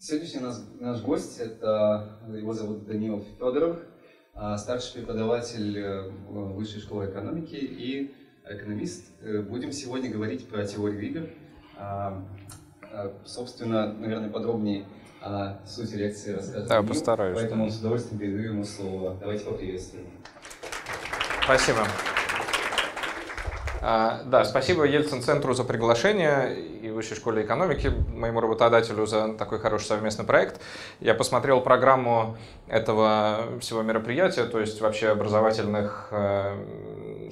[0.00, 3.78] Сегодняшний наш, наш гость, это его зовут Данил Федоров,
[4.32, 8.14] а, старший преподаватель э, Высшей школы экономики и
[8.48, 9.06] экономист.
[9.22, 11.28] Э, будем сегодня говорить про теорию игр.
[11.76, 12.24] А,
[12.92, 14.86] а, собственно, наверное, подробнее
[15.20, 17.36] о сути лекции расскажет Да, Данил, постараюсь.
[17.36, 19.16] Поэтому с удовольствием передаю ему слово.
[19.20, 20.06] Давайте поприветствуем.
[21.42, 21.84] Спасибо.
[23.80, 29.86] А, Да, спасибо Ельцин-центру за приглашение и Высшей школе экономики, моему работодателю за такой хороший
[29.86, 30.60] совместный проект.
[31.00, 32.36] Я посмотрел программу
[32.66, 36.56] этого всего мероприятия, то есть вообще образовательных э,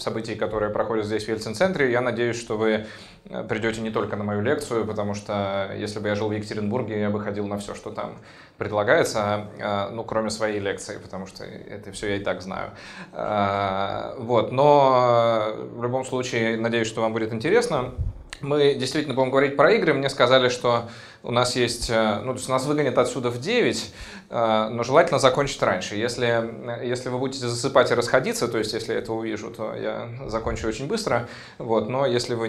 [0.01, 1.91] событий, которые проходят здесь в Ельцин-центре.
[1.91, 2.87] Я надеюсь, что вы
[3.25, 7.01] э, придете не только на мою лекцию, потому что если бы я жил в Екатеринбурге,
[7.01, 8.19] я бы ходил на все, что там
[8.59, 12.71] предлагается, э, ну, кроме своей лекции, потому что это все я и так знаю.
[13.13, 17.93] Э, Вот, но в любом случае, надеюсь, что вам будет интересно.
[18.41, 19.95] Мы действительно будем говорить про игры.
[19.95, 20.89] Мне сказали, что
[21.27, 23.93] у нас есть, э, ну, то есть нас выгонят отсюда в 9,
[24.31, 25.97] э, но желательно закончить раньше.
[25.97, 29.75] Если, э, если вы будете засыпать и расходиться, то есть если я это увижу, то
[29.75, 31.29] я закончу очень быстро.
[31.59, 32.47] Вот, но если вы,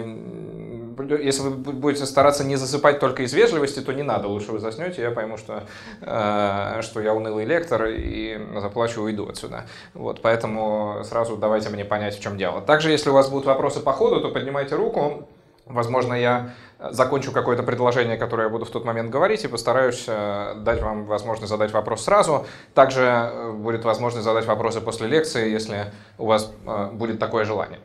[1.20, 5.02] если вы будете стараться не засыпать только из вежливости, то не надо, лучше вы заснете,
[5.02, 5.64] я пойму, что,
[6.00, 9.66] что я унылый лектор и заплачу уйду отсюда.
[9.94, 12.60] Вот, поэтому сразу давайте мне понять, в чем дело.
[12.60, 15.28] Также, если у вас будут вопросы по ходу, то поднимайте руку.
[15.68, 20.04] Возможно, я э, закончу какое-то предложение, которое я буду в тот момент говорить, и постараюсь
[20.06, 22.46] э, дать вам возможность задать вопрос сразу.
[22.74, 26.50] Также э, будет возможность задать вопросы после лекции, если у вас
[26.92, 27.80] будет такое желание.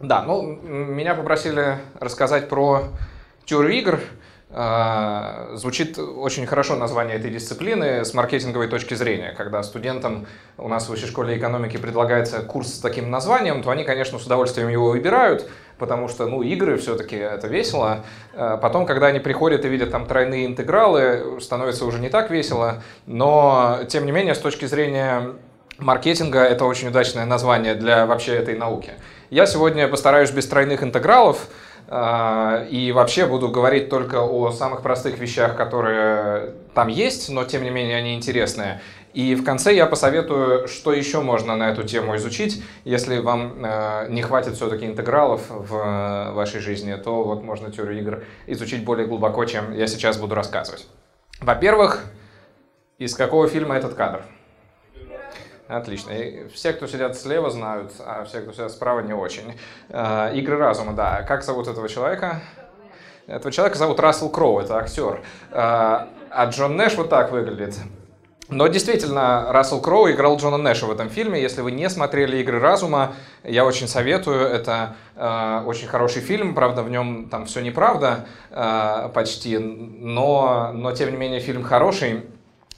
[0.00, 2.84] Да, ну, меня попросили рассказать про
[3.44, 4.00] теорию игр.
[4.50, 9.34] А, Звучит очень хорошо название этой дисциплины с маркетинговой точки зрения.
[9.36, 13.84] Когда студентам у нас в Высшей школе экономики предлагается курс с таким названием, то они,
[13.84, 18.04] конечно, с удовольствием его выбирают, потому что, ну, игры все-таки это весело.
[18.34, 22.82] А Потом, когда они приходят и видят там тройные интегралы, становится уже не так весело.
[23.04, 25.34] Но, тем не менее, с точки зрения
[25.76, 28.92] маркетинга, это очень удачное название для вообще этой науки.
[29.30, 31.48] Я сегодня постараюсь без тройных интегралов,
[31.90, 37.70] и вообще буду говорить только о самых простых вещах, которые там есть, но тем не
[37.70, 38.82] менее они интересные.
[39.14, 42.62] И в конце я посоветую, что еще можно на эту тему изучить.
[42.84, 47.98] Если вам э, не хватит все-таки интегралов в э, вашей жизни, то вот можно теорию
[47.98, 50.86] игр изучить более глубоко, чем я сейчас буду рассказывать.
[51.40, 52.04] Во-первых,
[52.98, 54.24] из какого фильма этот кадр?
[55.68, 56.12] Отлично.
[56.12, 59.54] И все, кто сидят слева, знают, а все, кто сидят справа, не очень.
[59.90, 61.22] Э, Игры разума, да.
[61.22, 62.40] Как зовут этого человека?
[63.26, 65.20] Этого человека зовут Рассел Кроу, это актер.
[65.50, 67.76] Э, А Джон Нэш вот так выглядит.
[68.48, 71.40] Но действительно, Рассел Кроу играл Джона Нэша в этом фильме.
[71.42, 73.12] Если вы не смотрели «Игры разума»,
[73.44, 74.40] я очень советую.
[74.40, 80.92] Это э, очень хороший фильм, правда, в нем там все неправда э, почти, но, но
[80.92, 82.24] тем не менее фильм хороший.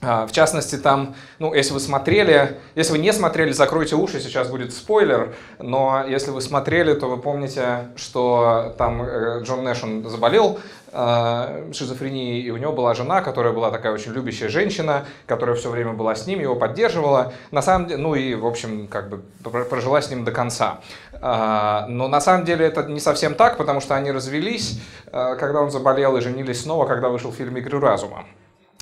[0.03, 4.47] А, В частности, там, ну, если вы смотрели, если вы не смотрели, закройте уши, сейчас
[4.49, 10.09] будет спойлер, но если вы смотрели, то вы помните, что там э, Джон Нэш, он
[10.09, 10.59] заболел
[10.91, 15.69] э, шизофренией, и у него была жена, которая была такая очень любящая женщина, которая все
[15.69, 19.21] время была с ним, его поддерживала, на самом деле, ну и, в общем, как бы
[19.43, 20.79] пр- прожила с ним до конца.
[21.21, 24.81] А, Но на самом деле это не совсем так, потому что они развелись,
[25.11, 28.25] э, когда он заболел, и женились снова, когда вышел фильм «Игры разума».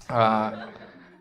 [0.07, 0.53] А,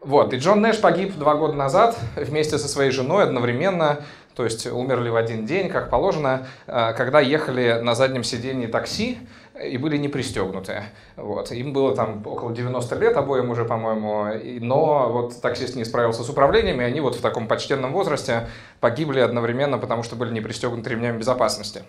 [0.00, 4.04] вот, и Джон Нэш погиб два года назад вместе со своей женой одновременно,
[4.36, 9.18] то есть умерли в один день, как положено, э, когда ехали на заднем сиденье такси
[9.60, 10.84] и были не пристегнуты.
[11.16, 11.50] Вот.
[11.50, 14.28] Им было там около 90 лет обоим уже, по-моему,
[14.64, 18.46] но вот таксист не справился с управлением, и они вот в таком почтенном возрасте
[18.78, 21.82] погибли одновременно, потому что были не пристегнуты ремнями безопасности.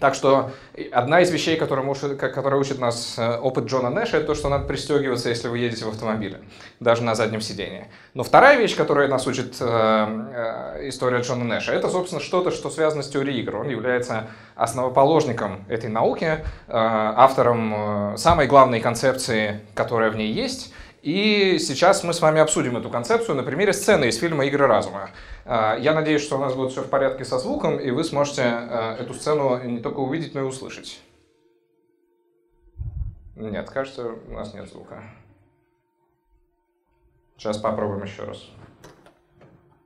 [0.00, 0.50] Так что
[0.92, 4.48] одна из вещей, которая, учит, которая учит нас э, опыт Джона Нэша, это то, что
[4.48, 6.40] надо пристегиваться, если вы едете в автомобиле,
[6.80, 7.86] даже на заднем сидении.
[8.12, 12.70] Но вторая вещь, которая нас учит э, э, история Джона Нэша, это, собственно, что-то, что
[12.70, 13.56] связано с теорией игр.
[13.56, 20.72] Он является основоположником этой науки, э, автором э, самой главной концепции, которая в ней есть.
[21.04, 25.10] И сейчас мы с вами обсудим эту концепцию на примере сцены из фильма «Игры разума».
[25.44, 28.40] А, Я надеюсь, что у нас будет все в порядке со звуком, и вы сможете
[28.40, 31.02] э, эту сцену не только увидеть, но и услышать.
[33.36, 35.02] Нет, кажется, у нас нет звука.
[37.36, 38.42] Сейчас попробуем еще раз.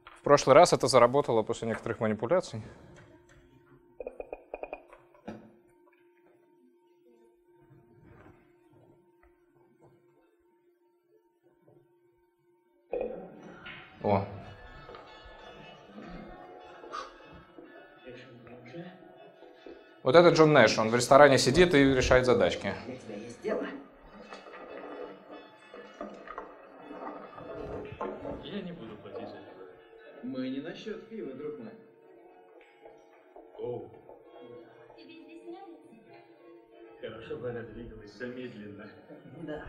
[0.05, 2.63] В прошлый раз это заработало после некоторых манипуляций.
[14.03, 14.25] О,
[20.03, 22.73] Вот это Джон Нэш, он в ресторане сидит и решает задачки.
[22.87, 23.67] Для тебя есть дело.
[28.45, 29.67] Я не буду платить за пиво.
[30.23, 31.73] Мы не насчет пива, друг мой.
[33.59, 33.91] О,
[34.97, 37.01] Тебе здесь нравится?
[37.03, 38.89] хорошо бы она двигалась замедленно.
[39.43, 39.65] Да.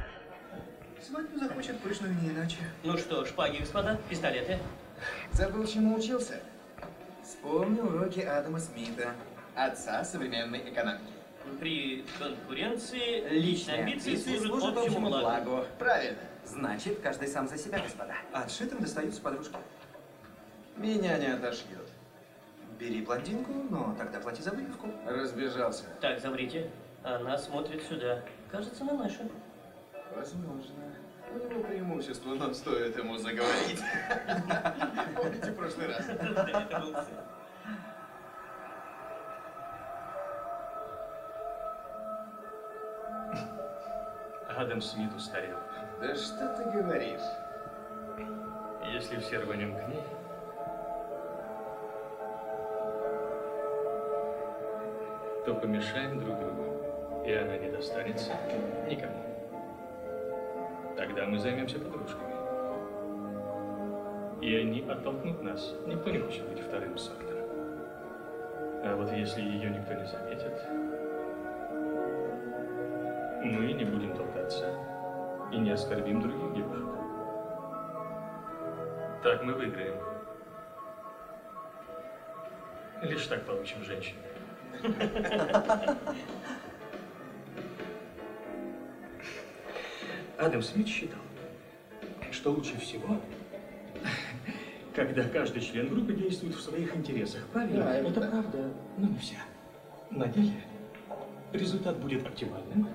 [1.01, 2.57] Свадьбу захочет пышную не иначе.
[2.83, 4.59] Ну что, шпаги, господа, пистолеты.
[5.31, 6.41] Забыл, чему учился?
[7.23, 9.13] Вспомнил уроки Адама Смита,
[9.55, 11.13] отца современной экономики.
[11.59, 15.49] При конкуренции личные амбиции служат общему общему благу.
[15.51, 15.67] благу.
[15.77, 16.19] Правильно.
[16.45, 18.15] Значит, каждый сам за себя, господа.
[18.33, 19.55] А отшитым достаются подружки.
[20.75, 21.87] Меня не отошьют.
[22.77, 24.89] Бери блондинку, но тогда плати за выпивку.
[25.05, 25.85] Разбежался.
[26.01, 26.69] Так, замрите.
[27.03, 28.21] Она смотрит сюда.
[28.51, 29.21] Кажется, на нашу.
[30.19, 30.75] Возможно.
[31.33, 33.79] У него преимущество, но стоит ему заговорить.
[35.15, 36.09] Помните прошлый раз?
[36.09, 37.15] Это был сын.
[44.57, 45.57] Адам Смит устарел.
[46.01, 47.21] Да что ты говоришь?
[48.91, 50.03] Если все рванем к ней,
[55.45, 58.33] то помешаем друг другу, и она не достанется
[58.89, 59.28] никому.
[61.09, 62.35] Тогда мы займемся подружками.
[64.41, 65.73] И они подтолкнут нас.
[65.87, 67.35] Никто не хочет быть вторым сортом.
[68.83, 70.53] А вот если ее никто не заметит,
[73.43, 74.71] мы не будем толкаться
[75.51, 76.85] и не оскорбим других девушек.
[79.23, 79.95] Так мы выиграем.
[83.01, 84.15] Лишь так получим женщин.
[90.39, 91.19] Адам Смит считал,
[92.31, 93.19] что лучше всего,
[94.95, 97.45] когда каждый член группы действует в своих интересах.
[97.47, 97.83] Правильно?
[97.83, 98.07] Правильно.
[98.07, 99.37] Это правда, но не вся.
[100.09, 100.53] На деле
[101.51, 102.87] результат будет оптимальным,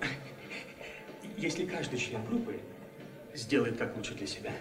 [1.36, 2.58] если каждый член группы
[3.32, 4.52] сделает как лучше для себя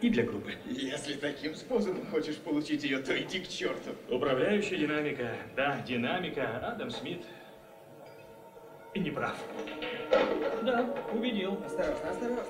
[0.00, 0.52] и для группы.
[0.66, 3.96] Если таким способом хочешь получить ее, то иди к черту.
[4.08, 5.36] Управляющая динамика.
[5.56, 6.58] Да, динамика.
[6.58, 7.24] Адам Смит.
[8.92, 9.36] И не прав.
[10.64, 11.58] Да, убедил.
[11.66, 12.44] Осторожно, осторожно.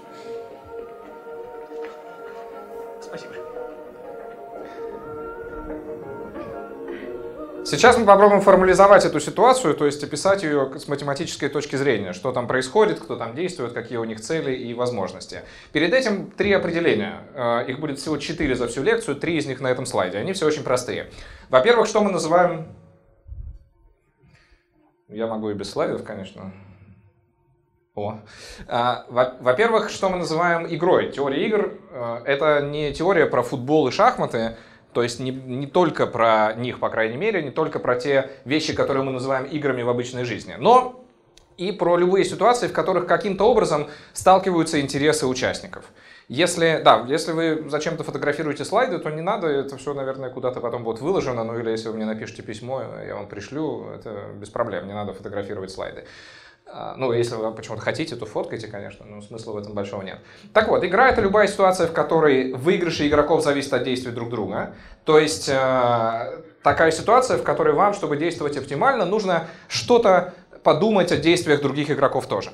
[3.01, 3.35] Спасибо.
[7.65, 12.31] Сейчас мы попробуем формализовать эту ситуацию, то есть описать ее с математической точки зрения, что
[12.31, 15.43] там происходит, кто там действует, какие у них цели и возможности.
[15.73, 17.23] Перед этим три определения.
[17.35, 20.19] Э, Их будет всего четыре за всю лекцию, три из них на этом слайде.
[20.19, 21.11] Они все очень простые.
[21.49, 22.69] Во-первых, что мы называем...
[25.09, 26.53] Я могу и без слайдов, конечно.
[27.95, 28.19] О.
[28.67, 31.13] А, во- Во-первых, что мы называем игрой.
[31.13, 34.57] Теория игр э,— это не теория про футбол и шахматы,
[34.93, 38.75] то есть не, не только про них, по крайней мере, не только про те вещи,
[38.75, 41.05] которые мы называем играми в обычной жизни, но
[41.57, 45.85] и про любые ситуации, в которых каким-то образом сталкиваются интересы участников.
[46.27, 50.83] Если, да, если вы зачем-то фотографируете слайды, то не надо, это все, наверное, куда-то потом
[50.83, 54.89] будет выложено, ну или если вы мне напишите письмо, я вам пришлю, это без проблем,
[54.89, 56.07] не надо фотографировать слайды.
[56.77, 60.19] А, Ну, если вы почему-то хотите, то фоткайте, конечно, но смысла в этом большого нет.
[60.53, 64.75] Так вот, игра— это любая ситуация, в которой выигрыши игроков зависят от действий друг друга.
[65.05, 70.35] То есть э, такая ситуация, в которой вам, чтобы действовать оптимально, нужно что-то
[70.65, 72.51] подумать о действиях других игроков тоже.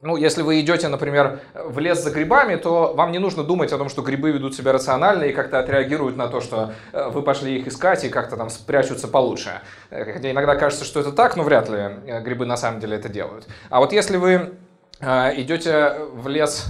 [0.00, 3.78] Ну, если вы идете, например, в лес за грибами, то вам не нужно думать о
[3.78, 7.58] том, что грибы ведут себя рационально и как-то отреагируют на то, что э, вы пошли
[7.58, 9.60] их искать и как-то там спрячутся получше.
[9.90, 12.96] Э, Хотя иногда кажется, что это так, но вряд ли э, грибы на самом деле
[12.96, 13.48] это делают.
[13.70, 14.54] А вот если вы
[15.00, 16.66] идете в лес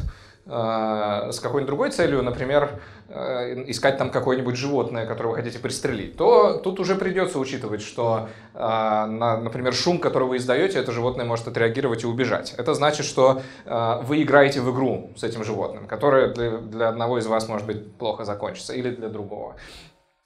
[0.48, 6.54] с какой-нибудь другой целью, например, э, искать там какое-нибудь животное, которое вы хотите пристрелить, то
[6.58, 11.48] тут уже придется учитывать, что, э, на, например, шум, который вы издаете, это животное может
[11.48, 12.54] отреагировать и убежать.
[12.56, 17.18] Это значит, что э, вы играете в игру с этим животным, которая для, для одного
[17.18, 19.56] из вас может быть плохо закончится или для другого.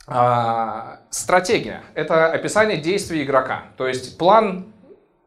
[0.06, 4.72] А, Стратегия— это описание действий игрока, то есть план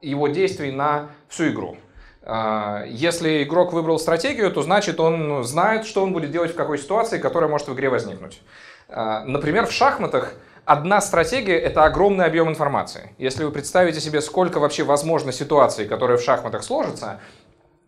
[0.01, 1.77] его действий на всю игру.
[2.25, 6.79] А, Если игрок выбрал стратегию, то значит он знает, что он будет делать в какой
[6.79, 8.41] ситуации, которая может в игре возникнуть.
[8.89, 10.33] А, Например, в шахматах
[10.65, 13.11] одна стратегия— это огромный объем информации.
[13.19, 17.19] Если вы представите себе, сколько вообще возможно ситуаций, которые в шахматах сложатся,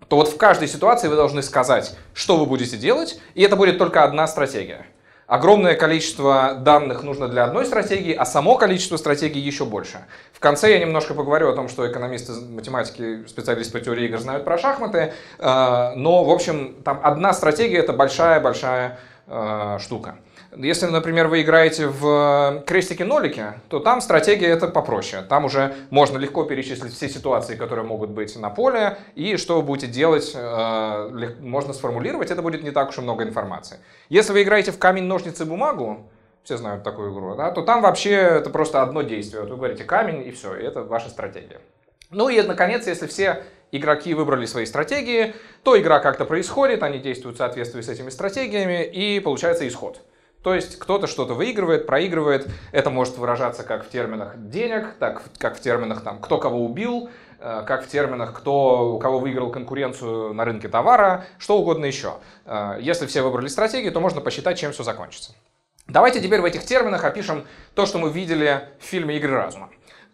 [0.08, 3.79] то вот в каждой ситуации вы должны сказать, что вы будете делать, и это будет
[3.79, 4.86] только одна стратегия.
[5.27, 10.05] Огромное количество данных нужно для одной стратегии, а само количество стратегий еще больше.
[10.31, 14.46] В конце я немножко поговорю о том, что экономисты, математики, специалисты по теории игр знают
[14.46, 20.15] про шахматы, э, но, в общем, там одна стратегия— это большая-большая э, штука.
[20.56, 25.24] Если, например, вы играете в крестики-нолики, то там стратегия это попроще.
[25.27, 29.62] Там уже можно легко перечислить все ситуации, которые могут быть на поле, и что вы
[29.63, 33.77] будете делать, э, можно сформулировать, это будет не так уж и много информации.
[34.10, 36.10] Если вы играете в камень, ножницы, бумагу,
[36.44, 39.42] все знают такую игру, да, то там вообще это просто одно действие.
[39.42, 41.60] Вот вы говорите камень, и все, и это ваша стратегия.
[42.10, 47.36] Ну и, наконец, если все игроки выбрали свои стратегии, то игра как-то происходит, они действуют
[47.36, 50.00] в соответствии с этими стратегиями, и получается исход.
[50.48, 52.48] То есть кто-то что-то выигрывает, проигрывает.
[52.72, 57.10] Это может выражаться как в терминах денег, так как в терминах там, кто кого убил,
[57.42, 62.13] э, как в терминах, кто у кого выиграл конкуренцию на рынке товара, что угодно еще.
[62.46, 65.34] Э, если все выбрали стратегии, то можно посчитать, чем все закончится.
[65.86, 69.70] Давайте теперь в этих терминах опишем то, что мы видели в фильме «Игры разума».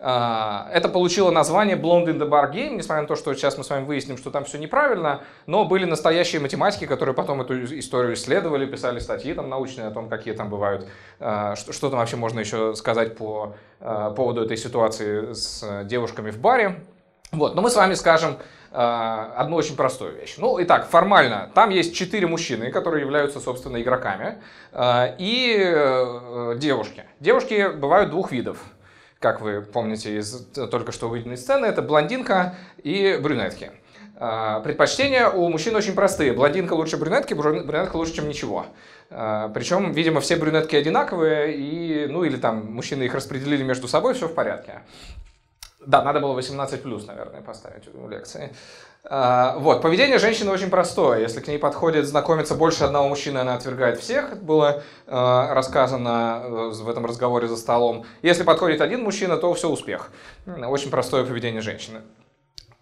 [0.06, 3.64] А, это получило название Blonde in the Bar Game, несмотря на то, что сейчас мы
[3.64, 8.16] с вами выясним, что там все неправильно, но были настоящие математики, которые потом эту историю
[8.16, 10.90] исследовали, писали статьи там научные о том, какие там бывают,
[11.22, 16.38] а, что, там вообще можно еще сказать по а, поводу этой ситуации с девушками в
[16.38, 16.84] баре.
[17.32, 18.38] Вот, но мы с вами скажем
[18.72, 20.36] одну очень простую вещь.
[20.40, 24.40] Ну, итак, формально, там есть четыре мужчины, которые являются, собственно, игроками,
[25.20, 27.04] и э, девушки.
[27.20, 28.58] Девушки бывают двух видов
[29.24, 33.72] как вы помните из только что увиденной сцены, это блондинка и брюнетки.
[34.18, 36.34] А, предпочтения у мужчин очень простые.
[36.34, 38.66] Блондинка лучше брюнетки, брюнетка лучше, чем ничего.
[39.10, 44.14] А, Причем, видимо, все брюнетки одинаковые, и, ну или там мужчины их распределили между собой,
[44.14, 44.82] все в порядке.
[45.86, 48.54] Да, надо было 18 плюс, наверное, поставить в лекции.
[49.06, 51.20] А, вот, поведение женщины очень простое.
[51.20, 54.42] Если к ней подходит знакомиться больше одного мужчины, она отвергает всех.
[54.42, 58.06] Было а, рассказано э, в этом разговоре за столом.
[58.22, 60.12] Если подходит один мужчина, то все успех.
[60.46, 62.00] Очень простое поведение женщины.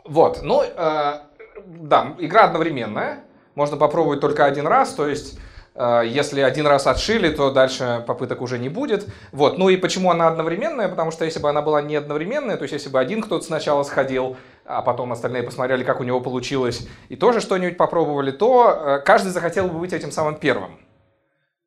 [0.05, 1.23] Вот, ну, а,
[1.65, 3.23] да, игра одновременная.
[3.55, 5.37] Можно попробовать только один раз, то есть
[5.73, 9.07] если один раз отшили, то дальше попыток уже не будет.
[9.31, 9.57] Вот.
[9.57, 10.89] Ну и почему она одновременная?
[10.89, 13.83] Потому что если бы она была не одновременная, то есть если бы один кто-то сначала
[13.83, 18.99] сходил, а потом остальные посмотрели, как у него получилось, и тоже что-нибудь попробовали, то э,
[18.99, 20.79] каждый захотел бы быть этим самым первым.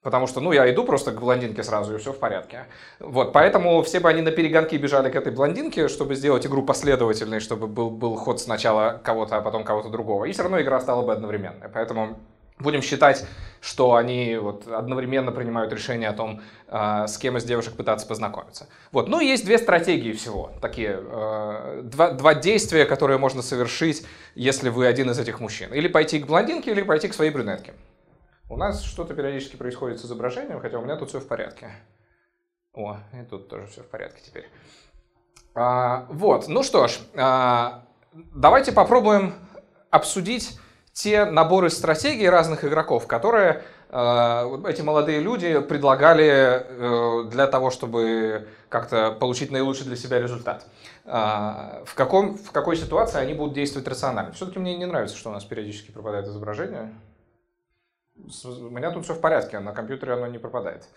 [0.04, 2.66] Потому что, ну, я иду просто к блондинке сразу, и все в порядке.
[3.00, 7.40] Вот, поэтому все бы они на перегонки бежали к этой блондинке, чтобы сделать игру последовательной,
[7.40, 10.26] чтобы был, был ход сначала кого-то, а потом кого-то другого.
[10.26, 11.70] И все равно игра стала бы одновременной.
[11.72, 12.18] Поэтому
[12.58, 13.26] будем считать,
[13.60, 18.68] что они вот одновременно принимают решение о том, а, с кем из девушек пытаться познакомиться.
[18.92, 19.08] Вот.
[19.08, 24.86] Ну есть две стратегии всего, такие а, два, два действия, которые можно совершить, если вы
[24.86, 25.72] один из этих мужчин.
[25.72, 27.74] Или пойти к блондинке, или пойти к своей брюнетке.
[28.50, 31.70] У нас что-то периодически происходит с изображением, хотя у меня тут все в порядке.
[32.74, 34.48] О, и тут тоже все в порядке теперь.
[35.54, 39.34] А, вот, ну что ж, а, давайте попробуем
[39.90, 40.58] обсудить
[40.94, 48.48] те наборы стратегий разных игроков, которые э, эти молодые люди предлагали э, для того, чтобы
[48.68, 50.64] как-то получить наилучший для себя результат.
[51.04, 54.32] Э, в, каком, в какой ситуации они будут действовать рационально.
[54.32, 56.94] Все-таки мне не нравится, что у нас периодически пропадает изображение.
[58.16, 60.88] У меня тут все в порядке, на компьютере оно не пропадает.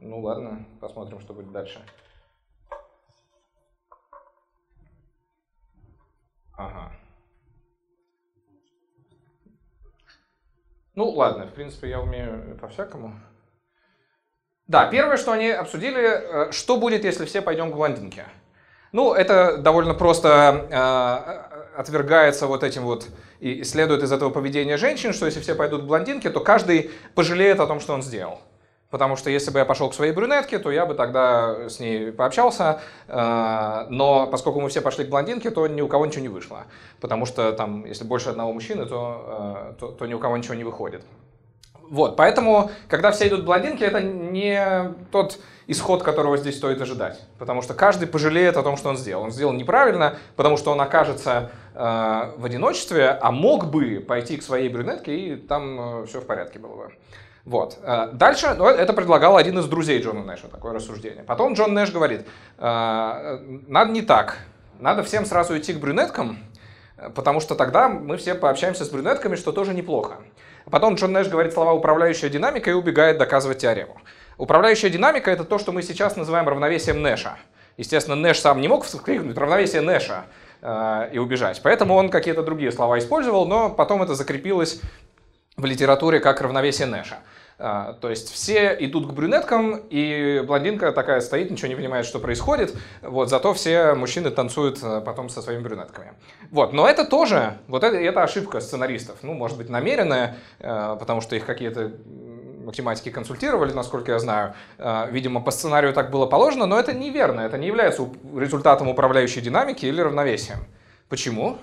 [0.00, 1.80] Ну ладно, посмотрим, что будет дальше.
[6.60, 6.92] Ага.
[10.94, 13.18] Ну, ладно, в принципе, я умею по-всякому.
[14.66, 18.26] Да, первое, что они обсудили, э, что будет, если все пойдем к блондинке.
[18.92, 25.14] Ну, это довольно просто э, отвергается вот этим вот и следует из этого поведения женщин,
[25.14, 28.42] что если все пойдут к блондинке, то каждый пожалеет о том, что он сделал.
[28.90, 32.10] Потому что если бы я пошел к своей брюнетке, то я бы тогда с ней
[32.10, 32.80] пообщался.
[33.06, 36.64] Э, но поскольку мы все пошли к блондинке, то ни у кого ничего не вышло.
[37.00, 40.54] Потому что там, если больше одного мужчины, то, э, то, то ни у кого ничего
[40.54, 41.04] не выходит.
[41.90, 47.20] Вот, поэтому, когда все идут к блондинке, это не тот исход, которого здесь стоит ожидать.
[47.38, 49.24] Потому что каждый пожалеет о том, что он сделал.
[49.24, 51.78] Он сделал неправильно, потому что он окажется э,
[52.36, 56.60] в одиночестве, а мог бы пойти к своей брюнетке, и там э, все в порядке
[56.60, 56.92] было бы.
[57.44, 57.78] Вот.
[57.82, 61.24] Э, дальше ну, это предлагал один из друзей Джона Нэша, такое рассуждение.
[61.24, 62.26] Потом Джон Нэш говорит,
[62.58, 64.38] «Э, надо не так,
[64.78, 66.38] надо всем сразу идти к брюнеткам,
[67.14, 70.16] потому что тогда мы все пообщаемся с брюнетками, что тоже неплохо.
[70.70, 73.96] Потом Джон Нэш говорит слова «управляющая динамика» и убегает доказывать теорему.
[74.36, 77.38] Управляющая динамика— это то, что мы сейчас называем равновесием Нэша.
[77.76, 80.24] Естественно, Нэш сам не мог вскрикнуть «равновесие Нэша»
[80.60, 81.60] э, и убежать.
[81.62, 84.80] Поэтому он какие-то другие слова использовал, но потом это закрепилось
[85.60, 87.18] в литературе как равновесие Нэша.
[87.62, 92.18] А, то есть все идут к брюнеткам, и блондинка такая стоит, ничего не понимает, что
[92.18, 92.74] происходит.
[93.02, 96.14] Вот, зато все мужчины танцуют а, потом со своими брюнетками.
[96.50, 99.18] Вот, но это тоже, вот это, это ошибка сценаристов.
[99.20, 101.92] Ну, может быть, намеренная, а, потому что их какие-то
[102.64, 104.54] математики консультировали, насколько я знаю.
[105.10, 107.40] Видимо, по сценарию так было положено, но это неверно.
[107.40, 110.58] Это не является результатом управляющей динамики или равновесием.
[111.08, 111.58] Почему?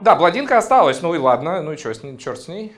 [0.00, 2.76] Да, блондинка осталась, ну и ладно, ну и что, черт с ней.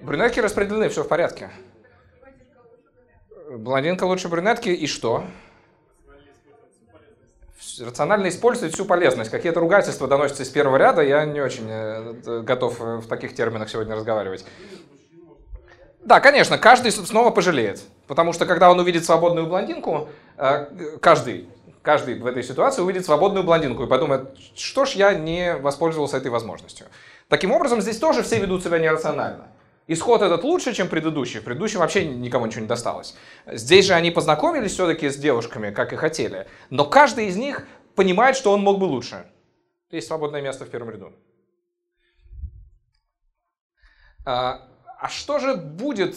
[0.00, 1.50] Брюнетки распределены, все в порядке.
[3.50, 5.24] Блондинка лучше брюнетки, и что?
[7.80, 9.30] Рационально использовать всю полезность.
[9.30, 13.70] Какие-то ругательства доносятся из первого ряда, я не очень э, готов э, в таких терминах
[13.70, 14.44] сегодня разговаривать.
[16.04, 17.80] Да, конечно, каждый снова пожалеет.
[18.06, 20.66] Потому что когда он увидит свободную блондинку, э,
[21.00, 21.48] каждый,
[21.84, 26.30] каждый в этой ситуации увидит свободную блондинку и подумает, что ж я не воспользовался этой
[26.30, 26.86] возможностью.
[27.28, 29.48] Таким образом, здесь тоже все ведут себя нерационально.
[29.86, 31.40] Исход этот лучше, чем предыдущий.
[31.40, 33.14] В предыдущем вообще никому ничего не досталось.
[33.46, 36.46] Здесь же они познакомились все-таки с девушками, как и хотели.
[36.70, 39.26] Но каждый из них понимает, что он мог бы лучше.
[39.90, 41.12] Есть свободное место в первом ряду.
[44.24, 44.66] А,
[44.98, 46.16] а что же будет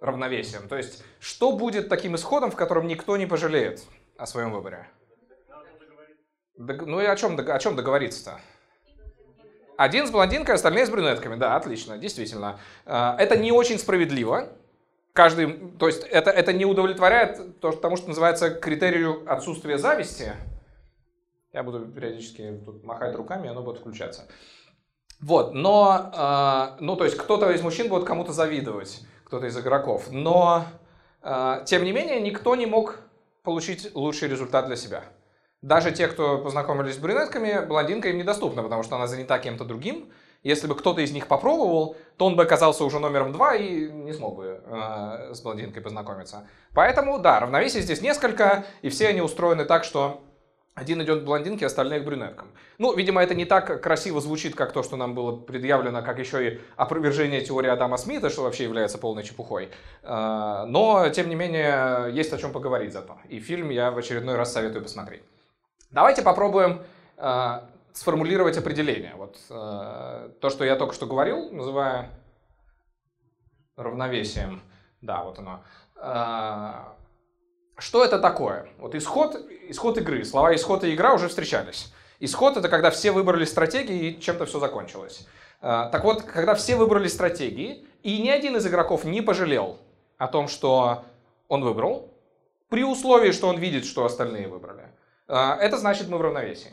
[0.00, 0.66] равновесием?
[0.68, 3.84] То есть, что будет таким исходом, в котором никто не пожалеет
[4.18, 4.88] о своем выборе?
[6.56, 8.40] Ну и о чем, о чем договориться-то?
[9.76, 11.36] Один с блондинкой, остальные с брюнетками.
[11.36, 12.58] Да, отлично, действительно.
[12.86, 14.48] А, это не очень справедливо.
[15.12, 20.32] Каждый, то есть это, это не удовлетворяет то, тому, что называется критерию отсутствия зависти.
[21.52, 24.26] Я буду периодически тут махать руками, и оно будет включаться.
[25.20, 30.10] Вот, но, э, ну, то есть кто-то из мужчин будет кому-то завидовать, кто-то из игроков.
[30.10, 30.66] Но,
[31.22, 32.98] э, тем не менее, никто не мог
[33.42, 35.04] получить лучший результат для себя.
[35.62, 40.10] Даже те, кто познакомились с брюнетками, блондинка им недоступна, потому что она занята кем-то другим.
[40.42, 44.12] Если бы кто-то из них попробовал, то он бы оказался уже номером два и не
[44.12, 46.46] смог бы э, с блондинкой познакомиться.
[46.72, 50.22] Поэтому, да, равновесие здесь несколько, и все они устроены так, что
[50.76, 52.48] один идет к блондинке, остальные к брюнеткам.
[52.78, 56.48] Ну, видимо, это не так красиво звучит, как то, что нам было предъявлено, как еще
[56.48, 59.70] и опровержение теории Адама Смита, что вообще является полной чепухой.
[60.02, 63.16] Э, но, тем не менее, есть о чем поговорить зато.
[63.30, 65.22] И фильм я в очередной раз советую посмотреть.
[65.90, 66.82] Давайте попробуем
[67.16, 67.60] э,
[67.92, 69.14] сформулировать определение.
[69.16, 72.10] Вот э, то, что я только что говорил, называя
[73.76, 74.62] равновесием.
[75.00, 75.62] Да, вот оно.
[75.96, 76.96] Э,
[77.78, 78.68] что это такое?
[78.78, 79.36] Вот исход,
[79.68, 80.24] исход игры.
[80.24, 81.92] Слова исход и игра уже встречались.
[82.20, 85.26] Исход это когда все выбрали стратегии и чем-то все закончилось.
[85.60, 89.78] Э, так вот, когда все выбрали стратегии, и ни один из игроков не пожалел
[90.18, 91.04] о том, что
[91.48, 92.12] он выбрал,
[92.68, 94.88] при условии, что он видит, что остальные выбрали.
[95.28, 96.72] А, это значит, мы в равновесии.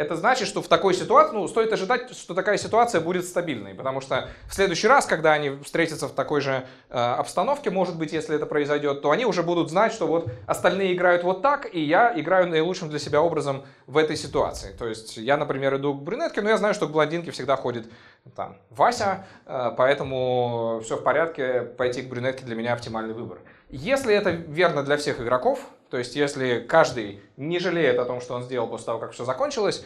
[0.00, 4.00] Это значит, что в такой ситуации, ну, стоит ожидать, что такая ситуация будет стабильной, потому
[4.00, 8.34] что в следующий раз, когда они встретятся в такой же э, обстановке, может быть, если
[8.34, 12.18] это произойдет, то они уже будут знать, что вот остальные играют вот так, и я
[12.18, 14.72] играю наилучшим для себя образом в этой ситуации.
[14.72, 17.86] То есть я, например, иду к брюнетке, но я знаю, что к блондинке всегда ходит
[18.34, 23.40] там Вася, э, поэтому все в порядке, пойти к брюнетке для меня оптимальный выбор.
[23.68, 28.34] Если это верно для всех игроков, то есть если каждый не жалеет о том, что
[28.34, 29.84] он сделал после того, как все закончилось,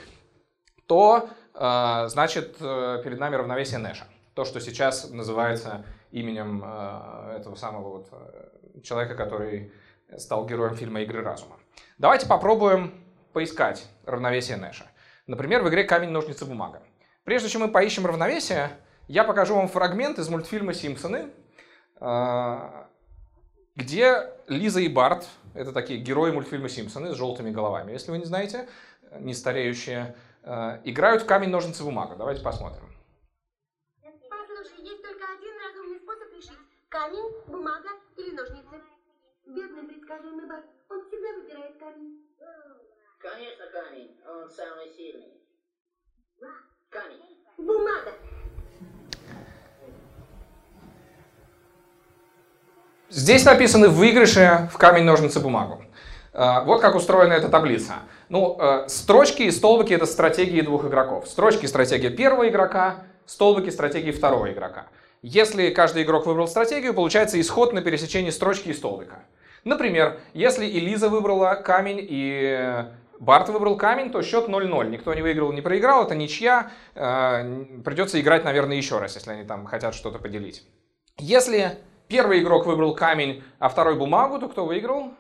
[0.87, 4.05] то э, значит э, перед нами равновесие Нэша.
[4.35, 9.73] То, что сейчас называется именем э, этого самого вот, э, человека, который
[10.19, 11.57] стал героем фильма «Игры разума».
[11.97, 12.93] Давайте попробуем
[13.33, 14.85] поискать равновесие Нэша.
[15.27, 16.83] Например, в игре «Камень, ножницы, бумага».
[17.25, 18.71] Прежде чем мы поищем равновесие,
[19.09, 21.31] я покажу вам фрагмент из мультфильма «Симпсоны»,
[23.77, 28.25] где Лиза и Барт, это такие герои мультфильма «Симпсоны» с желтыми головами, если вы не
[28.25, 28.69] знаете,
[29.21, 32.17] не стареющие, э, играют в камень, ножницы, бумага.
[32.17, 32.85] Давайте посмотрим.
[34.03, 36.59] Послушай, есть только один разумный способ решить.
[36.89, 38.83] Камень, бумага или ножницы.
[39.47, 42.25] Бедный предсказуемый Барт, он всегда выбирает камень.
[43.19, 44.17] Конечно, камень.
[44.27, 45.41] Он самый сильный.
[46.91, 47.39] Камень.
[47.57, 48.13] Бумага.
[53.11, 55.83] Здесь написаны выигрыши в камень, ножницы, бумагу.
[56.33, 57.95] Э, вот как устроена эта таблица.
[58.29, 61.29] Ну, э, строчки и столбики— это стратегии двух игроков.
[61.29, 64.87] Строчки— стратегия первого игрока, столбики— стратегии второго игрока.
[65.23, 69.25] Если каждый игрок выбрал стратегию, получается исход на пересечении строчки и столбика.
[69.65, 72.85] Например, если Элиза выбрала камень и
[73.21, 74.91] Барт выбрал камень, то счет 0-0.
[74.91, 76.71] Никто не выиграл, не проиграл, это ничья.
[76.95, 80.67] Э, придется играть, наверное, еще раз, если они там хотят что-то поделить.
[81.19, 85.13] Если первый игрок выбрал камень, а второй бумагу, то кто выиграл?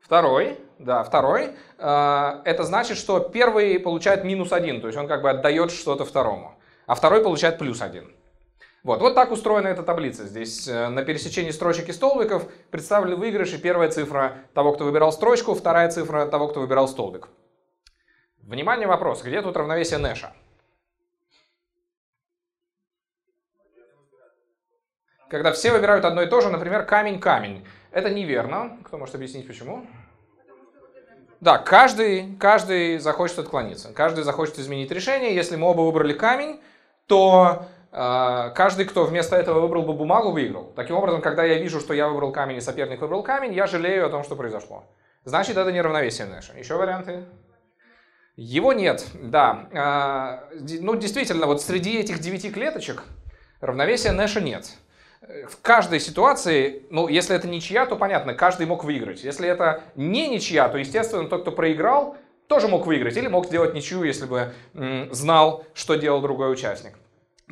[0.00, 1.56] Второй, да, второй.
[1.78, 6.04] А, это значит, что первый получает минус один, то есть он как бы отдает что-то
[6.04, 6.54] второму,
[6.86, 8.12] а второй получает плюс один.
[8.82, 10.26] Вот, вот так устроена эта таблица.
[10.26, 13.56] Здесь э, на пересечении строчек и столбиков представлены выигрыши.
[13.58, 17.28] Первая цифра того, кто выбирал строчку, вторая цифра того, кто выбирал столбик.
[18.40, 19.22] Внимание, вопрос.
[19.22, 20.32] Где тут равновесие Нэша?
[25.32, 27.66] Когда все выбирают одно и то же, например, камень-камень.
[27.90, 28.76] Это неверно.
[28.84, 29.86] Кто может объяснить, почему?
[31.40, 33.94] Да, каждый, каждый захочет отклониться.
[33.94, 35.34] Каждый захочет изменить решение.
[35.34, 36.60] Если мы оба выбрали камень,
[37.06, 40.70] то а, каждый, кто вместо этого выбрал бы бумагу, выиграл.
[40.76, 44.06] Таким образом, когда я вижу, что я выбрал камень и соперник выбрал камень, я жалею
[44.06, 44.84] о том, что произошло.
[45.24, 46.52] Значит, это не равновесие Нэша.
[46.58, 47.24] Еще варианты?
[48.36, 49.66] Его нет, да.
[49.72, 53.04] А, ну, действительно, вот среди этих девяти клеточек
[53.62, 54.72] равновесия Нэша нет.
[55.22, 59.22] В каждой ситуации, ну, если это ничья, то понятно, каждый мог выиграть.
[59.22, 62.16] Если это не ничья, то, естественно, тот, кто проиграл,
[62.48, 64.52] тоже мог выиграть или мог сделать ничью, если бы
[65.12, 66.94] знал, что делал другой участник.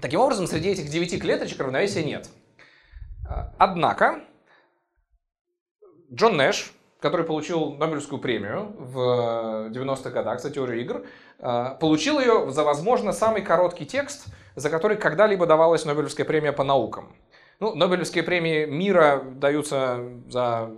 [0.00, 2.28] Таким образом, среди этих девяти клеточек равновесия нет.
[3.28, 4.20] А, однако,
[6.12, 11.06] Джон Нэш, который получил Нобелевскую премию в 90-х годах за теорию игр,
[11.38, 16.64] а, получил ее за, возможно, самый короткий текст, за который когда-либо давалась Нобелевская премия по
[16.64, 17.14] наукам.
[17.60, 20.70] Ну, Нобелевские премии мира даются за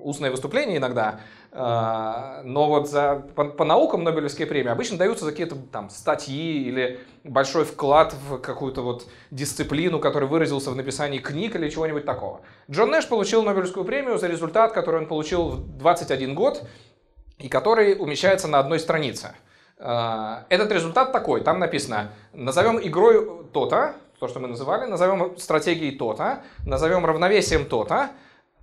[0.00, 1.20] устное выступление иногда,
[1.52, 6.64] а, но вот за, по, по наукам Нобелевские премии обычно даются за какие-то там статьи
[6.64, 12.40] или большой вклад в какую-то вот дисциплину, который выразился в написании книг или чего-нибудь такого.
[12.68, 16.64] Джон Нэш получил Нобелевскую премию за результат, который он получил в 21 год
[17.38, 19.36] и который умещается на одной странице.
[19.78, 25.96] А, этот результат такой, там написано, назовем игрой то-то, то, что мы называли, назовем стратегией
[25.96, 28.10] то-то, назовем равновесием то-то,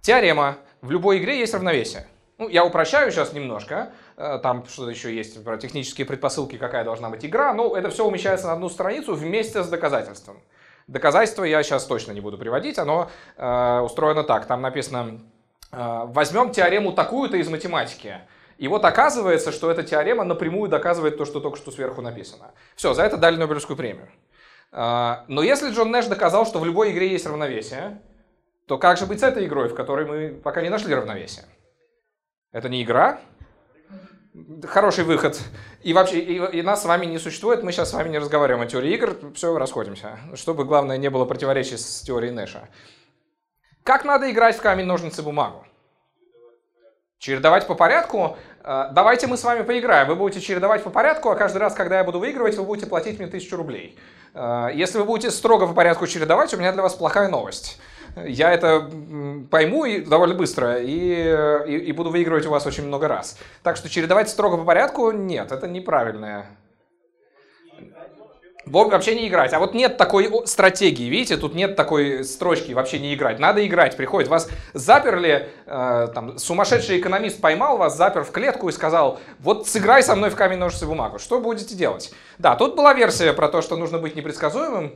[0.01, 2.07] теорема, в любой игре есть равновесие.
[2.37, 7.09] Ну, я упрощаю сейчас немножко, э, там что-то еще есть про технические предпосылки, какая должна
[7.09, 10.41] быть игра, но это все умещается на одну страницу вместе с доказательством.
[10.87, 15.21] Доказательство я сейчас точно не буду приводить, оно э, устроено так, там написано,
[15.71, 18.19] э, возьмем теорему такую-то из математики,
[18.57, 22.51] и вот оказывается, что эта теорема напрямую доказывает то, что только что сверху написано.
[22.75, 24.07] Все, за это дали Нобелевскую премию.
[24.75, 28.01] Э, но если Джон Нэш доказал, что в любой игре есть равновесие,
[28.67, 31.45] то как же быть с этой игрой, в которой мы пока не нашли равновесия?
[32.51, 33.21] Это не игра.
[34.63, 35.39] Хороший выход.
[35.81, 38.65] И вообще, и, и нас с вами не существует, мы сейчас с вами не разговариваем
[38.65, 40.19] о теории игр, все, расходимся.
[40.33, 42.67] Чтобы, главное, не было противоречий с теорией Нэша.
[43.83, 45.65] Как надо играть в камень, ножницы, бумагу?
[47.17, 48.37] Чередовать по порядку?
[48.65, 50.07] Э, давайте мы с вами поиграем.
[50.07, 53.19] Вы будете чередовать по порядку, а каждый раз, когда я буду выигрывать, вы будете платить
[53.19, 53.97] мне тысячу рублей.
[54.33, 57.79] Э, если вы будете строго по порядку чередовать, у меня для вас плохая новость
[58.25, 58.89] я это
[59.49, 60.87] пойму и довольно быстро и,
[61.67, 63.37] и, и буду выигрывать у вас очень много раз.
[63.63, 65.67] Так что чередовать строго по порядку нет, это
[68.65, 68.91] неправильное.
[68.91, 69.53] Вообще не играть.
[69.53, 73.39] А вот нет такой стратегии, видите, тут нет такой строчки вообще не играть.
[73.39, 74.29] Надо играть, приходит.
[74.29, 80.03] Вас заперли, э, там, сумасшедший экономист поймал вас, запер в клетку и сказал, вот сыграй
[80.03, 81.19] со мной в камень, ножницы, бумагу.
[81.19, 82.13] Что будете делать?
[82.37, 84.95] Да, тут была версия про то, что нужно быть непредсказуемым.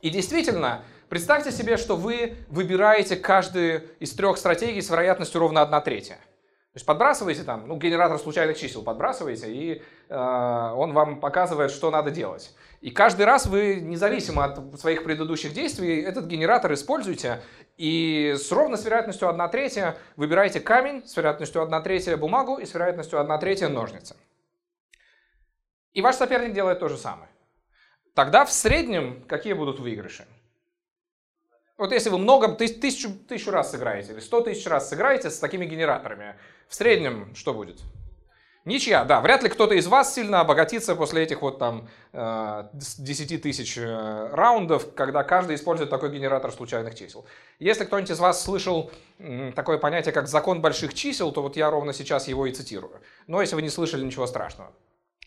[0.00, 5.82] И действительно, Представьте себе, что вы выбираете каждую из трех стратегий с вероятностью ровно 1
[5.82, 6.14] третья.
[6.14, 11.90] То есть подбрасываете там, ну, генератор случайных чисел подбрасываете, и э, он вам показывает, что
[11.90, 12.54] надо делать.
[12.82, 17.40] И каждый раз вы, независимо от своих предыдущих действий, этот генератор используете,
[17.76, 22.66] и с ровно с вероятностью 1 третья выбираете камень, с вероятностью 1 третья бумагу и
[22.66, 24.16] с вероятностью 1 третья ножницы.
[25.92, 27.30] И ваш соперник делает то же самое.
[28.14, 30.26] Тогда в среднем какие будут выигрыши?
[31.78, 35.66] Вот если вы много, тысячу, тысячу раз сыграете или сто тысяч раз сыграете с такими
[35.66, 36.34] генераторами,
[36.66, 37.80] в среднем что будет?
[38.64, 43.38] Ничья, да, вряд ли кто-то из вас сильно обогатится после этих вот там 10 э,
[43.38, 47.26] тысяч э, раундов, когда каждый использует такой генератор случайных чисел.
[47.58, 48.92] Если кто-нибудь из вас слышал
[49.56, 53.00] такое понятие, как закон больших чисел, то вот я ровно сейчас его и цитирую.
[53.26, 54.72] Но если вы не слышали, ничего страшного.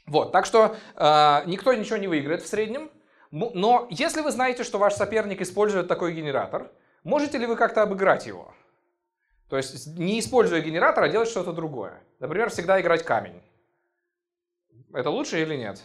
[0.06, 2.90] Вот, так что э, никто ничего не выиграет в среднем,
[3.32, 6.72] но если вы знаете, что ваш соперник использует такой генератор,
[7.04, 8.54] можете ли вы как-то обыграть его?
[9.50, 12.02] То есть не используя генератор, а делать что-то другое.
[12.20, 13.42] Например, всегда играть камень.
[14.94, 15.84] Это лучше или нет?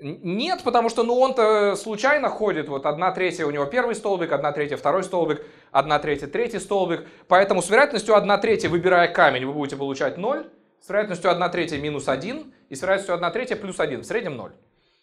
[0.00, 2.68] Нет, потому что ну, он-то случайно ходит.
[2.68, 7.06] Вот одна третья у него первый столбик, одна третья второй столбик, одна третья третий столбик.
[7.28, 10.50] Поэтому с вероятностью одна третья, выбирая камень, вы будете получать 0.
[10.80, 12.52] С вероятностью одна третья минус 1.
[12.68, 14.00] И с вероятностью одна третья плюс 1.
[14.00, 14.52] В среднем 0.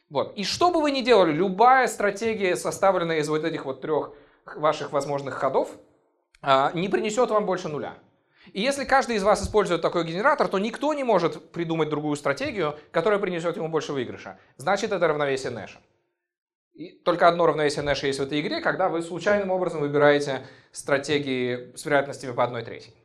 [0.10, 0.34] Вот.
[0.36, 4.12] И что бы вы ни делали, любая стратегия, составленная из вот этих вот трех
[4.46, 5.70] ваших возможных ходов,
[6.44, 7.96] не принесет вам больше нуля.
[8.54, 12.78] И если каждый из вас использует такой генератор, то никто не может придумать другую стратегию,
[12.92, 14.40] которая принесет ему больше выигрыша.
[14.58, 15.80] Значит, это равновесие Нэша.
[16.74, 21.76] И только одно равновесие Нэша есть в этой игре, когда вы случайным образом выбираете стратегии
[21.76, 22.96] с вероятностями по одной третьей.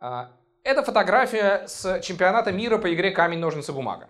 [0.00, 4.08] А, это фотография с чемпионата мира по игре «Камень, ножницы, бумага».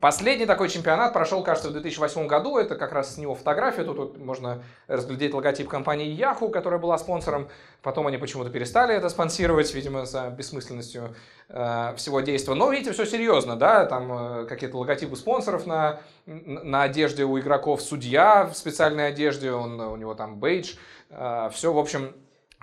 [0.00, 2.58] Последний такой чемпионат прошел, кажется, в 2008 году.
[2.58, 3.84] Это как раз с него фотография.
[3.84, 7.48] Тут, тут можно разглядеть логотип компании Yahoo, которая была спонсором.
[7.82, 11.14] Потом они почему-то перестали это спонсировать, видимо, за бессмысленностью
[11.48, 12.54] э, всего действия.
[12.54, 17.82] Но, видите, все серьезно, да, там э, какие-то логотипы спонсоров на, на одежде у игроков.
[17.82, 20.76] Судья в специальной одежде, он, у него там бейдж.
[21.10, 22.14] Э, все, в общем,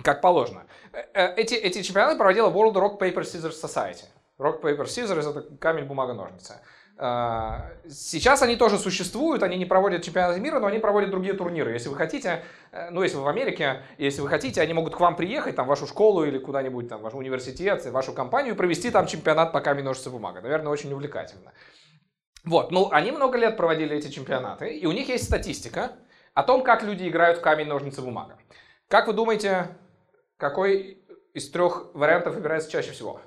[0.02, 0.64] как положено.
[0.92, 4.04] Э, э, эти, эти чемпионаты проводила World Rock Paper Scissors Society.
[4.38, 6.60] Rock Paper Scissors это камень, бумага, ножницы.
[6.96, 11.72] А, сейчас они тоже существуют, они не проводят чемпионаты мира, но они проводят другие турниры.
[11.72, 15.00] Если вы хотите, э, ну если вы в Америке, если вы хотите, они могут к
[15.00, 18.54] вам приехать, там, в вашу школу или куда-нибудь, там, в ваш университет, в вашу компанию
[18.54, 20.40] и провести там чемпионат по камень, ножницы, бумага.
[20.40, 21.52] Наверное, очень увлекательно.
[22.44, 25.92] Вот, ну, они много лет проводили эти чемпионаты, и у них есть статистика
[26.32, 28.38] о том, как люди играют в камень, ножницы, бумага.
[28.86, 29.76] Как вы думаете,
[30.36, 31.02] какой
[31.32, 33.20] из трех вариантов выбирается чаще всего?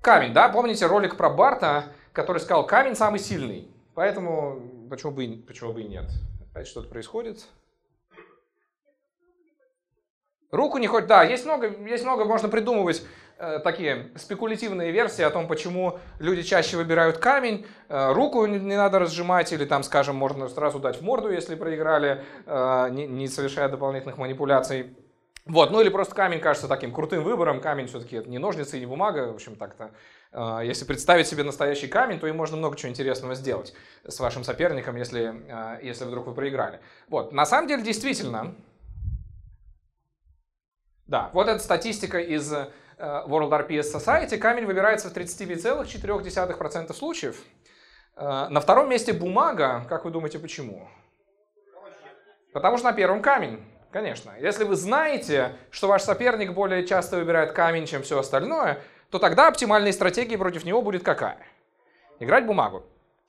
[0.00, 0.48] Камень, да?
[0.48, 1.86] Помните ролик про Барта,
[2.16, 3.68] который сказал, камень самый сильный.
[3.94, 6.06] Поэтому почему бы, и, почему бы и нет?
[6.50, 7.46] Опять что-то происходит.
[10.50, 13.04] Руку не хоть, да, есть много, есть много, можно придумывать
[13.38, 17.66] э, такие спекулятивные версии о том, почему люди чаще выбирают камень.
[17.90, 21.54] Э, руку не, не надо разжимать, или там, скажем, можно сразу дать в морду, если
[21.54, 24.96] проиграли, э, не, не совершая дополнительных манипуляций.
[25.46, 27.60] Вот, ну или просто камень кажется таким крутым выбором.
[27.60, 29.92] Камень все-таки это не ножницы и не бумага, в общем, так-то.
[30.32, 33.72] А, если представить себе настоящий камень, то и можно много чего интересного сделать
[34.04, 36.80] с вашим соперником, если, а, если вдруг вы проиграли.
[37.08, 38.56] Вот, на самом деле, действительно,
[41.06, 44.38] да, вот эта статистика из э, World RPS Society.
[44.38, 47.40] Камень выбирается в 39,4% случаев.
[48.16, 49.86] Э, на втором месте бумага.
[49.88, 50.88] Как вы думаете, почему?
[52.52, 53.64] Потому что на первом камень.
[53.96, 54.32] Конечно.
[54.38, 59.48] Если вы знаете, что ваш соперник более часто выбирает камень, чем все остальное, то тогда
[59.48, 61.38] оптимальной стратегией против него будет какая?
[62.20, 62.84] Играть бумагу.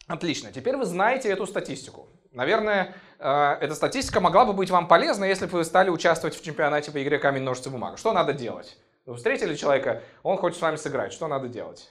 [0.07, 0.51] Отлично.
[0.51, 2.09] Теперь вы знаете эту статистику.
[2.33, 6.43] Наверное, э, эта статистика могла бы быть вам полезна, если бы вы стали участвовать в
[6.43, 7.95] чемпионате по игре камень, ножницы, бумага.
[7.95, 8.77] Что надо делать?
[9.05, 11.13] Вы встретили человека, он хочет с вами сыграть.
[11.13, 11.89] Что надо делать?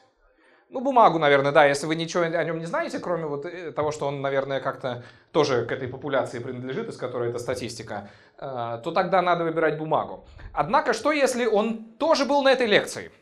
[0.68, 1.64] Ну, бумагу, наверное, да.
[1.64, 5.04] Если вы ничего о нем не знаете, кроме вот э, того, что он, наверное, как-то
[5.30, 10.26] тоже к этой популяции принадлежит, из которой эта статистика, э, то тогда надо выбирать бумагу.
[10.52, 13.12] Однако, что если он тоже был на этой лекции?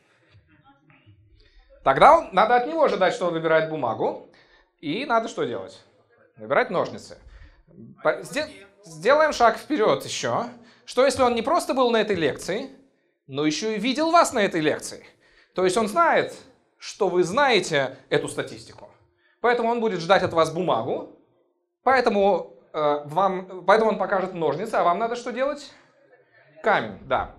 [1.83, 4.31] Тогда надо от него ожидать, что он выбирает бумагу.
[4.81, 5.83] И надо что делать?
[6.37, 7.19] Выбирать ножницы.
[8.85, 10.47] Сделаем шаг вперед еще.
[10.87, 12.71] Что если он не просто был на этой лекции,
[13.27, 15.05] но еще и видел вас на этой лекции?
[15.55, 16.35] То есть он знает,
[16.85, 18.90] что вы знаете эту статистику.
[19.40, 21.18] Поэтому он будет ждать от вас бумагу,
[21.83, 25.73] поэтому, э, вам, поэтому он покажет ножницы, а вам надо что делать?
[26.62, 27.37] Камень, да.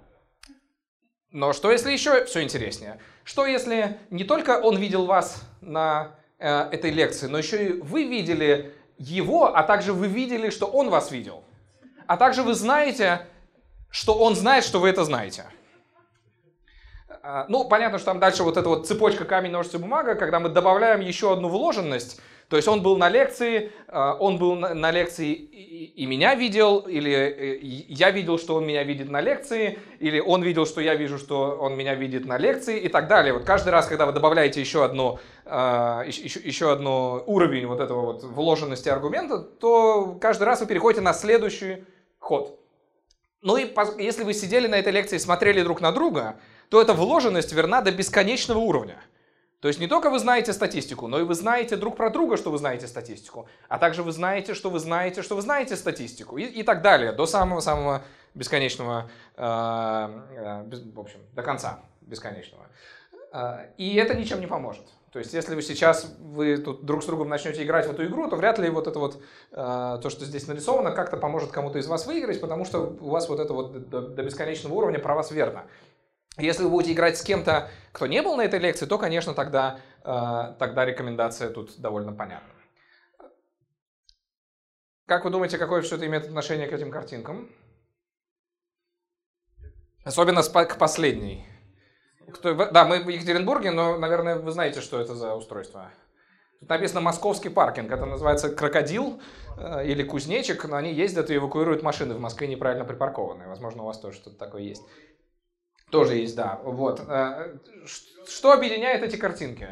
[1.30, 3.00] Но что если еще все интереснее?
[3.24, 8.06] Что если не только он видел вас на э, этой лекции, но еще и вы
[8.06, 11.44] видели его, а также вы видели, что он вас видел?
[12.08, 13.28] А также вы знаете,
[13.92, 15.46] что он знает, что вы это знаете.
[17.28, 20.50] А, ну, понятно, что там дальше вот эта вот цепочка камень, ножницы, бумага, когда мы
[20.50, 25.34] добавляем еще одну вложенность, то есть он был на лекции, а, он был на лекции
[25.34, 30.44] и меня видел, или э, я видел, что он меня видит на лекции, или он
[30.44, 33.34] видел, что я вижу, что он меня видит на лекции и так далее.
[33.34, 38.24] Вот каждый раз, когда вы добавляете еще одну, еще, еще одну уровень вот этого вот
[38.24, 41.86] вложенности аргумента, то каждый раз вы переходите на следующий
[42.20, 42.60] ход.
[43.42, 46.36] Ну и если вы сидели на этой лекции и смотрели друг на друга,
[46.70, 49.02] то эта вложенность верна до бесконечного уровня.
[49.60, 52.52] То есть не только вы знаете статистику, но и вы знаете друг про друга, что
[52.52, 56.44] вы знаете статистику, а также вы знаете, что вы знаете, что вы знаете статистику и,
[56.44, 58.04] и так далее, до самого-самого
[58.36, 62.68] бесконечного, э, э, без, в общем, до конца бесконечного.
[63.34, 64.86] Э, и это ничем не поможет.
[65.16, 68.30] То есть, если вы сейчас вы тут друг с другом начнете играть в эту игру,
[68.30, 69.24] то вряд ли вот это вот,
[69.54, 73.30] э, то, что здесь нарисовано, как-то поможет кому-то из вас выиграть, потому что у вас
[73.30, 75.64] вот это вот до, до бесконечного уровня про вас верно.
[76.38, 79.80] Если вы будете играть с кем-то, кто не был на этой лекции, то, конечно, тогда,
[80.04, 82.50] э, тогда рекомендация тут довольно понятна.
[85.06, 87.50] Как вы думаете, какое все это имеет отношение к этим картинкам?
[90.04, 91.46] Особенно к последней.
[92.34, 95.92] Кто, да, мы в Екатеринбурге, но, наверное, вы знаете, что это за устройство.
[96.60, 97.92] Тут написано «Московский паркинг».
[97.92, 99.22] Это называется «Крокодил»
[99.58, 100.66] э, или «Кузнечик».
[100.66, 103.48] Но они ездят и эвакуируют машины в Москве неправильно припаркованные.
[103.48, 104.84] Возможно, у вас тоже что-то такое есть.
[105.96, 106.60] Тоже есть, да.
[106.62, 107.02] Вот.
[107.08, 107.56] Э,
[108.28, 109.70] что объединяет эти картинки?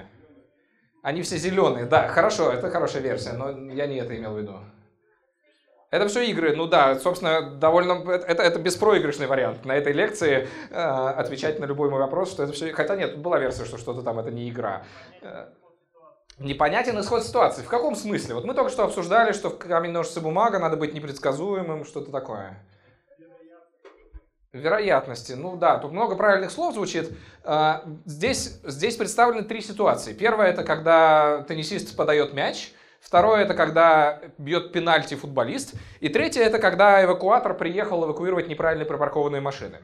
[1.01, 1.86] Они все зеленые.
[1.86, 4.57] Да, хорошо, это хорошая версия, но я не это имел в виду.
[5.91, 10.75] Это все игры, ну да, собственно, довольно, это, это беспроигрышный вариант на этой лекции э,
[10.75, 14.17] отвечать на любой мой вопрос, что это все, хотя нет, была версия, что что-то там
[14.17, 14.86] это не игра.
[15.21, 15.47] Э,
[16.39, 17.63] непонятен исход ситуации.
[17.63, 18.36] В каком смысле?
[18.36, 22.63] Вот мы только что обсуждали, что в камень, ножницы, бумага надо быть непредсказуемым, что-то такое.
[24.53, 25.33] Вероятности.
[25.33, 27.11] Ну да, тут много правильных слов звучит.
[27.43, 30.13] А, здесь, здесь представлены три ситуации.
[30.13, 32.71] Первая это когда теннисист подает мяч–
[33.03, 35.75] Второе это когда бьет пенальти футболист.
[35.99, 39.79] И третье это когда эвакуатор приехал эвакуировать неправильно припаркованные машины.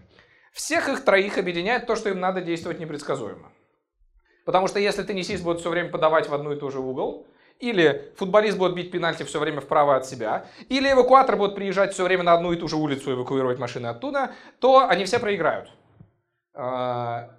[0.53, 3.51] Всех их троих объединяет то, что им надо действовать непредсказуемо.
[4.45, 7.27] Потому что если теннисист будет все время подавать в одну и ту же угол,
[7.59, 12.03] или футболист будет бить пенальти все время вправо от себя, или эвакуатор будет приезжать все
[12.03, 15.69] время на одну и ту же улицу эвакуировать машины оттуда, то они все проиграют.
[16.53, 17.31] А,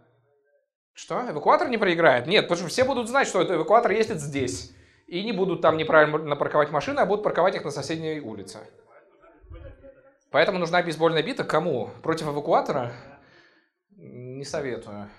[0.93, 1.29] что?
[1.31, 2.27] Эвакуатор не проиграет?
[2.27, 4.75] Нет, потому что все будут знать, что этот эвакуатор ездит здесь
[5.07, 8.59] и не будут там неправильно парковать машины, а будут парковать их на соседней улице.
[10.31, 11.43] Поэтому нужна бейсбольная бита.
[11.43, 11.91] Кому?
[12.03, 12.93] Против эвакуатора?
[13.97, 15.11] Не советую.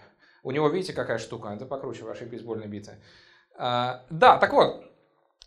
[0.43, 1.49] У него, видите, какая штука?
[1.49, 2.97] Это покруче вашей бейсбольной биты.
[3.57, 4.90] А, да, так вот.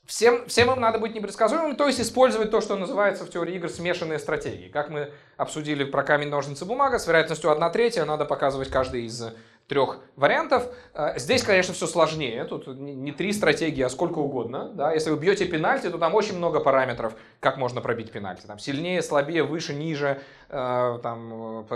[0.07, 3.71] Всем, всем им надо быть непредсказуемым, то есть использовать то, что называется в теории игр
[3.71, 4.69] смешанные стратегии.
[4.69, 9.25] Как мы обсудили про камень, ножницы, бумага, с вероятностью 1 третья надо показывать каждый из
[9.67, 10.67] трех вариантов.
[10.93, 12.45] Э, здесь, конечно, все сложнее.
[12.45, 14.69] Тут не три стратегии, а сколько угодно.
[14.75, 14.93] Да?
[14.93, 18.47] Если вы бьете пенальти, то там очень много параметров, как можно пробить пенальти.
[18.47, 21.67] Там сильнее, слабее, выше, ниже, э, там,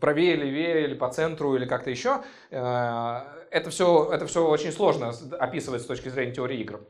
[0.00, 2.22] правее, левее, или по центру, или как-то еще.
[2.50, 6.80] Э, это все, это все очень сложно описывать с точки зрения теории игр.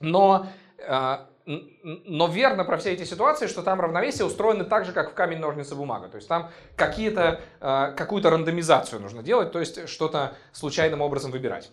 [0.00, 0.46] Но
[1.46, 5.38] но верно про все эти ситуации, что там равновесие устроено так же, как в камень,
[5.38, 6.08] ножницы, бумага.
[6.08, 11.72] То есть там какие-то, э, какую-то рандомизацию нужно делать, то есть что-то случайным образом выбирать.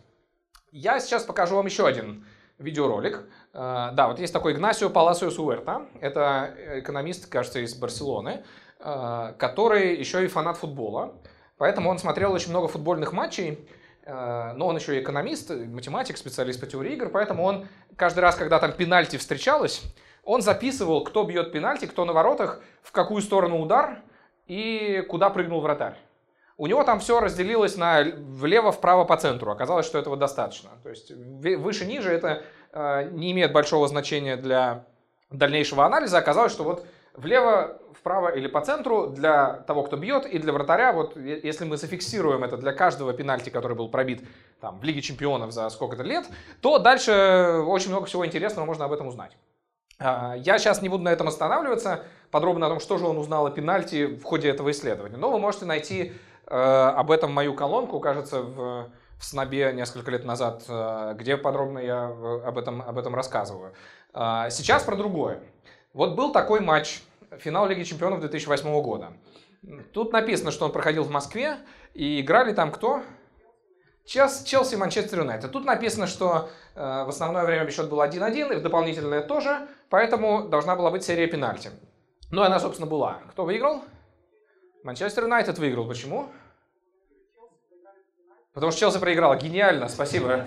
[0.71, 2.25] Я сейчас покажу вам еще один
[2.57, 3.29] видеоролик.
[3.53, 5.85] Э, да, вот есть такой Игнасио Паласиос Уэрта.
[6.01, 8.43] Это экономист, кажется, из Барселоны,
[8.79, 11.13] э, который еще и фанат футбола.
[11.57, 13.76] Поэтому он смотрел очень много футбольных матчей Э,
[14.07, 17.67] но он еще и экономист, математик, специалист по теории игр, поэтому он
[17.97, 19.83] каждый раз, когда там пенальти встречалось,
[20.23, 23.99] он записывал, кто бьет пенальти, кто на воротах, в какую сторону удар
[24.45, 25.95] и куда прыгнул вратарь.
[26.57, 29.51] У него там все разделилось на влево, вправо, по центру.
[29.51, 30.71] Оказалось, что этого достаточно.
[30.81, 32.43] То есть выше-ниже это
[32.73, 34.85] э, не имеет большого значения для
[35.29, 36.17] дальнейшего анализа.
[36.17, 36.85] Оказалось, что вот
[37.17, 41.77] влево, вправо или по центру для того, кто бьет, и для вратаря, вот если мы
[41.77, 44.23] зафиксируем это для каждого пенальти, который был пробит
[44.61, 46.25] там, в Лиге Чемпионов за сколько-то лет,
[46.61, 49.35] то дальше очень много всего интересного можно об этом узнать.
[49.99, 53.47] А, я сейчас не буду на этом останавливаться, подробно о том, что же он узнал
[53.47, 55.17] о пенальти в ходе этого исследования.
[55.17, 56.13] Но вы можете найти
[56.45, 61.79] э, об этом мою колонку, кажется, в, в Снобе несколько лет назад, э, где подробно
[61.79, 62.05] я
[62.45, 63.73] об этом, об этом рассказываю.
[64.13, 65.39] Э, сейчас про другое.
[65.97, 67.01] Вот был такой матч
[67.39, 69.13] финал Лиги Чемпионов 2008 года.
[69.93, 71.57] Тут написано, что он проходил в Москве,
[71.95, 73.01] и играли там кто?
[74.05, 75.51] Челси, Манчестер Юнайтед.
[75.51, 80.47] Тут написано, что э, в основное время счет был 1-1, и в дополнительное тоже, поэтому
[80.47, 81.71] должна была быть серия пенальти.
[82.29, 83.21] Ну, она, собственно, была.
[83.31, 83.81] Кто выиграл?
[84.83, 85.87] Манчестер Юнайтед выиграл.
[85.87, 86.29] Почему?
[88.53, 89.35] Потому что Челси проиграл.
[89.35, 90.45] Гениально, спасибо.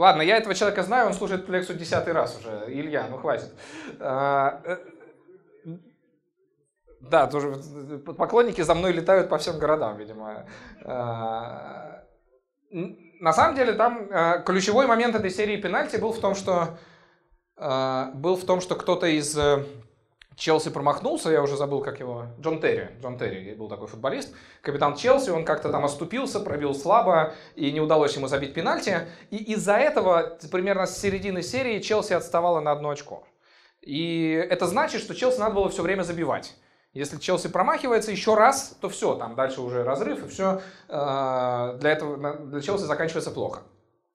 [0.00, 2.64] Ладно, я этого человека знаю, он слушает лекцию десятый раз уже.
[2.68, 3.52] Илья, ну хватит.
[3.98, 4.78] А, э,
[7.02, 7.50] да, тоже
[8.16, 10.46] поклонники за мной летают по всем городам, видимо.
[10.86, 12.02] А,
[12.70, 16.78] на самом деле там э, ключевой момент этой серии пенальти был в том, что
[17.58, 19.36] э, был в том, что кто-то из
[20.40, 24.96] Челси промахнулся, я уже забыл, как его, Джон Терри, Джон Терри был такой футболист, капитан
[24.96, 29.74] Челси, он как-то там оступился, пробил слабо, и не удалось ему забить пенальти, и из-за
[29.74, 33.22] этого примерно с середины серии Челси отставала на одно очко.
[33.82, 36.56] И это значит, что Челси надо было все время забивать.
[36.94, 41.90] Если Челси промахивается еще раз, то все, там дальше уже разрыв, и все э, для
[41.90, 43.60] этого для Челси заканчивается плохо.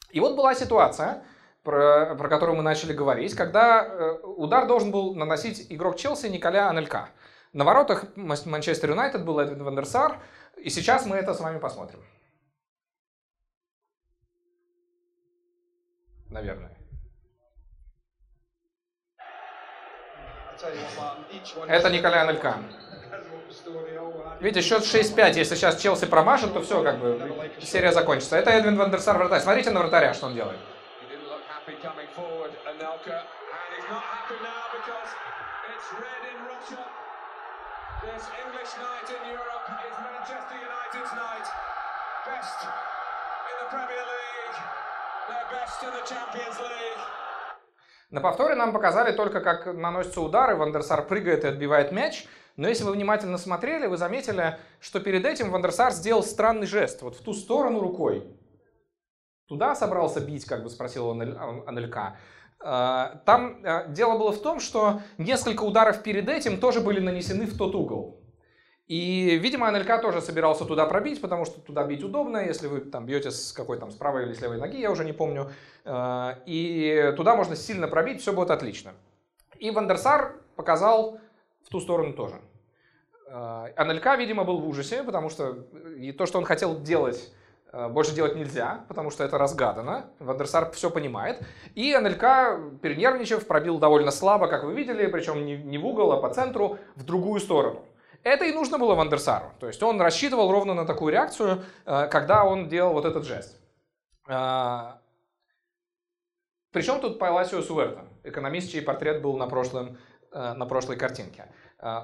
[0.10, 1.24] И вот была ситуация,
[1.66, 6.70] про, про которую мы начали говорить, когда э, удар должен был наносить игрок Челси Николя
[6.70, 7.10] Анелька.
[7.52, 10.20] На воротах Манчестер Юнайтед был Эдвин Вандерсар,
[10.58, 12.00] и сейчас мы это с вами посмотрим.
[16.30, 16.78] Наверное.
[21.68, 22.58] Это Николя Анелька.
[24.40, 25.34] Видите, счет 6-5.
[25.34, 28.38] Если сейчас Челси промажет, то все, как бы, серия закончится.
[28.38, 29.42] Это Эдвин Вандерсар вратарь.
[29.42, 30.60] Смотрите на вратаря, что он делает.
[31.74, 35.10] Coming forward, Anelka, and he's not happy now because
[35.74, 36.84] it's red in Russia.
[38.06, 41.48] This English night in Europe is Manchester United's night.
[42.30, 42.60] Best
[43.50, 44.26] in the Premier League.
[48.12, 52.28] На повторе нам показали только, как наносятся удары, Вандерсар прыгает и отбивает мяч.
[52.58, 57.02] Но если вы внимательно смотрели, вы заметили, что перед этим Вандерсар сделал странный жест.
[57.02, 58.24] Вот в ту сторону рукой.
[59.48, 62.18] Туда собрался бить, как бы спросил он Анелька.
[62.60, 67.46] А, там а, дело было в том, что несколько ударов перед этим тоже были нанесены
[67.46, 68.22] в тот угол.
[68.88, 73.06] И, видимо, НЛК тоже собирался туда пробить, потому что туда бить удобно, если вы там
[73.06, 75.52] бьете с какой там, с правой или с левой ноги, я уже не помню.
[75.84, 78.94] А, и туда можно сильно пробить, все будет отлично.
[79.60, 81.20] И Вандерсар показал
[81.64, 82.36] в ту сторону тоже.
[83.28, 85.66] НЛК, видимо, был в ужасе, потому что
[85.98, 87.45] и то, что он хотел делать Э,
[87.90, 90.06] больше делать нельзя, потому что это разгадано.
[90.20, 91.42] Вандерсар все понимает.
[91.74, 96.34] И НЛК, перенервничав, пробил довольно слабо, как вы видели, причем не, в угол, а по
[96.34, 97.84] центру, в другую сторону.
[98.24, 99.52] Это и нужно было Вандерсару.
[99.60, 103.60] То есть он рассчитывал ровно на такую реакцию, э, когда он делал вот этот жест.
[104.28, 104.94] Э,
[106.72, 109.98] Причем тут Паласио Суэрта, экономист, чей портрет был на, прошлом,
[110.32, 111.48] на прошлой картинке.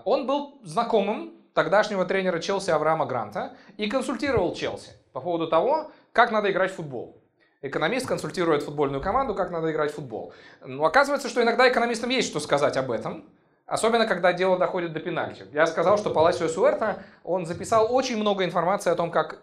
[0.06, 6.32] Он был знакомым тогдашнего тренера Челси Авраама Гранта и консультировал Челси по поводу того, как
[6.32, 7.18] надо играть в футбол.
[7.62, 10.34] Экономист консультирует футбольную команду, как надо играть в футбол.
[10.66, 13.26] Но оказывается, что иногда экономистам есть что сказать об этом,
[13.68, 15.46] особенно когда дело доходит до пенальти.
[15.54, 19.42] Я сказал, что Паласио Суэрта, он записал очень много информации о том, как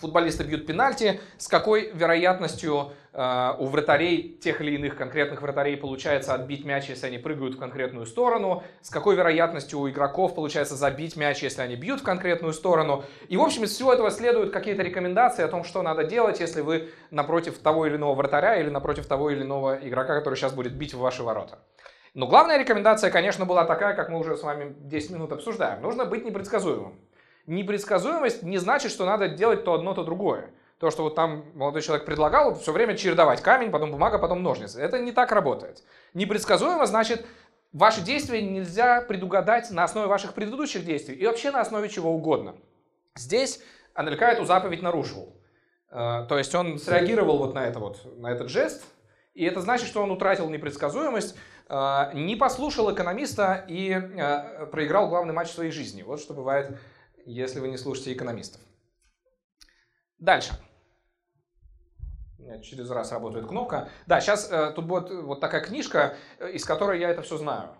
[0.00, 6.34] футболисты бьют пенальти, с какой вероятностью э, у вратарей, тех или иных конкретных вратарей получается
[6.34, 11.16] отбить мяч, если они прыгают в конкретную сторону, с какой вероятностью у игроков получается забить
[11.16, 13.04] мяч, если они бьют в конкретную сторону.
[13.28, 16.60] И, в общем, из всего этого следуют какие-то рекомендации о том, что надо делать, если
[16.60, 20.74] вы напротив того или иного вратаря или напротив того или иного игрока, который сейчас будет
[20.74, 21.58] бить в ваши ворота.
[22.14, 25.80] Но главная рекомендация, конечно, была такая, как мы уже с вами 10 минут обсуждаем.
[25.80, 26.98] Нужно быть непредсказуемым
[27.50, 30.50] непредсказуемость не значит, что надо делать то одно, то другое.
[30.78, 34.80] То, что вот там молодой человек предлагал, все время чередовать камень, потом бумага, потом ножницы.
[34.80, 35.82] Это не так работает.
[36.14, 37.26] Непредсказуемо значит,
[37.72, 42.56] ваши действия нельзя предугадать на основе ваших предыдущих действий и вообще на основе чего угодно.
[43.16, 43.60] Здесь
[43.94, 45.36] Анелька эту заповедь нарушил.
[45.90, 48.84] Э, то есть он среагировал вот на, это вот, на этот жест,
[49.34, 51.36] и это значит, что он утратил непредсказуемость,
[51.68, 56.02] э, не послушал экономиста и э, проиграл главный матч своей жизни.
[56.02, 56.78] Вот что бывает
[57.26, 58.60] если вы не слушаете экономистов.
[60.18, 60.52] Дальше.
[62.62, 63.88] Через раз работает кнопка.
[64.06, 67.70] Да, сейчас э, тут будет вот такая книжка, э, из которой я это все знаю.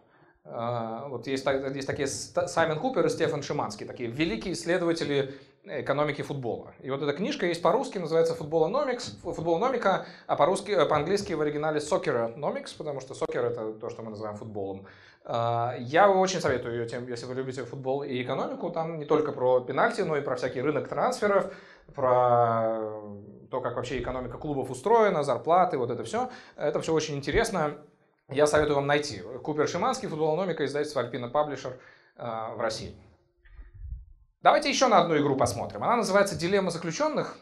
[0.44, 5.34] Э, вот есть, есть такие Саймон Купер и Стефан Шиманский, такие великие исследователи
[5.64, 6.72] экономики футбола.
[6.80, 11.80] И вот эта книжка есть по-русски, называется «Футболономикс», «Футболономика», а по-русски, э, по-английски в оригинале
[11.80, 14.86] «Socceronomics», потому что сокер— это то, что мы называем футболом.
[15.24, 18.70] А, я очень советую ее тем, если вы любите футбол и экономику.
[18.70, 21.52] Там не только про пенальти, но и про всякий рынок трансферов,
[21.94, 23.02] про
[23.50, 26.30] то, как вообще экономика клубов устроена, зарплаты, вот это все.
[26.56, 27.78] Это все очень интересно.
[28.28, 29.22] Я советую вам найти.
[29.42, 31.78] Купер Шиманский, футболономика, издательство Альпина Паблишер
[32.16, 32.94] в России.
[34.42, 35.84] Давайте еще на одну игру посмотрим.
[35.84, 37.36] Она называется «Дилемма заключенных».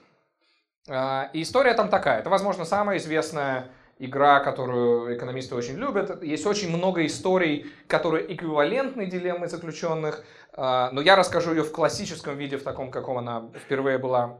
[0.88, 2.18] А, и история там такая.
[2.18, 3.68] Это, возможно, самая известная
[3.98, 6.22] игра, которую экономисты очень любят.
[6.22, 12.36] Есть очень много историй, которые эквивалентны дилемме заключенных, а, но я расскажу ее в классическом
[12.36, 14.38] виде, в таком, каком она впервые была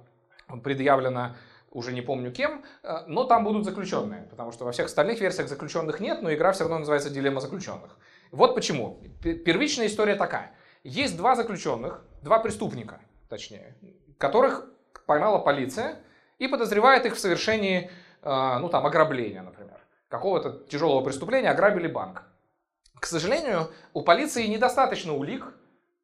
[0.63, 1.37] предъявлена
[1.71, 5.49] уже не помню кем, а, но там будут заключенные, потому что во всех остальных версиях
[5.49, 7.99] заключенных нет, но игра все равно называется «Дилемма заключенных».
[8.31, 9.01] Вот почему.
[9.23, 10.53] Первичная история такая.
[10.85, 13.77] Есть два заключенных, два преступника, точнее,
[14.19, 14.67] которых
[15.07, 15.97] поймала полиция
[16.39, 17.91] и подозревает их в совершении
[18.29, 22.25] ну там, ограбления, например, какого-то тяжелого преступления, ограбили банк.
[22.99, 25.47] К сожалению, у полиции недостаточно улик,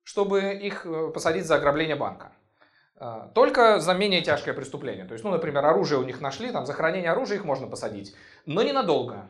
[0.03, 2.33] чтобы их э, посадить за ограбление банка.
[2.97, 5.05] А, только за менее тяжкое преступление.
[5.05, 8.15] То есть, ну, например, оружие у них нашли, там, за хранение оружия их можно посадить,
[8.47, 9.29] но ненадолго.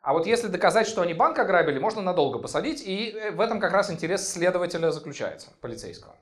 [0.00, 3.58] А вот если доказать, что они банк ограбили, можно надолго посадить, и э, в этом
[3.58, 6.14] как раз интерес следователя заключается, полицейского.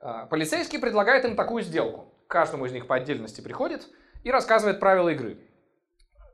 [0.00, 2.12] А, полицейский предлагает им такую сделку.
[2.26, 3.86] Каждому из них по отдельности приходит–
[4.26, 5.38] и рассказывает правила игры.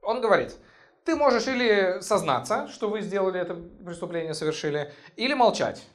[0.00, 0.56] Он говорит,
[1.04, 5.86] ты можешь или сознаться, что вы сделали это преступление, совершили, или молчать,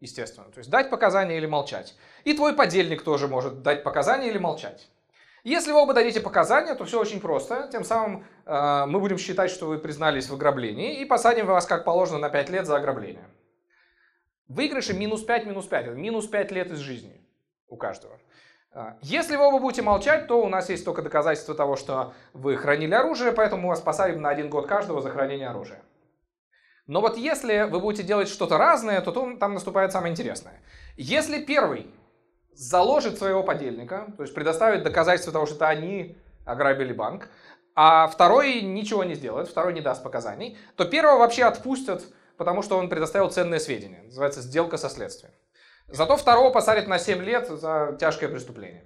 [0.00, 0.50] естественно.
[0.50, 1.94] То есть дать показания или молчать.
[2.24, 4.88] И твой подельник тоже может дать показания или молчать.
[5.44, 7.68] Если вы оба дадите показания, то все очень просто.
[7.70, 11.84] Тем самым э, мы будем считать, что вы признались в ограблении и посадим вас, как
[11.84, 13.28] положено, на 5 лет за ограбление.
[14.48, 15.94] Выигрыши минус 5, минус 5.
[15.94, 17.24] Минус 5 лет из жизни
[17.68, 18.18] у каждого.
[18.74, 22.56] А, если вы оба будете молчать, то у нас есть только доказательство того, что вы
[22.56, 25.80] хранили оружие, поэтому мы вас посадим на один год каждого за хранение оружия.
[26.88, 30.60] Но вот если вы будете делать что-то разное, то там наступает самое интересное.
[30.96, 31.86] Если первый
[32.52, 37.28] заложит своего подельника, то есть предоставит доказательство того, что это они ограбили банк,
[37.76, 42.04] а второй ничего не сделает, второй не даст показаний, то первого вообще отпустят,
[42.36, 44.02] потому что он предоставил ценные сведения.
[44.02, 45.32] Называется сделка со следствием.
[45.88, 48.84] Зато второго посадят на 7 лет за тяжкое преступление.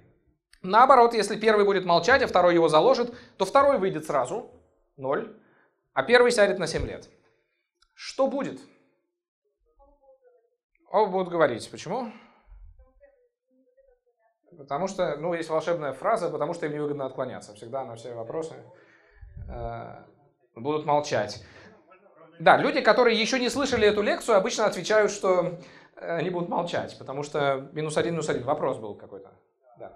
[0.61, 4.51] Наоборот, если первый будет молчать, а второй его заложит, то второй выйдет сразу,
[4.97, 5.35] ноль,
[5.93, 7.09] а первый сядет на 7 лет.
[7.93, 8.59] Что будет?
[10.91, 11.69] Оба будут говорить.
[11.71, 12.11] Почему?
[14.57, 17.53] Потому что, ну, есть волшебная фраза, потому что им невыгодно отклоняться.
[17.53, 18.55] Всегда на все вопросы
[19.47, 20.03] э,
[20.55, 21.43] будут молчать.
[22.39, 25.59] Да, люди, которые еще не слышали эту лекцию, обычно отвечают, что
[25.99, 28.43] они будут молчать, потому что минус один, минус один.
[28.43, 29.31] Вопрос был какой-то.
[29.77, 29.93] Да.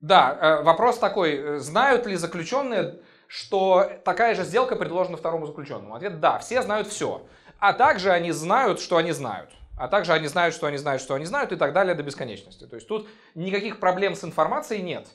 [0.00, 5.94] Да, э, вопрос такой, э, знают ли заключенные, что такая же сделка предложена второму заключенному?
[5.94, 7.26] Ответ– да, все знают все.
[7.58, 9.50] А также они знают, что они знают.
[9.76, 12.66] А также они знают, что они знают, что они знают и так далее до бесконечности.
[12.66, 15.08] То есть тут никаких проблем с информацией нет.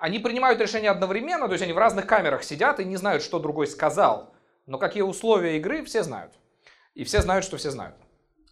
[0.00, 3.38] Они принимают решения одновременно, то есть они в разных камерах сидят и не знают, что
[3.38, 4.32] другой сказал.
[4.64, 6.32] Но какие условия игры, все знают.
[6.94, 7.96] И все знают, что все знают.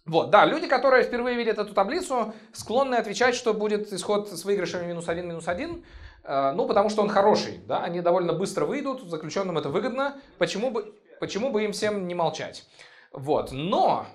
[0.05, 4.85] Вот, да, люди, которые впервые видят эту таблицу, склонны отвечать, что будет исход с выигрышами
[4.85, 5.83] минус один, минус один,
[6.23, 10.69] э, ну, потому что он хороший, да, они довольно быстро выйдут, заключенным это выгодно, почему
[10.69, 12.67] бы, почему бы им всем не молчать?
[13.11, 14.05] Вот, но,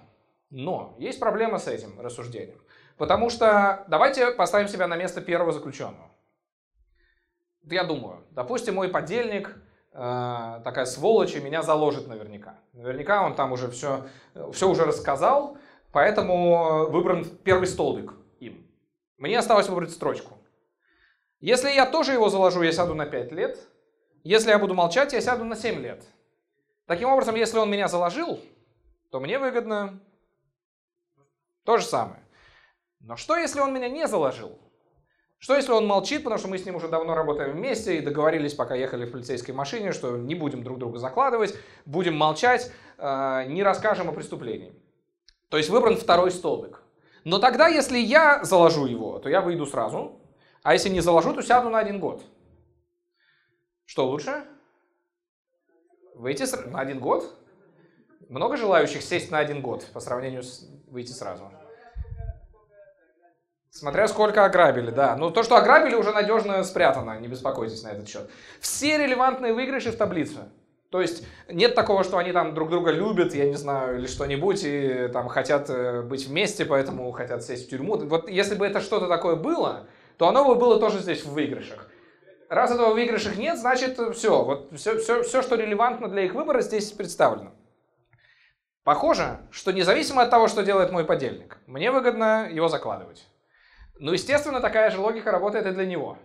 [0.51, 2.61] но, есть проблема с этим рассуждением,
[2.97, 6.14] потому что давайте поставим себя на место первого заключенного.
[7.71, 9.57] Я думаю, допустим, мой подельник,
[9.93, 12.59] э, такая сволочь, и меня заложит наверняка.
[12.73, 14.07] Наверняка он там уже все,
[14.53, 15.59] все уже рассказал,
[15.95, 18.69] Поэтому выбран первый столбик им.
[19.17, 20.37] Мне осталось выбрать строчку.
[21.39, 23.61] Если я тоже его заложу, я сяду на 5 лет.
[24.25, 26.05] Если я буду молчать, я сяду на 7 лет.
[26.87, 28.41] Таким образом, если он меня заложил,
[29.12, 30.01] то мне выгодно
[31.62, 32.25] то же самое.
[32.99, 34.59] Но что, если он меня не заложил?
[35.45, 38.55] Что, если он молчит, потому что мы с ним уже давно работаем вместе и договорились,
[38.55, 43.62] пока ехали в полицейской машине, что не будем друг друга закладывать, будем молчать, э, не
[43.62, 44.74] расскажем о преступлении.
[45.51, 46.80] То есть выбран второй столбик.
[47.24, 50.18] Но тогда, если я заложу его, то я выйду сразу.
[50.62, 52.22] А если не заложу, то сяду на один год.
[53.84, 54.45] Что лучше?
[56.14, 57.38] Выйти на один год?
[58.30, 61.51] Много желающих сесть на один год по сравнению с выйти сразу?
[63.77, 65.16] Смотря сколько ограбили, да.
[65.16, 68.31] Но то, что ограбили, уже надежно спрятано, не беспокойтесь на этот счет.
[68.61, 70.45] Все релевантные выигрыши в таблице.
[70.91, 74.61] То есть нет такого, что они там друг друга любят, я не знаю, или что-нибудь,
[74.62, 77.97] и там хотят э, быть вместе, поэтому хотят сесть в тюрьму.
[77.97, 81.89] Вот если бы это что-то такое было, то оно бы было тоже здесь в выигрышах.
[82.49, 86.35] Раз этого в выигрышах нет, значит все, вот все, все, все, что релевантно для их
[86.35, 87.51] выбора, здесь представлено.
[88.85, 93.27] Похоже, что независимо от того, что делает мой подельник, мне выгодно его закладывать.
[93.99, 96.18] Ну, естественно, такая же логика работает и для него.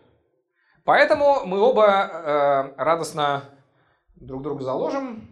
[0.85, 3.43] Поэтому мы оба э, радостно
[4.15, 5.27] друг друга заложим.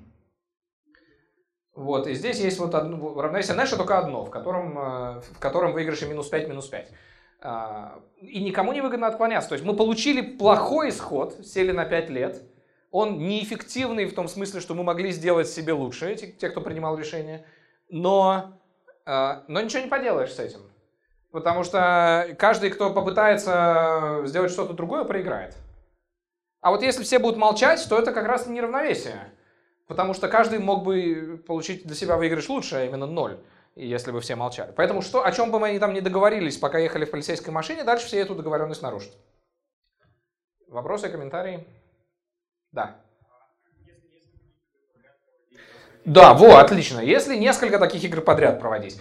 [1.73, 5.73] Вот, и здесь есть вот одно, равновесие Нэша только одно, в котором, э, в котором
[5.73, 6.91] выигрыши минус 5, минус 5.
[7.39, 9.49] А, и никому не выгодно отклоняться.
[9.49, 12.41] То есть мы получили плохой исход, сели на 5 лет.
[12.89, 16.97] Он неэффективный в том смысле, что мы могли сделать себе лучше, те, те кто принимал
[16.97, 17.45] решение.
[17.89, 18.59] Но,
[19.05, 20.61] э, но ничего не поделаешь с этим.
[21.32, 25.55] Потому что каждый, кто попытается сделать что-то другое, проиграет.
[26.61, 29.32] А вот если все будут молчать, то это как раз неравновесие.
[29.88, 33.39] Потому что каждый мог бы получить для себя выигрыш лучше, а именно ноль,
[33.75, 34.73] если бы все молчали.
[34.75, 38.07] Поэтому что, о чем бы мы там не договорились, пока ехали в полицейской машине, дальше
[38.07, 39.13] все эту договоренность нарушат.
[40.67, 41.65] Вопросы, комментарии?
[42.71, 42.97] Да.
[46.03, 46.99] Да, во, отлично.
[46.99, 48.99] Если несколько таких игр подряд проводить.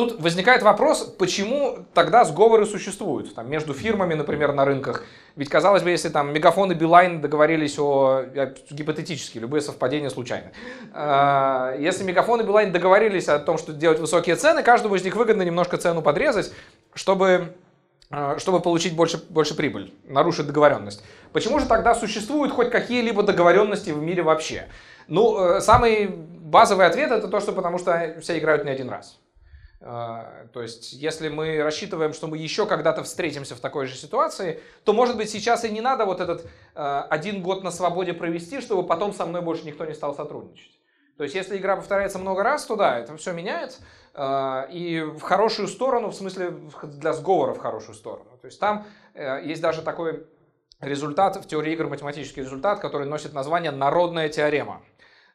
[0.00, 5.04] Тут возникает вопрос, почему тогда сговоры существуют там, между фирмами, например, на рынках.
[5.36, 8.24] Ведь, казалось бы, если там Мегафон и Билайн договорились о...
[8.70, 10.52] Гипотетически, любые совпадения случайны.
[10.94, 15.16] А, если Мегафон и Билайн договорились о том, что делать высокие цены, каждому из них
[15.16, 16.50] выгодно немножко цену подрезать,
[16.94, 17.52] чтобы
[18.10, 21.04] а, чтобы получить больше, больше прибыль, нарушить договоренность.
[21.34, 24.66] Почему же тогда существуют хоть какие-либо договоренности в мире вообще?
[25.08, 29.18] Ну, э, самый базовый ответ это то, что потому что все играют не один раз.
[29.82, 34.60] А, то есть, если мы рассчитываем, что мы еще когда-то встретимся в такой же ситуации,
[34.84, 38.60] то, может быть, сейчас и не надо вот этот а, один год на свободе провести,
[38.60, 40.78] чтобы потом со мной больше никто не стал сотрудничать.
[41.16, 43.78] То есть, если игра повторяется много раз, то да, это все меняет.
[44.12, 48.38] А, и в хорошую сторону, в смысле для сговора в хорошую сторону.
[48.40, 50.26] То есть, там э, есть даже такой
[50.80, 54.82] результат, в теории игр математический результат, который носит название «народная теорема».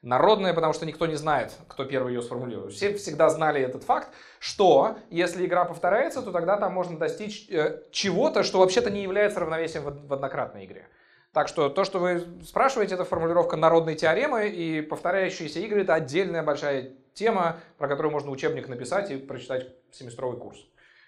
[0.06, 2.74] Народная, потому что никто не знает, кто первый ее сформулирует.
[2.74, 7.82] Все всегда знали этот факт, что если игра повторяется, то тогда там можно достичь э,
[7.90, 10.88] чего-то, что вообще-то не является равновесием в, в однократной игре.
[11.34, 16.44] Так что то, что вы спрашиваете, это формулировка народной теоремы, и повторяющиеся игры— это отдельная
[16.44, 20.60] большая тема, про которую можно учебник написать и прочитать семестровый курс.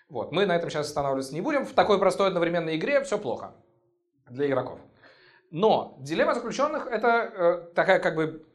[0.09, 0.31] Вот.
[0.31, 1.67] Мы на этом сейчас останавливаться не будем.
[1.67, 3.53] В такой простой одновременной игре все плохо
[4.27, 4.79] для игроков.
[5.51, 8.46] Но дилемма заключенных— это э, такая как бы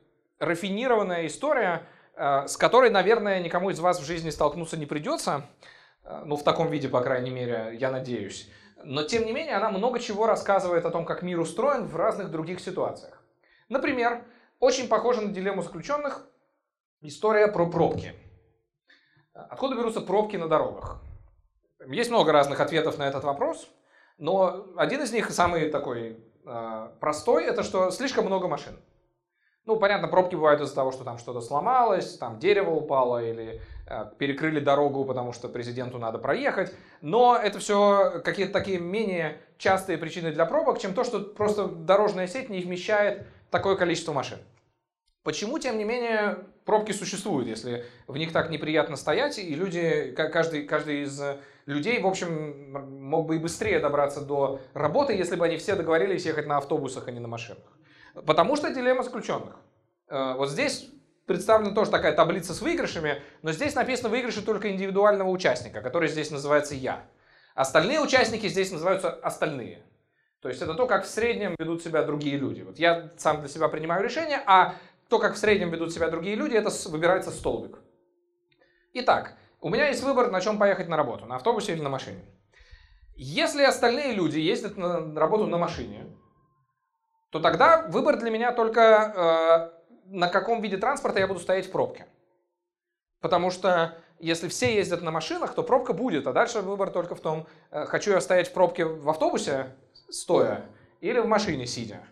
[0.43, 5.47] рафинированная история, э, с которой, наверное, никому из вас в жизни столкнуться не придется.
[6.05, 8.51] Э, ну, в таком виде, по крайней мере, я надеюсь.
[8.85, 12.31] Но, тем не менее, она много чего рассказывает о том, как мир устроен в разных
[12.31, 13.23] других ситуациях.
[13.69, 14.25] Например,
[14.59, 16.27] очень похожа на дилемму заключенных
[17.01, 18.15] история про пробки.
[19.35, 21.01] Откуда берутся пробки на дорогах?
[21.87, 23.69] Есть много разных ответов на этот вопрос,
[24.19, 28.77] но один из них, самый такой э, простой, это что слишком много машин.
[29.65, 34.07] Ну, понятно, пробки бывают из-за того, что там что-то сломалось, там дерево упало или э,
[34.19, 36.75] перекрыли дорогу, потому что президенту надо проехать.
[37.01, 42.27] Но это все какие-то такие менее частые причины для пробок, чем то, что просто дорожная
[42.27, 44.39] сеть не вмещает такое количество машин.
[45.23, 50.65] Почему, тем не менее, пробки существуют, если в них так неприятно стоять, и люди, каждый,
[50.65, 51.23] каждый из
[51.67, 56.27] людей, в общем, мог бы и быстрее добраться до работы, если бы они все договорились
[56.27, 57.63] ехать на автобусах, а не на машинах.
[58.15, 59.57] Потому что дилемма заключенных.
[60.09, 60.89] Э, вот здесь
[61.27, 66.31] представлена тоже такая таблица с выигрышами, но здесь написано выигрыши только индивидуального участника, который здесь
[66.31, 67.05] называется «я».
[67.55, 69.83] Остальные участники здесь называются «остальные».
[70.41, 72.63] То есть это то, как в среднем ведут себя другие люди.
[72.63, 74.75] Вот я сам для себя принимаю решение, а
[75.09, 77.79] то, как в среднем ведут себя другие люди, это выбирается столбик.
[78.95, 82.25] Итак, у меня есть выбор, на чем поехать на работу, на автобусе или на машине.
[83.15, 86.07] Если остальные люди ездят на работу на машине,
[87.33, 91.73] то тогда выбор для меня только э, на каком виде транспорта я буду стоять в
[91.73, 92.07] пробке.
[93.23, 97.21] Потому что если все ездят на машинах, то пробка будет, а дальше выбор только в
[97.21, 99.75] том, э, хочу я стоять в пробке в автобусе
[100.11, 100.67] стоя
[101.01, 102.03] или в машине сидя.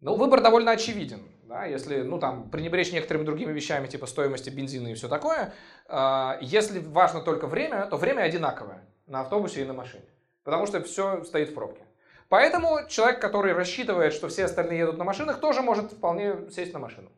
[0.00, 1.22] Ну, выбор довольно очевиден.
[1.44, 1.64] Да?
[1.64, 5.54] Если ну, там, пренебречь некоторыми другими вещами, типа стоимости бензина и все такое,
[5.88, 10.06] э, если важно только время, то время одинаковое на автобусе и на машине.
[10.42, 11.82] Потому что все стоит в пробке.
[12.30, 16.78] Поэтому человек, который рассчитывает, что все остальные едут на машинах, тоже может вполне сесть на
[16.78, 17.10] машину.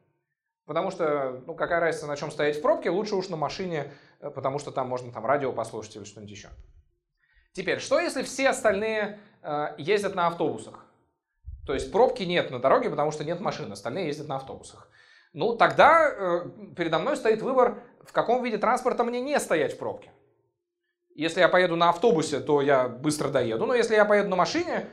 [0.64, 4.30] Потому что, ну, какая разница, на чем стоять в пробке, лучше уж на машине, э,
[4.30, 6.48] потому что там можно там радио послушать или что-нибудь еще.
[7.52, 10.86] Теперь, что если все остальные э, ездят на автобусах?
[11.66, 14.88] То есть пробки нет на дороге, потому что нет машин, остальные ездят на автобусах.
[15.34, 19.78] Ну, тогда э, передо мной стоит выбор, в каком виде транспорта мне не стоять в
[19.78, 20.10] пробке.
[21.14, 23.66] Если я поеду на автобусе, то я быстро доеду.
[23.66, 24.86] Но если я поеду на машине,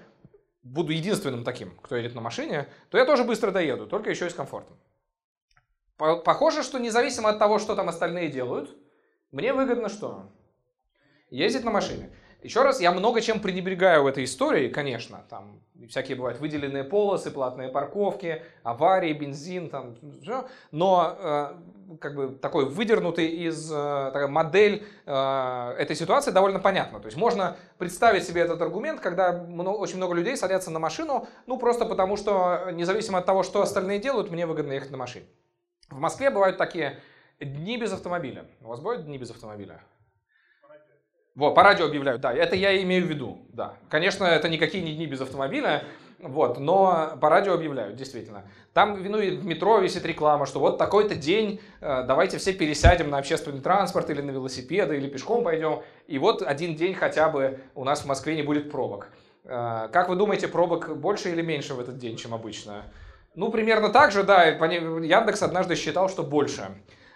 [0.63, 4.29] буду единственным таким, кто едет на машине, то я тоже быстро доеду, только еще и
[4.29, 4.77] с комфортом.
[5.97, 8.77] Похоже, что независимо от того, что там остальные делают,
[9.31, 10.31] мне выгодно что?
[11.29, 12.09] Ездить на машине.
[12.41, 15.25] Еще раз, я много чем пренебрегаю в этой истории, конечно.
[15.29, 15.59] Там
[15.89, 20.47] всякие бывают выделенные полосы, платные парковки, аварии, бензин, там все.
[20.71, 26.99] Но э, как бы такой выдернутый из э, такая модель э, этой ситуации довольно понятно.
[26.99, 31.27] То есть можно представить себе этот аргумент, когда много, очень много людей садятся на машину,
[31.45, 35.25] ну просто потому что независимо от того, что остальные делают, мне выгодно ехать на машине.
[35.89, 36.99] В Москве бывают такие
[37.39, 38.45] дни без автомобиля.
[38.61, 39.81] У вас бывают дни без автомобиля?
[41.39, 43.75] Вот, по радио объявляют, да, это я имею в виду, да.
[43.87, 45.85] Конечно, это никакие не дни без автомобиля,
[46.19, 48.43] вот, но по радио объявляют, действительно.
[48.73, 53.09] Там ну, и в метро висит реклама, что вот такой-то день, э, давайте все пересядем
[53.09, 55.81] на общественный транспорт или на велосипеды, или пешком пойдем.
[56.07, 59.07] И вот один день хотя бы у нас в Москве не будет пробок.
[59.45, 62.83] Э, как вы думаете, пробок больше или меньше в этот день, чем обычно?
[63.35, 64.43] Ну, примерно так же, да.
[64.43, 66.63] Яндекс однажды считал, что больше.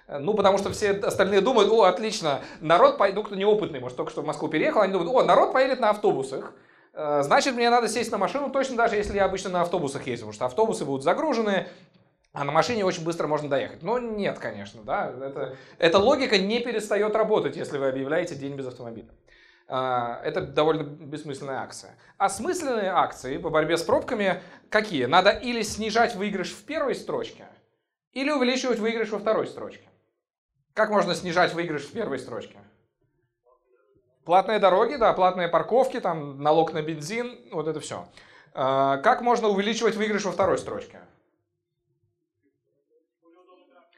[0.08, 4.22] Ну, потому что все остальные думают, о, отлично, народ, пойду, кто неопытный, может, только что
[4.22, 6.54] в Москву переехал, они думают, о, народ поедет на автобусах,
[6.94, 10.26] э, значит, мне надо сесть на машину, точно даже если я обычно на автобусах езжу,
[10.26, 11.68] потому что автобусы будут загружены,
[12.34, 13.82] а на машине очень быстро можно доехать.
[13.82, 18.68] Но нет, конечно, да, это, эта логика не перестает работать, если вы объявляете день без
[18.68, 19.10] автомобиля.
[19.70, 21.96] Э, это довольно бессмысленная акция.
[22.18, 25.06] Осмысленные акции по борьбе с пробками какие?
[25.06, 27.48] Надо или снижать выигрыш в первой строчке,
[28.12, 29.88] или увеличивать выигрыш во второй строчке.
[30.74, 32.58] Как можно снижать выигрыш в первой строчке?
[34.26, 38.08] Платные дороги, да, платные парковки, там налог на бензин, вот это все.
[38.54, 41.00] А, как можно увеличивать выигрыш во второй строчке?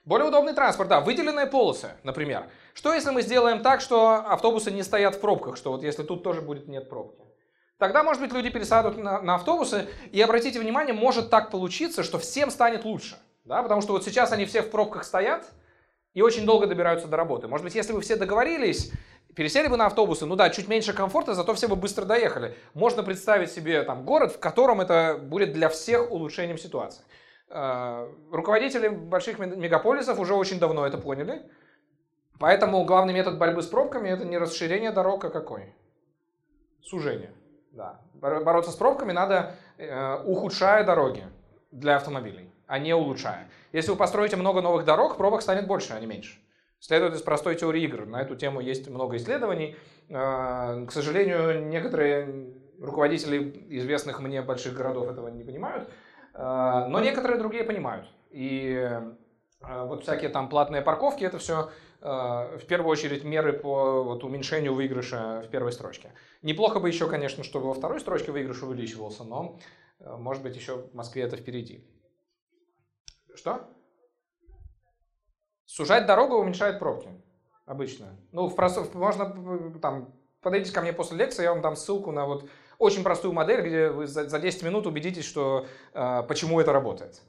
[0.04, 2.50] Более удобный транспорт, да, выделенные полосы, например.
[2.74, 6.24] Что если мы сделаем так, что автобусы не стоят в пробках, что вот если тут
[6.24, 7.22] тоже будет нет пробки?
[7.78, 12.20] Тогда, может быть, люди пересадут на, на автобусы, и обратите внимание, может так получиться, что
[12.20, 13.18] всем станет лучше.
[13.46, 15.46] Да, потому что вот сейчас они все в пробках стоят
[16.16, 17.48] и очень долго добираются до работы.
[17.48, 18.92] Может быть, если бы все договорились,
[19.36, 22.56] пересели бы на автобусы, ну да, чуть меньше комфорта, зато все бы быстро доехали.
[22.74, 27.04] Можно представить себе там город, в котором это будет для всех улучшением ситуации.
[27.50, 31.44] Э, руководители больших мегаполисов уже очень давно это поняли.
[32.40, 35.74] Поэтому главный метод борьбы с пробками это не расширение дорог, а какой?
[36.82, 37.34] Сужение.
[37.72, 38.00] Да.
[38.14, 41.26] Бороться с пробками надо, э, ухудшая дороги
[41.72, 43.50] для автомобилей, а не улучшая.
[43.72, 46.40] Если вы построите много новых дорог, пробок станет больше, а не меньше.
[46.80, 48.06] Следует из простой теории игр.
[48.06, 49.76] На эту тему есть много исследований.
[50.10, 55.90] Э, к сожалению, некоторые руководители известных мне больших городов этого не понимают,
[56.34, 58.08] э, но некоторые другие понимают.
[58.32, 58.90] И
[59.62, 65.42] вот всякие там платные парковки, это все в первую очередь меры по вот, уменьшению выигрыша
[65.44, 66.12] в первой строчке.
[66.44, 69.58] Неплохо бы еще, конечно, чтобы во второй строчке выигрыш увеличивался, но
[70.00, 71.84] может быть еще в Москве это впереди.
[73.36, 73.70] Что?
[75.66, 77.10] Сужать дорогу уменьшает пробки.
[77.66, 78.16] Обычно.
[78.32, 82.26] Ну, в просто, можно там, подойдите ко мне после лекции, я вам дам ссылку на
[82.26, 87.22] вот очень простую модель, где вы за 10 минут убедитесь, что, э, почему это работает.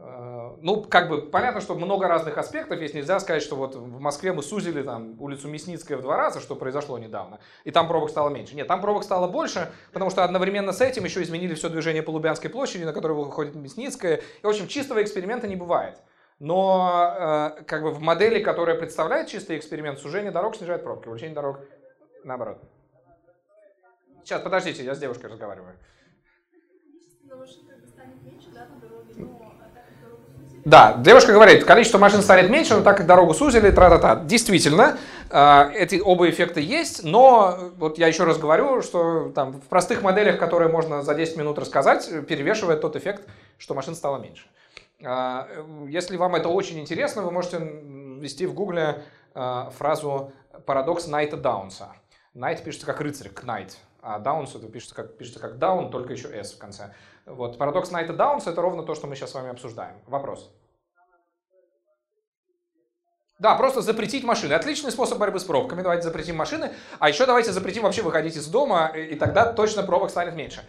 [0.00, 2.94] Э, ну, как бы понятно, что много разных аспектов есть.
[2.94, 6.54] Нельзя сказать, что вот в Москве мы сузили там улицу Мясницкая в два раза, что
[6.54, 8.54] произошло недавно, и там пробок стало меньше.
[8.54, 12.10] Нет, там пробок стало больше, потому что одновременно с этим еще изменили все движение по
[12.10, 14.16] Лубянской площади, на которую выходит Мясницкая.
[14.16, 15.98] И, в общем, чистого эксперимента не бывает.
[16.38, 21.34] Но э, как бы в модели, которая представляет чистый эксперимент, сужение дорог снижает пробки, увеличение
[21.34, 21.58] дорог
[22.22, 22.62] наоборот.
[24.22, 25.74] Сейчас, подождите, я с девушкой разговариваю.
[30.64, 34.16] Да, девушка говорит, количество машин станет меньше, но так как дорогу сузили, тра-та-та.
[34.16, 34.98] Действительно,
[35.30, 40.02] а, эти оба эффекта есть, но вот я еще раз говорю, что там в простых
[40.02, 44.46] моделях, которые можно за 10 минут рассказать, перевешивает тот эффект, что машин стало меньше.
[45.00, 50.32] Если вам это очень интересно, вы можете ввести в гугле фразу
[50.66, 51.92] парадокс Найта Даунса.
[52.34, 56.28] Найт пишется как рыцарь, Knight, а Даунс это пишется как, пишется как Даун, только еще
[56.28, 56.94] S в конце.
[57.28, 59.96] Вот, парадокс Найта Даунса это ровно то, что мы сейчас с вами обсуждаем.
[60.06, 60.50] Вопрос.
[63.38, 64.54] Да, просто запретить машины.
[64.54, 65.82] Отличный способ борьбы с пробками.
[65.82, 66.72] Давайте запретим машины.
[66.98, 70.68] А еще давайте запретим вообще выходить из дома, и тогда точно пробок станет меньше.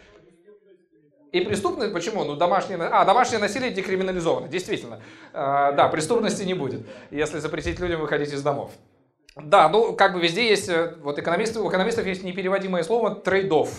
[1.32, 2.24] И преступность, почему?
[2.24, 5.02] Ну, домашнее, а, домашнее насилие декриминализовано, действительно.
[5.34, 8.72] А, да, преступности не будет, если запретить людям выходить из домов.
[9.36, 13.72] Да, ну, как бы везде есть, э, вот экономисты, у экономистов есть непереводимое слово трейдов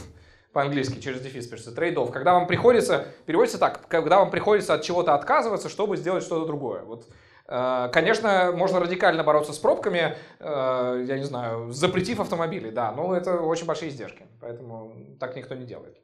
[0.52, 2.10] по-английски через дефис пишется, трейдов.
[2.10, 6.82] Когда вам приходится, переводится так, когда вам приходится от чего-то отказываться, чтобы сделать что-то другое.
[6.82, 7.06] Вот
[7.50, 13.14] Э, конечно, можно радикально бороться с пробками, э, я не знаю, запретив автомобили, да, но
[13.14, 15.98] это очень большие издержки, поэтому так никто не делает.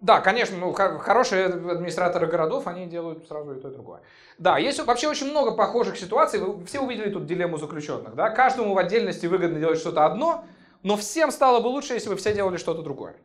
[0.00, 4.02] Да, конечно, ну, хорошие администраторы городов, они делают сразу и то, и другое.
[4.38, 6.38] Да, есть вообще очень много похожих ситуаций.
[6.38, 8.14] Вы все увидели тут дилемму заключенных.
[8.14, 8.30] Да?
[8.30, 10.44] Каждому в отдельности выгодно делать что-то одно,
[10.86, 13.16] но всем стало бы лучше, если бы все делали что-то другое.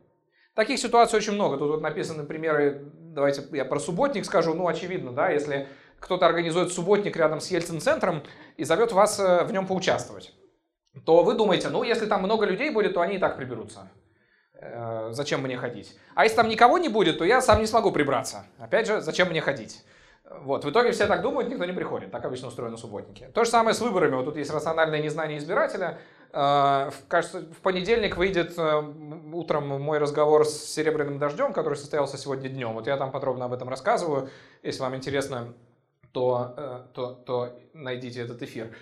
[0.56, 1.58] Таких ситуаций очень много.
[1.58, 5.68] Тут вот написаны примеры, давайте я про субботник скажу, ну очевидно, да, если
[6.00, 8.24] кто-то организует субботник рядом с Ельцин-центром
[8.56, 10.34] и зовет вас э, в нем поучаствовать,
[11.06, 13.88] то вы думаете, ну если там много людей будет, то они и так приберутся.
[14.54, 15.96] Э, зачем мне ходить?
[16.16, 18.44] А если там никого не будет, то я сам не смогу прибраться.
[18.58, 19.84] Опять же, зачем мне ходить?
[20.40, 22.10] Вот, в итоге все так думают, никто не приходит.
[22.10, 23.28] Так обычно устроены субботники.
[23.34, 24.16] То же самое с выборами.
[24.16, 25.98] Вот тут есть рациональное незнание избирателя.
[26.32, 28.82] Э, кажется, в понедельник выйдет э,
[29.32, 32.72] утром мой разговор с Серебряным дождем, который состоялся сегодня днем.
[32.72, 34.30] Вот я там подробно об этом рассказываю.
[34.62, 35.52] Если вам интересно,
[36.12, 38.74] то, э, то, то найдите этот эфир.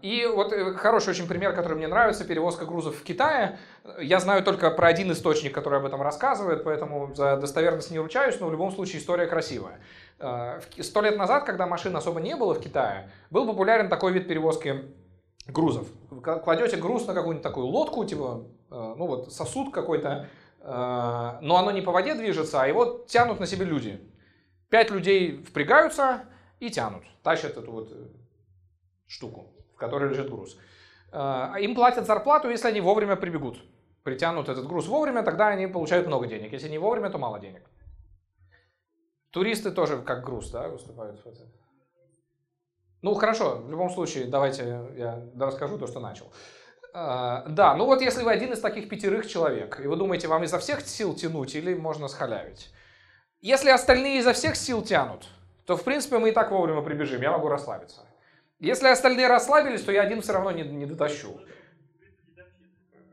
[0.00, 3.58] И вот хороший очень пример, который мне нравится, перевозка грузов в Китае.
[4.00, 8.40] Я знаю только про один источник, который об этом рассказывает, поэтому за достоверность не ручаюсь,
[8.40, 9.80] но в любом случае история красивая.
[10.80, 14.82] Сто лет назад, когда машин особо не было в Китае, был популярен такой вид перевозки
[15.46, 15.88] грузов.
[16.22, 20.28] Кладете груз на какую-нибудь такую лодку, типа, э, ну вот сосуд какой-то,
[20.60, 24.00] э, но оно не по воде движется, а его тянут на себе люди.
[24.68, 26.24] Пять людей впрягаются
[26.60, 28.06] и тянут, тащат эту вот э,
[29.06, 30.56] штуку, в которой лежит груз.
[31.12, 33.62] Им платят зарплату, если они вовремя прибегут.
[34.02, 36.52] Притянут этот груз вовремя, тогда они получают много денег.
[36.52, 37.62] Если не вовремя, то мало денег.
[39.30, 41.46] Туристы тоже как груз да, выступают в этом.
[43.02, 46.32] Ну, хорошо, в любом случае, давайте я расскажу то, что начал.
[46.94, 50.44] А, да, ну вот если вы один из таких пятерых человек, и вы думаете, вам
[50.44, 52.72] изо всех сил тянуть или можно схалявить.
[53.40, 55.26] Если остальные изо всех сил тянут,
[55.66, 58.02] то, в принципе, мы и так вовремя прибежим, я могу расслабиться.
[58.60, 61.40] Если остальные расслабились, то я один все равно не, не дотащу.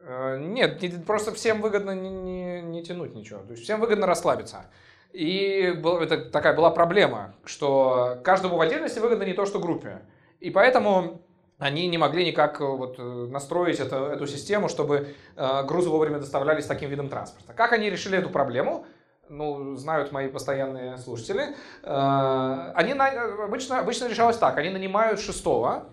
[0.03, 3.39] Э, нет, просто всем выгодно не, не, не тянуть ничего.
[3.39, 4.65] То есть всем выгодно расслабиться.
[5.11, 10.01] И был- это такая была проблема, что каждому в отдельности выгодно не то, что группе.
[10.39, 11.21] И поэтому
[11.57, 16.19] они не могли никак э, вот, э, настроить это- эту систему, чтобы э, грузы вовремя
[16.19, 17.53] доставлялись таким видом транспорта.
[17.53, 18.85] Как они решили эту проблему?
[19.29, 21.55] Ну, знают мои постоянные слушатели.
[21.83, 24.57] Э, Они на- обычно, обычно решалось так.
[24.57, 25.89] Они нанимают шестого,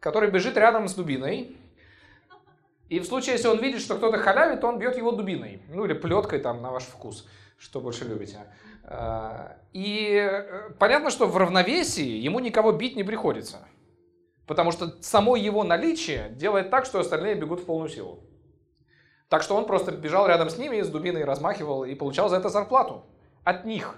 [0.00, 1.56] который бежит рядом с дубиной.
[2.88, 5.62] И в случае, если он видит, что кто-то халявит, то он бьет его дубиной.
[5.68, 7.28] Ну, или плеткой там на ваш вкус,
[7.60, 8.38] что больше любите.
[8.84, 13.58] Э, И э, понятно, что в равновесии ему никого бить не приходится.
[14.46, 18.24] Потому что само его наличие делает так, что остальные бегут в полную силу.
[19.28, 22.48] Так что он просто бежал рядом с ними, с дубиной размахивал и получал за это
[22.48, 23.04] зарплату.
[23.44, 23.96] От них.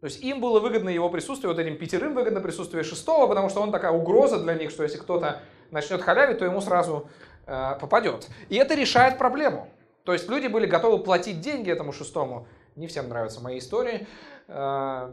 [0.00, 3.60] То есть им было выгодно его присутствие, вот этим пятерым выгодно присутствие шестого, потому что
[3.60, 5.40] он такая угроза для них, что если кто-то
[5.70, 7.08] начнет халявить, то ему сразу
[7.46, 8.28] э, попадет.
[8.48, 9.68] И это решает проблему.
[10.04, 12.46] То есть люди были готовы платить деньги этому шестому.
[12.78, 14.06] Не всем нравятся мои истории.
[14.46, 15.12] Э,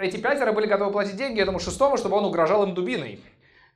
[0.00, 3.22] эти пятеро были готовы платить деньги этому шестому, чтобы он угрожал им дубиной.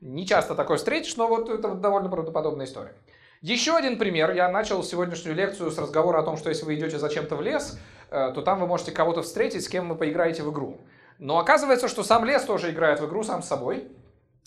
[0.01, 2.95] Не часто такое встретишь, но вот это довольно правдоподобная история.
[3.43, 4.33] Еще один пример.
[4.33, 7.79] Я начал сегодняшнюю лекцию с разговора о том, что если вы идете зачем-то в лес,
[8.11, 10.79] э, то там вы можете кого-то встретить, с кем вы поиграете в игру.
[11.19, 13.89] Но оказывается, что сам лес тоже играет в игру сам с собой.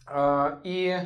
[0.08, 0.98] Э, И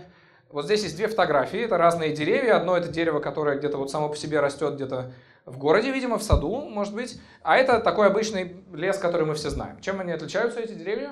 [0.49, 1.59] вот здесь есть две фотографии.
[1.59, 2.55] Это разные деревья.
[2.55, 5.11] Одно это дерево, которое где-то вот само по себе растет где-то
[5.45, 7.19] в городе, видимо, в саду, может быть.
[7.41, 9.79] А это такой обычный лес, который мы все знаем.
[9.81, 11.11] Чем они отличаются, эти деревья?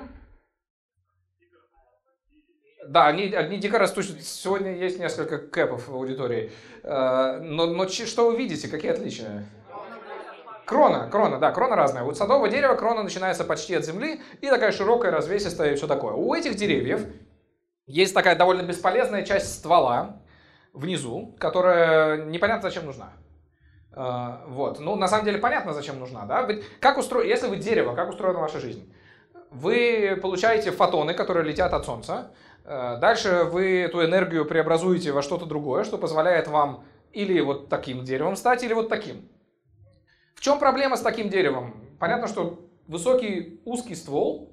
[2.86, 4.04] Да, они, они дико растут.
[4.22, 6.50] Сегодня есть несколько кэпов в аудитории.
[6.82, 8.68] Э, Но, но что вы видите?
[8.68, 9.46] Какие отличия?
[10.64, 12.02] Крона, крона, да, крона разная.
[12.04, 16.14] У садового дерева крона начинается почти от земли и такая широкая, развесистая и все такое.
[16.14, 17.06] У этих деревьев
[17.86, 20.22] есть такая довольно бесполезная часть ствола
[20.72, 23.12] внизу, которая непонятно зачем нужна.
[23.94, 24.80] Э, Вот.
[24.80, 26.48] Ну, на самом деле понятно, зачем нужна, да?
[26.80, 27.22] Как устро...
[27.22, 28.92] Если вы дерево, как устроена ваша жизнь?
[29.50, 32.32] Вы получаете фотоны, которые летят от Солнца.
[32.64, 38.04] Э, Дальше вы эту энергию преобразуете во что-то другое, что позволяет вам или вот таким
[38.04, 39.28] деревом стать, или вот таким.
[40.34, 41.84] В чем проблема с таким деревом?
[42.00, 44.50] Понятно, что высокий узкий ствол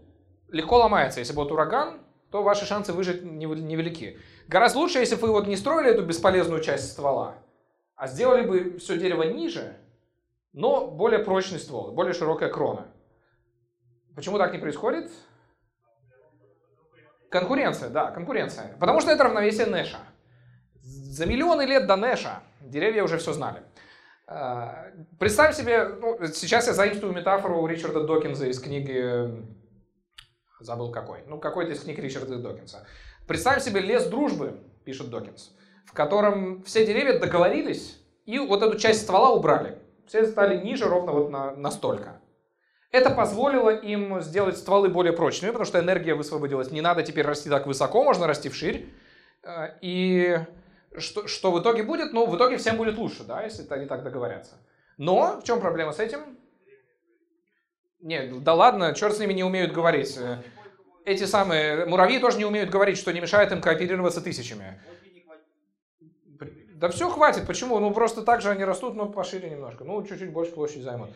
[0.50, 1.20] легко ломается.
[1.20, 4.20] Если будет ураган, то ваши шансы выжить нев- невелики.
[4.48, 7.36] Гораздо лучше, если вы вот не строили эту бесполезную часть ствола,
[8.00, 9.76] а сделали бы все дерево ниже,
[10.54, 12.88] но более прочный ствол, более широкая крона.
[14.16, 15.12] Почему так не происходит?
[17.30, 18.78] Конкуренция, да, конкуренция.
[18.80, 20.00] Потому что это равновесие Нэша.
[20.82, 23.64] За миллионы лет до Нэша деревья уже все знали.
[24.28, 29.46] Э, Представь себе, ну, сейчас я заимствую метафору Ричарда Докинза из книги,
[30.62, 32.88] забыл какой, ну какой-то из книг Ричарда Докинса.
[33.28, 35.54] Представь себе лес дружбы, пишет Докинс,
[35.90, 39.80] в котором все деревья договорились и вот эту часть ствола убрали.
[40.06, 42.22] Все стали ниже ровно вот на, настолько.
[42.92, 46.70] Это позволило им сделать стволы более прочными, потому что энергия высвободилась.
[46.70, 48.88] Не надо теперь расти так высоко, можно расти вширь.
[49.44, 50.38] Э, И
[50.98, 52.14] что, что в итоге будет?
[52.14, 54.58] Ну, в итоге всем будет лучше, да, если они так договорятся.
[54.98, 56.38] Но в чем проблема с этим?
[58.00, 60.16] Нет, да ладно, черт с ними не умеют говорить.
[60.18, 60.38] Э,
[61.06, 64.80] Эти самые муравьи тоже не умеют говорить, что не мешает им кооперироваться тысячами.
[66.80, 67.78] Да все хватит, почему?
[67.80, 69.84] Ну просто так же они растут, но пошире немножко.
[69.84, 71.10] Ну, чуть-чуть больше площади займут.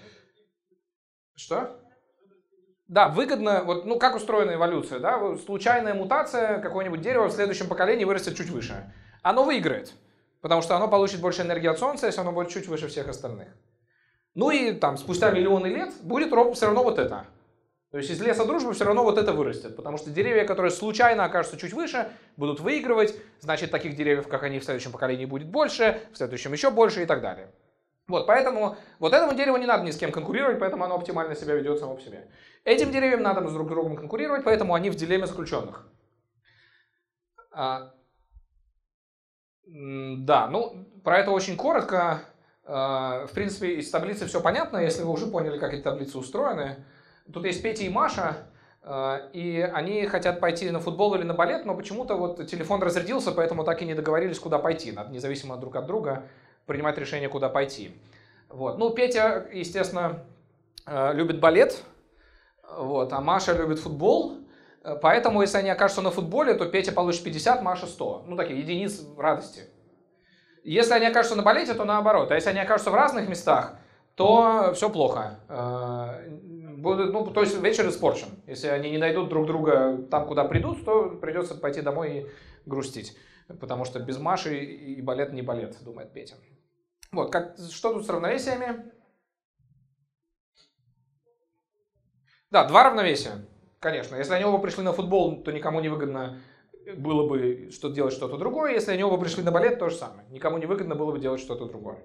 [1.35, 1.79] Что?
[2.89, 8.03] Да, выгодно, вот, ну, как устроена эволюция, да, случайная мутация какого-нибудь дерева в следующем поколении
[8.03, 8.93] вырастет чуть выше.
[9.21, 9.93] Оно выиграет,
[10.41, 13.47] потому что оно получит больше энергии от Солнца, если оно будет чуть выше всех остальных.
[14.35, 17.25] Ну и там спустя миллионы лет будет все равно вот это.
[17.93, 21.25] То есть из леса дружбы все равно вот это вырастет, потому что деревья, которые случайно
[21.25, 26.01] окажутся чуть выше, будут выигрывать, значит таких деревьев, как они в следующем поколении будет больше,
[26.11, 27.51] в следующем еще больше и так далее.
[28.07, 31.53] Вот, поэтому вот этому дереву не надо ни с кем конкурировать, поэтому оно оптимально себя
[31.53, 32.31] ведет само по себе.
[32.63, 35.87] Этим деревьям надо с друг другом конкурировать, поэтому они в дилемме заключенных.
[37.51, 37.93] А,
[39.67, 42.21] да, ну, про это очень коротко.
[42.65, 46.83] А, в принципе, из таблицы все понятно, если вы уже поняли, как эти таблицы устроены.
[47.31, 48.37] Тут есть Петя и Маша,
[48.81, 53.31] а, и они хотят пойти на футбол или на балет, но почему-то вот телефон разрядился,
[53.31, 54.91] поэтому так и не договорились, куда пойти.
[54.91, 56.23] Надо независимо друг от друга
[56.65, 57.91] принимать решение, куда пойти.
[58.49, 58.77] Вот.
[58.77, 60.25] Ну, Петя, естественно,
[60.85, 61.81] э, любит балет,
[62.77, 64.39] вот, а Маша любит футбол.
[64.83, 68.25] Э, Поэтому, если они окажутся на футболе, то Петя получит 50, Маша 100.
[68.27, 69.63] Ну, такие единиц радости.
[70.65, 72.31] Если они окажутся на балете, то наоборот.
[72.31, 73.75] А если они окажутся в разных местах,
[74.15, 75.39] то все плохо
[76.83, 78.27] будут, ну, то есть вечер испорчен.
[78.45, 83.17] Если они не найдут друг друга там, куда придут, то придется пойти домой и грустить.
[83.47, 86.35] Потому что без Маши и балет не балет, думает Петя.
[87.11, 88.91] Вот, как, что тут с равновесиями?
[92.51, 93.47] Да, два равновесия,
[93.79, 94.15] конечно.
[94.15, 96.41] Если они оба пришли на футбол, то никому не выгодно
[96.97, 98.73] было бы что делать что-то другое.
[98.73, 100.27] Если они оба пришли на балет, то же самое.
[100.29, 102.03] Никому не выгодно было бы делать что-то другое.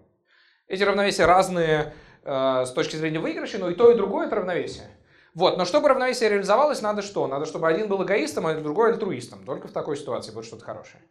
[0.68, 1.95] Эти равновесия разные
[2.29, 4.89] э, с точки зрения выигрыша, но и то, и другое это равновесие.
[5.35, 7.26] Вот, но чтобы равновесие реализовалось, надо что?
[7.26, 9.45] Надо, чтобы один был эгоистом, а другой альтруистом.
[9.45, 11.03] Только в такой ситуации будет что-то хорошее.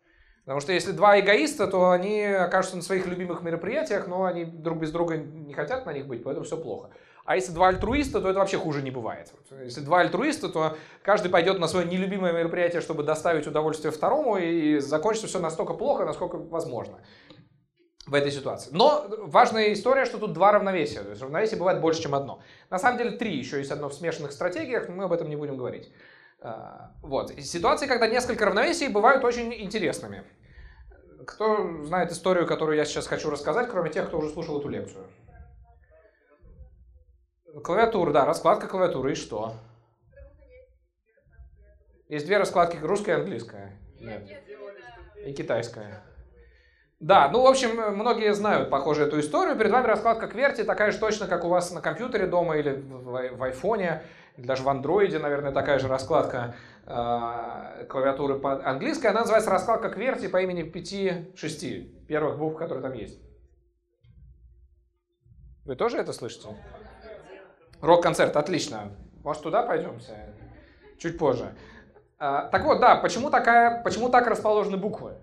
[0.44, 4.80] Потому что если два эгоиста, то они окажутся на своих любимых мероприятиях, но они друг
[4.80, 6.90] без друга не хотят на них быть, поэтому все плохо.
[7.26, 9.34] А если два альтруиста, то это вообще хуже не бывает.
[9.62, 14.80] Если два альтруиста, то каждый пойдет на свое нелюбимое мероприятие, чтобы доставить удовольствие второму, и
[14.80, 17.00] закончится все настолько плохо, насколько возможно
[18.08, 18.70] в этой ситуации.
[18.74, 21.04] Но важная история, что тут два равновесия.
[21.04, 22.42] То есть равновесие бывает больше, чем одно.
[22.70, 25.36] На самом деле три, еще есть одно в смешанных стратегиях, но мы об этом не
[25.36, 25.92] будем говорить.
[26.40, 27.32] А, вот.
[27.32, 30.24] Ситуации, когда несколько равновесий, бывают очень интересными.
[31.26, 35.06] Кто знает историю, которую я сейчас хочу рассказать, кроме тех, кто уже слушал эту лекцию?
[37.64, 39.12] Клавиатура, да, раскладка клавиатуры.
[39.12, 39.56] И что?
[42.08, 43.78] Есть две раскладки, русская и английская.
[44.00, 44.30] Нет.
[45.26, 46.04] И китайская.
[47.00, 49.56] Да, ну, в общем, многие знают, похоже, эту историю.
[49.56, 53.38] Перед вами раскладка QWERTY, такая же точно, как у вас на компьютере дома или в,
[53.38, 54.02] в айфоне,
[54.36, 56.56] даже в андроиде, наверное, такая же раскладка
[56.88, 59.08] э, клавиатуры по английской.
[59.08, 63.20] Она называется раскладка QWERTY по имени 5-6 первых букв, которые там есть.
[65.66, 66.48] Вы тоже это слышите?
[67.80, 68.92] Рок-концерт, отлично.
[69.24, 70.34] Может, туда пойдемте?
[70.98, 71.56] Чуть позже.
[72.18, 75.18] А, так вот, да, почему, такая, почему так расположены буквы?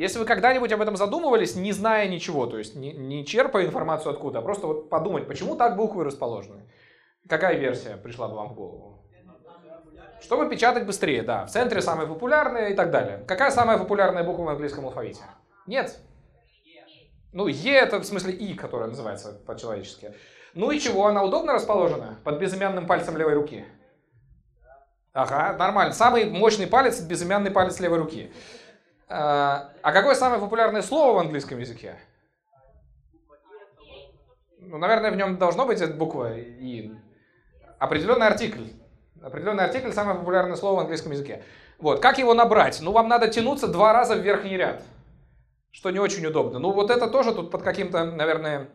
[0.00, 4.12] Если вы когда-нибудь об этом задумывались, не зная ничего, то есть не, не черпая информацию
[4.12, 6.62] откуда, а просто вот подумать, почему так буквы расположены.
[7.28, 9.04] Какая версия пришла бы вам в голову?
[10.22, 11.44] Чтобы печатать быстрее, да.
[11.44, 13.22] В центре самая популярная и так далее.
[13.28, 15.20] Какая самая популярная буква в английском алфавите?
[15.66, 15.98] Нет.
[17.34, 20.14] Ну, Е это в смысле И, которая называется по-человечески.
[20.54, 22.18] Ну и чего, она удобно расположена?
[22.24, 23.66] Под безымянным пальцем левой руки.
[25.12, 25.92] Ага, нормально.
[25.92, 28.32] Самый мощный палец– безымянный палец левой руки.
[29.10, 31.96] А, а какое самое популярное слово в английском языке?
[34.60, 36.92] Ну, наверное, в нем должно быть эта буква И.
[37.78, 38.68] Определенный артикль.
[39.22, 41.42] Определенный артикль– самое популярное слово в английском языке.
[41.78, 42.80] Вот, как его набрать?
[42.80, 44.82] Ну, вам надо тянуться два раза в верхний ряд,
[45.70, 46.58] что не очень удобно.
[46.58, 48.68] Ну, вот это тоже тут под каким-то, наверное,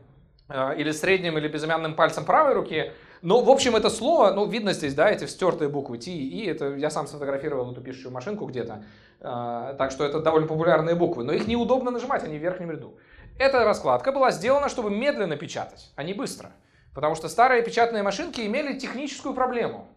[0.47, 2.91] Э, или средним, или безымянным пальцем правой руки.
[3.25, 6.45] Но, в общем, это слово, ну, видно здесь, да, эти стертые буквы T и И,
[6.45, 8.83] это я сам сфотографировал эту пишущую машинку где-то,
[9.19, 12.99] э, так что это довольно популярные буквы, но их неудобно нажимать, они в верхнем ряду.
[13.39, 16.51] Эта раскладка была сделана, чтобы медленно печатать, а не быстро.
[16.93, 19.87] Потому что старые печатные машинки имели техническую проблему.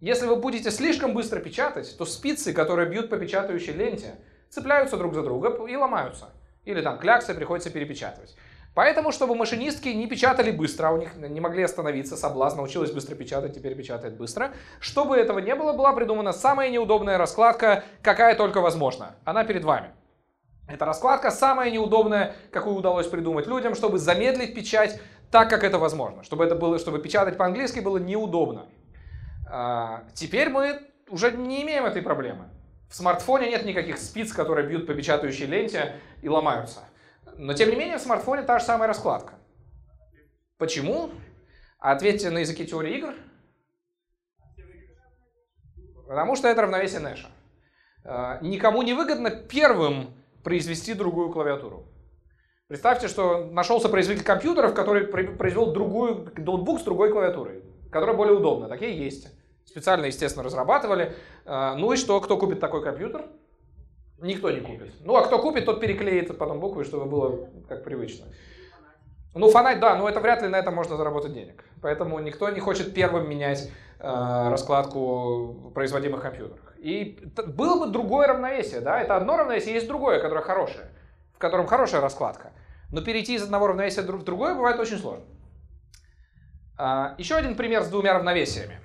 [0.00, 4.16] Если вы будете слишком быстро печатать, то спицы, которые бьют по печатающей ленте,
[4.50, 6.34] цепляются друг за друга и ломаются.
[6.66, 8.36] Или там кляксы приходится перепечатывать.
[8.74, 13.14] Поэтому, чтобы машинистки не печатали быстро, а у них не могли остановиться, соблазн, научилась быстро
[13.14, 14.52] печатать, теперь печатает быстро.
[14.80, 19.14] Чтобы этого не было, была придумана самая неудобная раскладка, какая только возможна.
[19.24, 19.90] Она перед вами.
[20.66, 25.00] Эта раскладка самая неудобная, какую удалось придумать людям, чтобы замедлить печать
[25.30, 26.24] так, как это возможно.
[26.24, 28.66] Чтобы, это было, чтобы печатать по-английски было неудобно.
[29.48, 32.46] А, теперь мы уже не имеем этой проблемы.
[32.88, 36.80] В смартфоне нет никаких спиц, которые бьют по печатающей ленте и ломаются.
[37.36, 39.34] Но тем не менее в смартфоне та же самая раскладка.
[40.58, 41.10] Почему?
[41.78, 43.14] Ответьте на языке теории игр.
[46.06, 47.28] Потому что это равновесие Нэша.
[48.04, 51.86] А, никому не выгодно первым произвести другую клавиатуру.
[52.68, 58.68] Представьте, что нашелся производитель компьютеров, который произвел другую, ноутбук с другой клавиатурой, которая более удобна.
[58.68, 59.28] Такие есть.
[59.64, 61.14] Специально, естественно, разрабатывали.
[61.44, 63.26] А, ну и что, кто купит такой компьютер?
[64.18, 64.92] Никто не купит.
[65.00, 68.26] Ну, а кто купит, тот переклеит потом буквы, чтобы было как привычно.
[69.34, 71.64] Ну, фанать, да, но это вряд ли на этом можно заработать денег.
[71.82, 76.74] Поэтому никто не хочет первым менять э, раскладку в производимых компьютерах.
[76.78, 80.86] И было бы другое равновесие, да, это одно равновесие, есть другое, которое хорошее,
[81.34, 82.52] в котором хорошая раскладка.
[82.92, 85.24] Но перейти из одного равновесия в другое бывает очень сложно.
[86.76, 88.78] А, еще один пример с двумя равновесиями.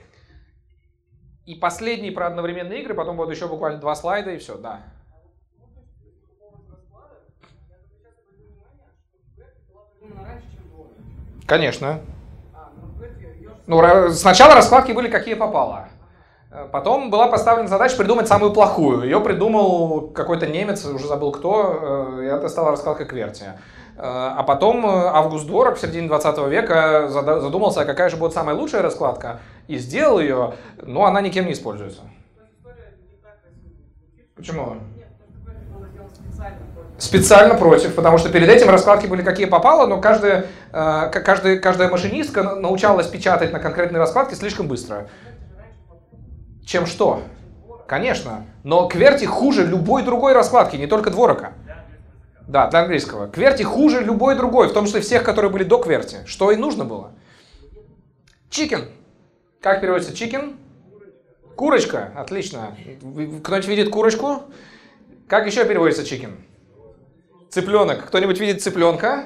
[1.46, 4.82] И последний про одновременные игры, потом будут еще буквально два слайда и все, да.
[11.50, 12.00] Конечно.
[13.66, 15.90] Ну, сначала раскладки были какие попало.
[16.72, 19.04] Потом была поставлена задача придумать самую плохую.
[19.04, 23.44] Ее придумал какой-то немец, уже забыл кто, э, и это стала раскладка Кверти.
[23.44, 23.52] Э,
[23.98, 28.56] а потом э, Август Дворок в середине 20 века задумался, а какая же будет самая
[28.56, 32.02] лучшая раскладка, и сделал ее, но она никем не используется.
[34.36, 34.78] Почему?
[37.00, 41.90] Специально против, потому что перед этим раскладки были какие попало, но каждая, э, каждая, каждая
[41.90, 45.08] машинистка научалась печатать на конкретной раскладке слишком быстро.
[46.66, 47.24] Чем что?
[47.88, 48.46] Конечно.
[48.64, 51.54] Но QWERTY хуже любой другой раскладки, не только Дворака.
[52.48, 53.28] Да, для английского.
[53.28, 56.18] QWERTY хуже любой другой, в том числе всех, которые были до QWERTY.
[56.26, 57.12] Что и нужно было.
[58.50, 58.90] Chicken.
[59.62, 60.58] Как переводится chicken?
[61.56, 62.12] Курочка.
[62.16, 62.76] Отлично.
[63.44, 64.44] Кто-нибудь видит курочку?
[65.28, 66.38] Как еще переводится chicken?
[67.50, 68.06] Цыпленок.
[68.06, 69.26] Кто-нибудь видит цыпленка?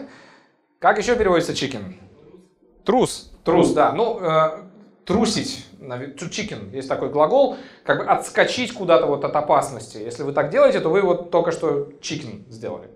[0.79, 1.97] Как еще переводится чикен?
[2.85, 3.31] Трус.
[3.43, 3.91] Трус, да.
[3.91, 4.63] Ну, э,
[5.05, 5.65] трусить.
[5.79, 6.73] To chicken.
[6.73, 7.57] Есть такой глагол.
[7.83, 9.97] Как бы отскочить куда-то вот от опасности.
[9.97, 12.89] Если вы так делаете, то вы вот только что chicken сделали.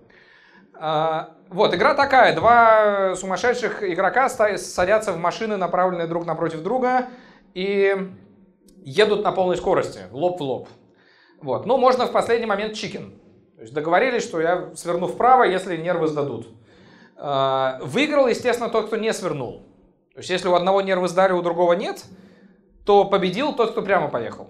[0.74, 2.34] А, вот, игра такая.
[2.34, 7.08] Два сумасшедших игрока садятся в машины, направленные друг напротив друга,
[7.54, 7.94] и
[8.84, 10.68] едут на полной скорости, лоб в лоб.
[11.42, 11.66] Вот.
[11.66, 13.14] Ну, можно в последний момент чикен.
[13.58, 16.48] То есть договорились, что я сверну вправо, если нервы сдадут.
[17.16, 19.66] А, выиграл, естественно, тот, кто не свернул.
[20.14, 22.04] То есть если у одного нервы сдали, у другого нет,
[22.86, 24.48] то победил тот, кто прямо поехал.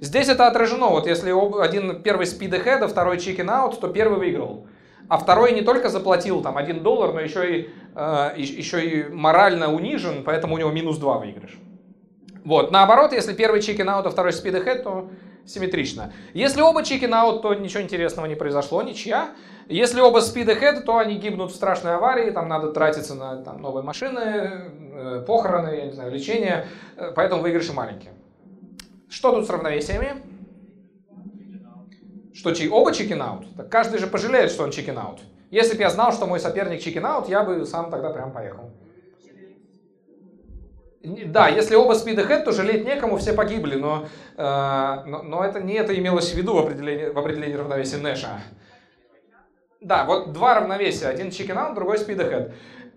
[0.00, 0.86] Здесь это отражено.
[0.86, 1.30] Вот если
[1.60, 4.66] один первый speed ahead, а второй chicken out, то первый выиграл
[5.08, 9.72] а второй не только заплатил там 1 доллар, но еще и, э, еще и морально
[9.72, 11.58] унижен, поэтому у него минус 2 выигрыш.
[12.44, 15.10] Вот, наоборот, если первый chicken out, а второй speed ahead, то
[15.48, 16.12] симметрично.
[16.34, 19.30] Если оба chicken out, то ничего интересного не произошло, ничья.
[19.68, 23.60] Если оба speed ahead, то они гибнут в страшной аварии, там надо тратиться на там,
[23.60, 28.12] новые машины, э, похороны, я не знаю, лечение, э, поэтому выигрыши маленькие.
[29.08, 30.22] Что тут с равновесиями?
[32.38, 35.18] что оба chicken out, так каждый же пожалеет, что он chicken out.
[35.50, 38.70] Если бы я знал, что мой соперник chicken out, я бы сам тогда прям поехал.
[41.26, 44.06] Да, если оба speed ahead, то жалеть некому, все погибли, но,
[44.36, 48.40] э, но, но это не это имелось в виду в определении, в определении равновесия Нэша.
[49.80, 52.52] Да, вот два равновесия, один chicken out, другой speed ahead.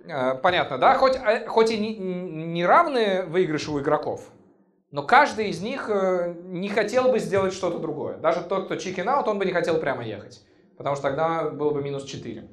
[0.05, 0.95] Э, понятно, да?
[0.95, 4.29] Хоть, э, хоть и не, не равные выигрыши у игроков,
[4.91, 8.17] но каждый из них э, не хотел бы сделать что-то другое.
[8.17, 10.41] Даже тот, кто chicken out, он бы не хотел прямо ехать.
[10.77, 12.43] Потому что тогда было бы минус 4.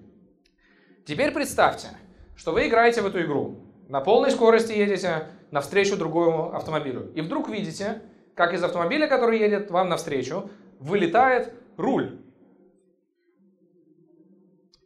[1.06, 1.88] Теперь представьте,
[2.36, 3.64] что вы играете в эту игру.
[3.88, 7.12] На полной скорости едете навстречу другому автомобилю.
[7.14, 8.02] И вдруг видите,
[8.34, 12.20] как из автомобиля, который едет вам навстречу, вылетает руль.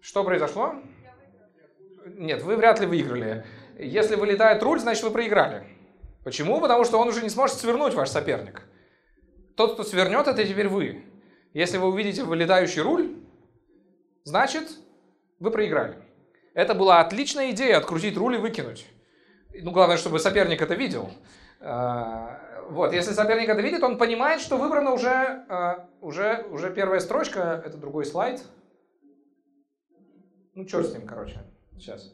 [0.01, 0.75] Что произошло?
[2.07, 3.45] Нет, вы вряд ли выиграли.
[3.79, 5.67] Если вылетает руль, значит вы проиграли.
[6.25, 6.61] Почему?
[6.61, 8.63] Потому что он уже не сможет свернуть ваш соперник.
[9.57, 11.05] Тот, кто свернет, это теперь вы.
[11.53, 13.17] Если вы увидите вылетающий руль,
[14.25, 14.79] значит,
[15.39, 15.99] вы проиграли.
[16.55, 18.87] Это была отличная идея открутить руль и выкинуть.
[19.61, 21.11] Ну, главное, чтобы соперник это видел.
[21.61, 22.41] А,
[22.71, 27.63] вот, если соперник это видит, он понимает, что выбрана уже, а, уже, уже первая строчка.
[27.65, 28.43] Это другой слайд.
[30.55, 31.41] Ну, черт с ним, короче.
[31.79, 32.13] Сейчас.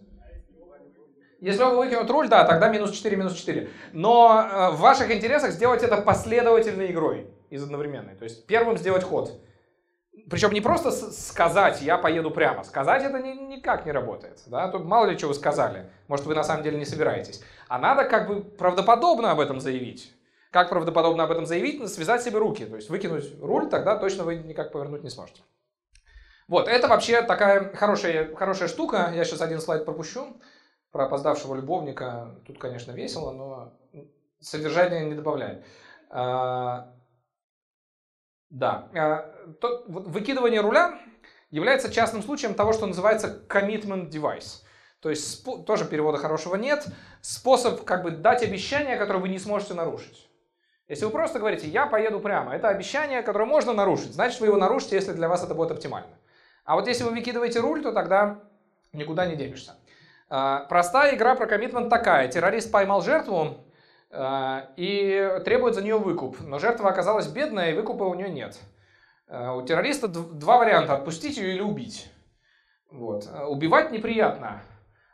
[1.41, 3.71] Если оба выкинут руль, да, тогда минус 4, минус 4.
[3.93, 8.17] Но э, в ваших интересах сделать это последовательной игрой из одновременной.
[8.17, 9.41] То есть первым сделать ход.
[10.31, 12.65] Причем не просто сказать, я поеду прямо.
[12.65, 14.43] Сказать это ни, никак не работает.
[14.47, 14.69] Да?
[14.69, 15.91] Тут мало ли чего вы сказали.
[16.09, 17.43] Может, вы на самом деле не собираетесь.
[17.69, 20.15] А надо как бы правдоподобно об этом заявить.
[20.51, 21.87] Как правдоподобно об этом заявить?
[21.93, 22.65] Связать себе руки.
[22.65, 25.43] То есть выкинуть руль, тогда точно вы никак повернуть не сможете.
[26.49, 29.13] Вот, это вообще такая хорошая, хорошая штука.
[29.15, 30.41] Я сейчас один слайд пропущу
[30.91, 33.75] про опоздавшего любовника, тут, конечно, весело, но
[34.41, 35.65] содержание не добавляет.
[38.51, 40.99] Да, а, то, вот, выкидывание руля
[41.51, 44.63] является частным случаем того, что называется commitment device.
[45.01, 46.87] То есть тоже перевода хорошего нет.
[47.21, 50.29] Способ как бы дать обещание, которое вы не сможете нарушить.
[50.89, 54.57] Если вы просто говорите, я поеду прямо, это обещание, которое можно нарушить, значит вы его
[54.57, 56.09] нарушите, если для вас это будет оптимально.
[56.65, 58.41] А вот если вы выкидываете руль, то тогда
[58.93, 59.77] никуда не денешься.
[60.31, 62.29] А, простая игра про коммитмент такая.
[62.29, 63.59] Террорист поймал жертву
[64.11, 66.41] и требует за нее выкуп.
[66.41, 68.59] Но жертва оказалась бедная, и выкупа у нее нет.
[69.29, 70.95] А, у террориста два варианта.
[70.95, 72.11] Отпустить ее или убить.
[72.91, 73.29] Вот.
[73.49, 74.63] Убивать неприятно,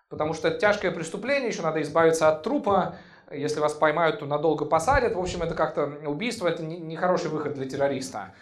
[0.09, 2.97] потому что это тяжкое преступление, еще надо избавиться от трупа.
[3.33, 5.17] Если вас поймают, то надолго посадят.
[5.17, 8.33] В общем, это как-то убийство, это нехороший выход для террориста.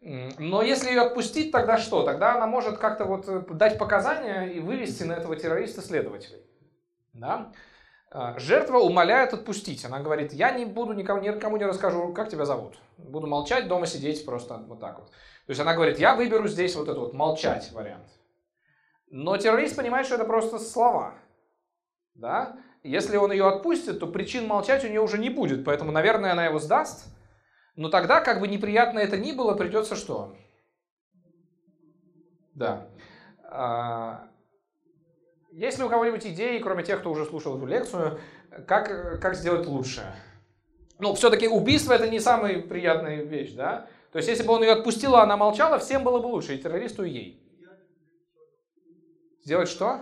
[0.00, 2.02] Но если ее отпустить, тогда что?
[2.02, 6.40] Тогда она может как-то вот э, дать показания и вывести на этого террориста следователей.
[7.12, 7.52] Да?
[8.12, 9.84] А, жертва умоляет отпустить.
[9.84, 12.76] Она говорит, я не буду никому, никому не расскажу, как тебя зовут.
[12.98, 15.10] Буду молчать, дома сидеть просто вот так вот.
[15.10, 18.08] То есть она говорит, я выберу здесь вот этот вот молчать вариант.
[19.10, 21.14] Но террорист понимает, что это просто слова.
[22.14, 22.56] Да?
[22.82, 25.64] Если он ее отпустит, то причин молчать у нее уже не будет.
[25.64, 27.06] Поэтому, наверное, она его сдаст.
[27.76, 30.36] Но тогда, как бы неприятно это ни было, придется что?
[32.54, 32.88] Да.
[35.50, 38.20] Есть ли у кого-нибудь идеи, кроме тех, кто уже слушал эту лекцию,
[38.66, 40.02] как, как сделать лучше?
[40.98, 43.88] Ну, все-таки убийство это не самая приятная вещь, да?
[44.12, 46.58] То есть, если бы он ее отпустил, а она молчала, всем было бы лучше, и
[46.58, 47.42] террористу, и ей.
[49.42, 50.00] Сделать что?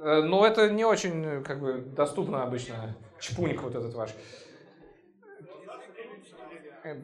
[0.00, 2.96] Э, ну, это не очень как бы доступно обычно.
[3.20, 4.10] Чпуник вот этот ваш.
[6.82, 6.96] Э,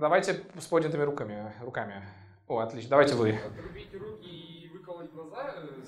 [0.00, 1.52] давайте с поднятыми руками.
[1.62, 2.02] руками.
[2.48, 2.90] О, отлично.
[2.90, 3.38] Давайте вы.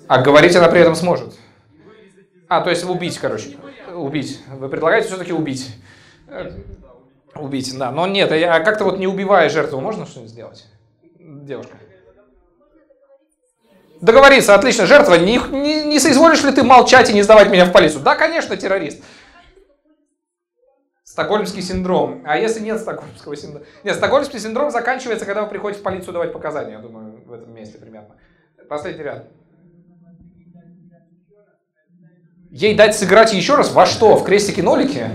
[0.07, 1.35] А говорить она при этом сможет.
[2.47, 3.57] А, то есть убить, короче.
[3.93, 4.41] Убить.
[4.49, 5.75] Вы предлагаете все-таки убить.
[6.27, 6.51] Э,
[7.35, 7.91] убить, да.
[7.91, 10.65] Но нет, а как-то вот не убивая жертву, можно что-нибудь сделать?
[11.19, 11.77] Девушка.
[14.01, 14.85] Договориться, отлично.
[14.85, 18.01] Жертва, не, не, не соизволишь ли ты молчать и не сдавать меня в полицию?
[18.01, 19.03] Да, конечно, террорист.
[21.19, 22.23] Стокгольмский синдром.
[22.25, 23.65] А если нет стокгольмского синдрома?
[23.83, 27.53] Нет, стокгольмский синдром заканчивается, когда вы приходите в полицию давать показания, я думаю, в этом
[27.53, 28.15] месте примерно.
[28.69, 29.27] Последний ряд.
[32.49, 33.73] Ей дать сыграть еще раз?
[33.73, 34.15] Во что?
[34.15, 35.09] В крестике-нолике?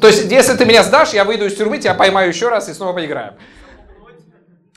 [0.00, 2.74] То есть, если ты меня сдашь, я выйду из тюрьмы, тебя поймаю еще раз и
[2.74, 3.34] снова поиграем.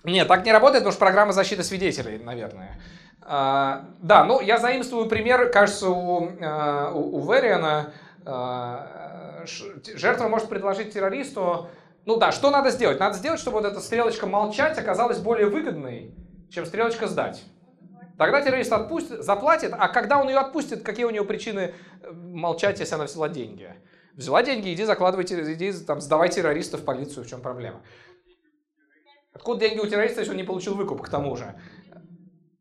[0.03, 2.79] Нет, так не работает, потому что программа защиты свидетелей, наверное.
[3.23, 7.91] А, да, ну я заимствую пример, кажется, у, а, у, у Вериана.
[8.25, 11.69] А, жертва может предложить террористу,
[12.05, 12.99] ну да, что надо сделать?
[12.99, 16.13] Надо сделать, чтобы вот эта стрелочка молчать оказалась более выгодной,
[16.49, 17.43] чем стрелочка сдать.
[18.17, 22.79] Тогда террорист отпустит, заплатит, а когда он ее отпустит, какие у него причины э, молчать,
[22.79, 23.73] если она взяла деньги?
[24.13, 27.81] Взяла деньги, иди закладывайте, иди там, сдавай террористов в полицию, в чем проблема?
[29.33, 31.59] Откуда деньги у террориста, если он не получил выкуп к тому же?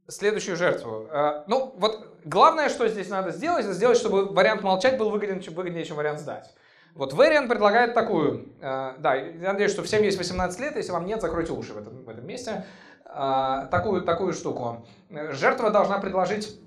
[0.07, 1.09] Следующую жертву.
[1.11, 5.41] А, ну, вот главное, что здесь надо сделать, это сделать, чтобы вариант молчать был выгоден,
[5.55, 6.53] выгоднее, чем вариант сдать.
[6.95, 8.53] Вот Вариант предлагает такую.
[8.61, 11.79] А, да, я надеюсь, что всем есть 18 лет, если вам нет, закройте уши в
[11.79, 12.67] этом, в этом месте.
[13.07, 14.87] А, такую, такую штуку.
[15.11, 16.61] Жертва должна предложить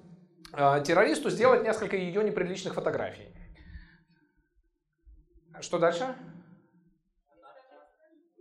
[0.51, 3.35] террористу сделать несколько ее неприличных фотографий.
[5.59, 6.15] Что дальше?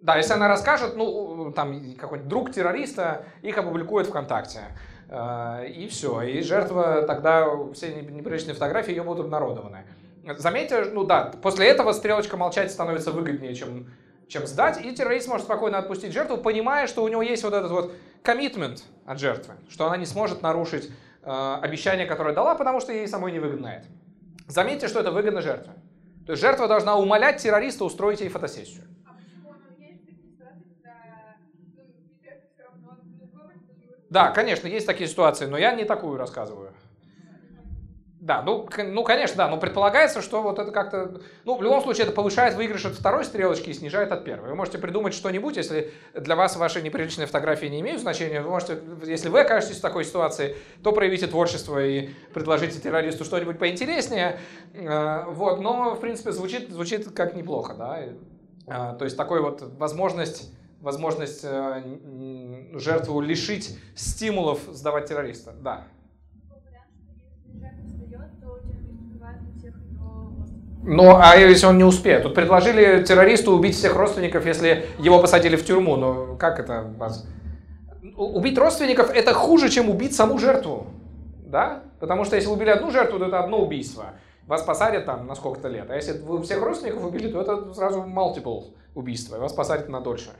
[0.02, 4.60] Да, если она расскажет, ну, там, какой-нибудь друг террориста, их опубликует ВКонтакте.
[5.08, 6.22] Э, и все.
[6.22, 9.84] И жертва тогда, все неприличные фотографии ее будут обнародованы.
[10.38, 13.86] Заметьте, ну да, после этого стрелочка молчать становится выгоднее, чем,
[14.26, 17.70] чем сдать, и террорист может спокойно отпустить жертву, понимая, что у него есть вот этот
[17.70, 17.92] вот
[18.22, 20.90] коммитмент от жертвы, что она не сможет нарушить
[21.22, 23.86] э, обещание, которое дала, потому что ей самой невыгодно это.
[24.48, 25.74] Заметьте, что это выгодно жертве.
[26.26, 28.84] То есть жертва должна умолять террориста устроить ей фотосессию.
[34.10, 36.72] Да, конечно, есть такие ситуации, но я не такую рассказываю.
[38.26, 42.06] Да, ну, ну, конечно, да, но предполагается, что вот это как-то, ну, в любом случае,
[42.06, 44.48] это повышает выигрыш от второй стрелочки и снижает от первой.
[44.48, 48.80] Вы можете придумать что-нибудь, если для вас ваши неприличные фотографии не имеют значения, вы можете,
[49.04, 54.40] если вы окажетесь в такой ситуации, то проявите творчество и предложите террористу что-нибудь поинтереснее,
[54.74, 59.62] э, вот, но, в принципе, звучит, звучит как неплохо, да, э, то есть такой вот
[59.78, 60.50] возможность
[60.80, 61.82] возможность э,
[62.74, 65.52] жертву лишить стимулов сдавать террориста.
[65.60, 65.84] Да.
[70.88, 72.22] Ну, а если он не успеет?
[72.22, 75.96] Тут предложили террористу убить всех родственников, если его посадили в тюрьму.
[75.96, 76.88] Ну, как это?
[78.16, 80.86] Убить родственников это хуже, чем убить саму жертву.
[81.44, 81.82] Да?
[81.98, 84.12] Потому что если убили одну жертву, то это одно убийство.
[84.46, 85.90] Вас посадят там на сколько-то лет.
[85.90, 89.36] А если вы всех родственников убили, то это сразу multiple убийства.
[89.36, 90.30] И вас посадят на дольше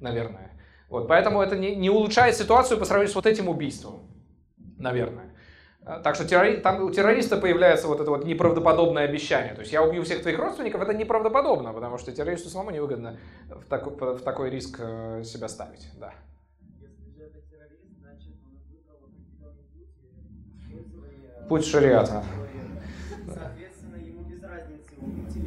[0.00, 0.52] наверное.
[0.88, 4.08] Вот, поэтому это не, не улучшает ситуацию по сравнению с вот этим убийством,
[4.78, 5.34] наверное.
[5.84, 6.56] А, так что террори...
[6.58, 9.54] там у террориста появляется вот это вот неправдоподобное обещание.
[9.54, 13.18] То есть я убью всех твоих родственников, это неправдоподобно, потому что террористу самому невыгодно
[13.48, 13.86] в, так...
[13.86, 15.88] в такой риск э, себя ставить.
[15.98, 16.12] Да.
[21.48, 22.24] Путь шариата.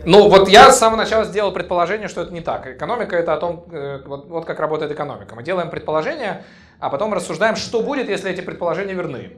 [0.06, 2.68] Ну, вот я с самого начала сделал предположение, что это не так.
[2.68, 5.36] Экономика это о том, э, вот, вот как работает экономика.
[5.36, 6.44] Мы делаем предположение,
[6.80, 9.38] а потом рассуждаем, что будет, если эти предположения верны.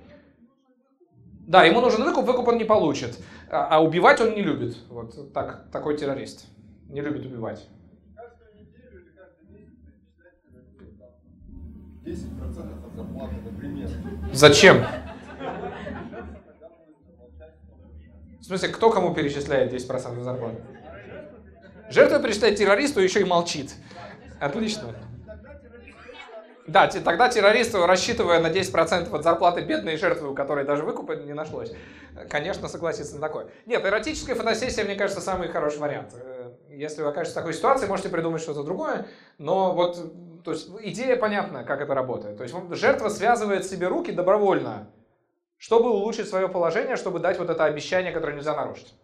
[1.48, 3.18] Да, ему нужен выкуп, выкуп он не получит.
[3.50, 4.78] А, а убивать он не любит.
[4.90, 6.46] Вот так, такой террорист.
[6.90, 7.68] Не любит убивать.
[12.06, 13.90] 10% от зарплаты, например.
[14.34, 14.84] Зачем?
[18.42, 20.58] В смысле, кто кому перечисляет 10% зарплаты?
[21.90, 23.72] Жертва перечисляет террористу еще и молчит.
[24.40, 24.96] Отлично.
[26.66, 31.34] Да, тогда террорист, рассчитывая на 10% от зарплаты бедной жертвы, у которой даже выкупа не
[31.34, 31.72] нашлось,
[32.30, 33.48] конечно, согласится на такое.
[33.66, 36.14] Нет, эротическая фотосессия, мне кажется, самый хороший вариант.
[36.14, 39.06] Э, если вы окажетесь в такой ситуации, можете придумать что-то другое,
[39.38, 39.98] но вот
[40.44, 42.38] то есть, идея понятна, как это работает.
[42.38, 44.88] То есть жертва связывает себе руки добровольно,
[45.62, 48.96] чтобы улучшить свое положение, чтобы дать вот это обещание, которое нельзя нарушить.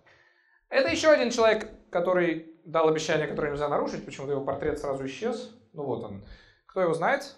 [0.70, 4.04] Это еще один человек, который дал обещание, которое нельзя нарушить.
[4.04, 5.56] Почему-то его портрет сразу исчез.
[5.74, 6.26] Ну вот он.
[6.66, 7.36] Кто его знает?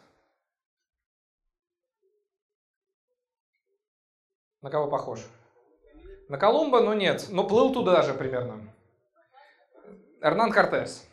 [4.61, 5.19] На кого похож?
[6.29, 7.25] На Колумба, ну нет.
[7.29, 8.73] Но плыл туда же примерно.
[10.21, 11.05] Эрнан Кортес.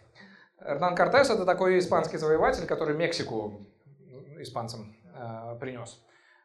[0.61, 3.67] Эрнан Кортес это такой испанский завоеватель, который Мексику
[4.39, 6.01] испанцам э, принес.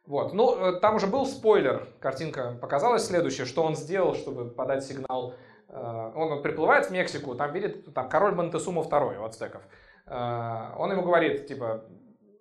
[0.05, 0.33] Вот.
[0.33, 1.87] Ну, э, там уже был спойлер.
[1.99, 5.35] Картинка показалась следующее, что он сделал, чтобы подать сигнал.
[5.69, 9.61] Э, он приплывает в Мексику, там видит там, король Монтесума II у ацтеков.
[10.07, 11.85] Он ему говорит, типа,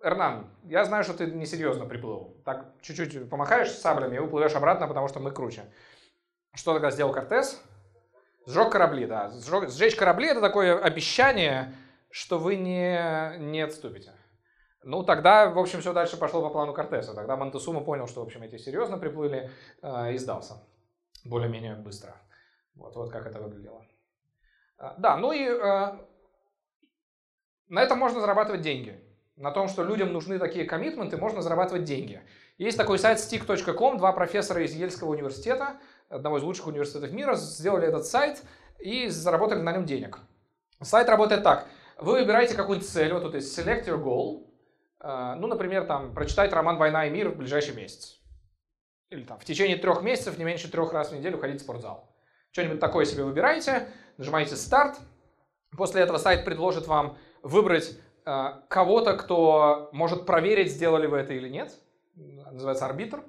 [0.03, 2.35] Эрнан, я знаю, что ты несерьезно приплыл.
[2.43, 5.63] Так чуть-чуть помахаешь саблями и уплывешь обратно, потому что мы круче.
[6.53, 7.61] Что тогда сделал Кортес?
[8.47, 9.29] Сжег корабли, да.
[9.29, 11.73] Сжечь корабли это такое обещание,
[12.09, 14.11] что вы не, не отступите.
[14.83, 17.13] Ну, тогда, в общем, все дальше пошло по плану Кортеса.
[17.13, 19.51] Тогда Монтесума понял, что, в общем, эти серьезно приплыли
[19.81, 20.63] э, и сдался.
[21.23, 22.15] Более-менее быстро.
[22.73, 23.85] Вот, вот как это выглядело.
[24.79, 25.97] А, да, ну и э,
[27.67, 28.99] на этом можно зарабатывать деньги.
[29.35, 32.21] На том, что людям нужны такие коммитменты, можно зарабатывать деньги.
[32.57, 35.79] Есть такой сайт stick.com, два профессора из Ельского университета,
[36.09, 38.43] одного из лучших университетов мира, сделали этот сайт
[38.79, 40.19] и заработали на нем денег.
[40.81, 41.67] Сайт работает так.
[41.97, 44.50] Вы выбираете какую-нибудь цель, вот тут есть select your goal,
[45.03, 48.19] ну, например, там, прочитать роман «Война и мир» в ближайший месяц.
[49.09, 52.15] Или там, в течение трех месяцев, не меньше трех раз в неделю ходить в спортзал.
[52.51, 54.99] Что-нибудь такое себе выбираете, нажимаете «Старт».
[55.75, 61.49] После этого сайт предложит вам выбрать э, кого-то, кто может проверить, сделали вы это или
[61.49, 61.73] нет.
[62.15, 63.23] Называется арбитр.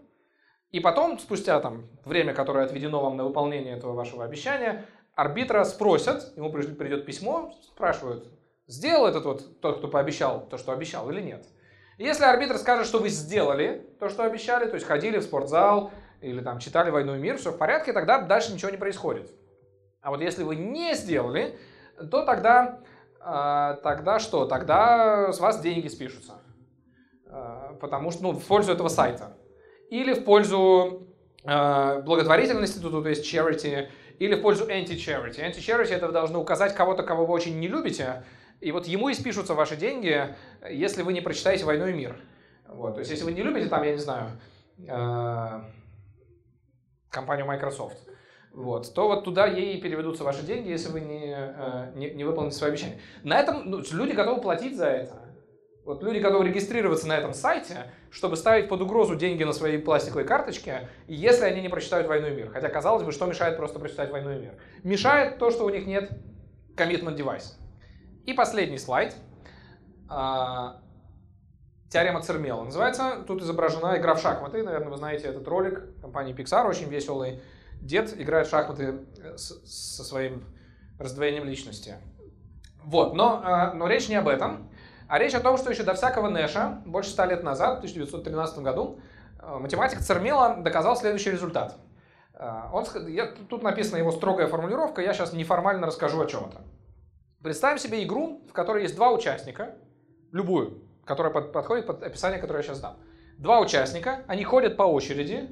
[0.70, 6.36] И потом, спустя там, время, которое отведено вам на выполнение этого вашего обещания, арбитра спросят,
[6.36, 8.26] ему придет письмо, спрашивают,
[8.66, 11.46] сделал этот вот тот, кто пообещал то, что обещал или нет.
[11.98, 16.40] Если арбитр скажет, что вы сделали то, что обещали, то есть ходили в спортзал или
[16.40, 19.30] там читали «Войну и мир», все в порядке, тогда дальше ничего не происходит.
[20.00, 21.58] А вот если вы не сделали,
[22.10, 22.80] то тогда,
[23.20, 24.46] э, тогда что?
[24.46, 26.40] Тогда с вас деньги спишутся.
[27.26, 29.36] Э, потому что, ну, в пользу этого сайта.
[29.90, 31.08] Или в пользу
[31.44, 33.88] э, благотворительности, тут, есть charity,
[34.18, 35.38] или в пользу anti-charity.
[35.38, 38.24] Anti-charity это вы должны указать кого-то, кого вы очень не любите,
[38.62, 40.34] и вот ему и спишутся ваши деньги,
[40.70, 42.16] если вы не прочитаете «Войну и мир».
[42.68, 44.30] Вот, то есть, если вы не любите, там, я не знаю,
[44.78, 45.60] э,
[47.10, 47.98] компанию Microsoft,
[48.52, 52.56] вот, то вот туда ей переведутся ваши деньги, если вы не, э, не, не выполните
[52.56, 53.00] свои обещания.
[53.24, 55.14] На этом ну, люди готовы платить за это.
[55.84, 60.24] Вот люди готовы регистрироваться на этом сайте, чтобы ставить под угрозу деньги на свои пластиковые
[60.24, 62.50] карточки, если они не прочитают «Войну и мир».
[62.50, 64.54] Хотя, казалось бы, что мешает просто прочитать «Войну и мир»?
[64.84, 66.12] Мешает то, что у них нет
[66.76, 67.54] commitment девайса.
[68.24, 69.16] И последний слайд.
[70.08, 70.80] А,
[71.88, 73.24] теорема Цермела называется.
[73.26, 74.62] Тут изображена игра в шахматы.
[74.62, 77.40] Наверное, вы знаете этот ролик компании Pixar, очень веселый.
[77.80, 80.44] Дед играет в шахматы э, со своим
[81.00, 81.96] раздвоением личности.
[82.84, 84.70] Вот, но, а, но речь не об этом,
[85.08, 88.58] а речь о том, что еще до всякого Нэша, больше ста лет назад, в 1913
[88.58, 89.00] году,
[89.40, 91.76] э, математик Цермела доказал следующий результат.
[92.34, 96.62] Э, он, я, тут написана его строгая формулировка, я сейчас неформально расскажу о чем это.
[97.42, 99.74] Представим себе игру, в которой есть два участника,
[100.30, 102.98] любую, которая под, подходит под описание, которое я сейчас дам.
[103.38, 105.50] Два участника, они ходят по очереди,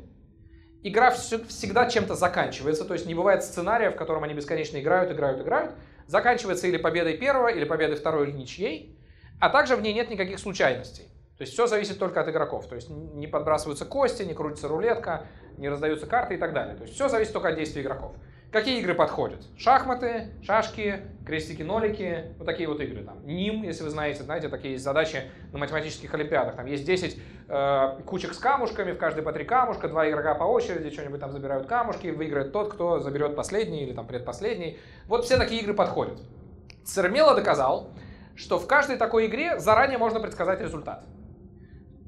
[0.82, 5.10] игра все, всегда чем-то заканчивается, то есть не бывает сценария, в котором они бесконечно играют,
[5.10, 5.74] играют, играют.
[6.06, 8.96] Заканчивается или победой первого, или победой второй, или ничьей,
[9.40, 11.04] а также в ней нет никаких случайностей.
[11.38, 12.68] То есть все зависит только от игроков.
[12.68, 15.26] То есть не подбрасываются кости, не крутится рулетка,
[15.56, 16.76] не раздаются карты и так далее.
[16.76, 18.14] То есть все зависит только от действий игроков.
[18.52, 19.47] Какие игры подходят?
[19.56, 23.05] Шахматы, шашки, крестики-нолики, вот такие вот игры.
[23.05, 23.24] Там.
[23.24, 25.22] НИМ, если вы знаете, знаете, такие есть задачи
[25.52, 26.56] на математических олимпиадах.
[26.56, 27.16] Там есть 10
[27.47, 31.31] э, кучек с камушками, в каждой по три камушка, два игрока по очереди, что-нибудь там
[31.31, 34.81] забирают камушки, выиграет тот, кто заберет последний или там предпоследний.
[35.06, 36.20] Вот все такие игры подходят.
[36.85, 37.93] Цермело доказал,
[38.35, 41.05] что в каждой такой игре заранее можно предсказать результат.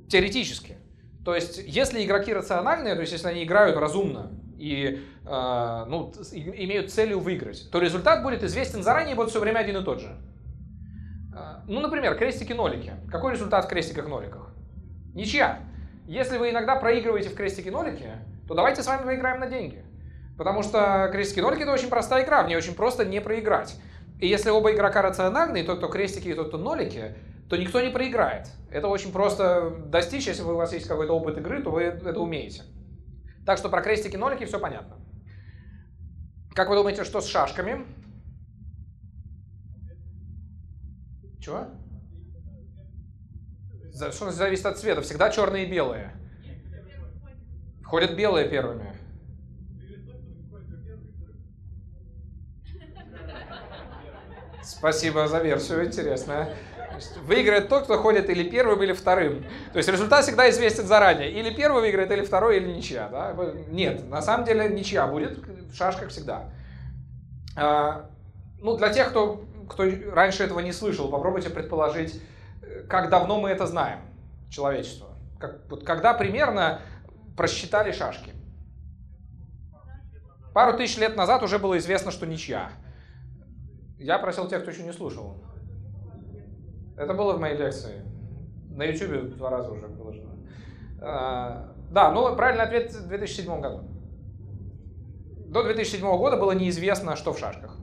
[0.08, 0.76] Теоретически.
[1.24, 4.32] То есть, если игроки рациональные, то есть, если они играют разумно,
[4.62, 9.58] и э, ну, имеют целью выиграть, то результат будет известен заранее и будет все время
[9.58, 10.16] один и тот же.
[11.36, 12.92] Э, ну, например, крестики-нолики.
[13.10, 14.54] Какой результат в крестиках-ноликах?
[15.14, 15.58] Ничья.
[16.06, 18.12] Если вы иногда проигрываете в крестики-нолики,
[18.46, 19.84] то давайте с вами поиграем на деньги.
[20.38, 23.76] Потому что крестики-нолики это очень простая игра, в ней очень просто не проиграть.
[24.20, 27.16] И если оба игрока рациональные, тот, кто крестики и тот, кто нолики,
[27.50, 28.46] то никто не проиграет.
[28.70, 32.62] Это очень просто достичь, если у вас есть какой-то опыт игры, то вы это умеете.
[33.44, 34.96] Так что про крестики-нолики все понятно.
[36.54, 37.86] Как вы думаете, что с шашками?
[41.40, 41.66] Чего?
[44.10, 45.02] Что зависит от цвета?
[45.02, 46.12] Всегда черные и белые.
[47.84, 48.96] Ходят белые первыми.
[54.62, 56.56] Спасибо за версию, интересная.
[57.24, 59.44] Выиграет тот, кто ходит или первым, или вторым.
[59.72, 61.30] То есть результат всегда известен заранее.
[61.30, 63.08] Или первый выиграет, или второй, или ничья.
[63.08, 63.34] Да?
[63.68, 66.50] Нет, на самом деле ничья будет, в шашках всегда.
[67.56, 68.10] А,
[68.58, 72.20] ну, для тех, кто, кто раньше этого не слышал, попробуйте предположить,
[72.88, 74.00] как давно мы это знаем,
[74.50, 75.08] человечество.
[75.38, 76.80] Как, вот когда примерно
[77.36, 78.32] просчитали шашки.
[80.54, 82.70] Пару тысяч лет назад уже было известно, что ничья.
[83.98, 85.42] Я просил тех, кто еще не слушал.
[86.96, 88.02] Это было в моей лекции.
[88.70, 90.30] На YouTube два раза уже выложено.
[91.00, 93.82] А, да, ну правильный ответ в 2007 году.
[95.46, 97.76] До 2007 года было неизвестно, что в шашках.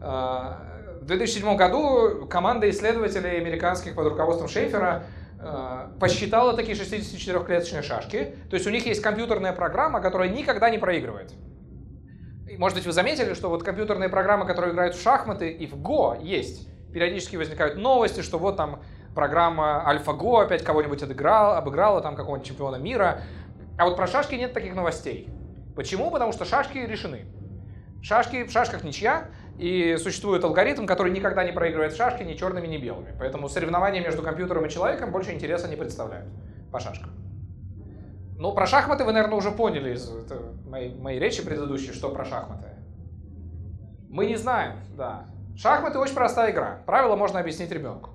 [0.00, 5.04] А, в 2007 году команда исследователей американских под руководством Шейфера
[5.38, 8.36] а, посчитала такие 64-клеточные шашки.
[8.50, 11.32] То есть у них есть компьютерная программа, которая никогда не проигрывает.
[12.58, 16.16] может быть, вы заметили, что вот компьютерные программы, которые играют в шахматы и в Го,
[16.20, 18.80] есть периодически возникают новости, что вот там
[19.14, 23.22] программа AlphaGo опять кого-нибудь отыграла, обыграла, там какого-нибудь чемпиона мира.
[23.76, 25.28] А вот про шашки нет таких новостей.
[25.74, 26.10] Почему?
[26.10, 27.26] Потому что шашки решены.
[28.00, 32.76] Шашки, в шашках ничья, и существует алгоритм, который никогда не проигрывает шашки ни черными, ни
[32.76, 33.14] белыми.
[33.18, 36.28] Поэтому соревнования между компьютером и человеком больше интереса не представляют
[36.70, 37.10] по шашкам.
[38.36, 40.10] Ну, про шахматы вы, наверное, уже поняли из
[40.66, 42.68] моей, моей речи предыдущей, что про шахматы.
[44.10, 45.26] Мы не знаем, да.
[45.56, 46.82] Шахматы очень простая игра.
[46.86, 48.10] Правила можно объяснить ребенку.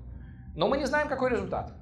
[0.54, 1.72] Но мы не знаем, какой результат.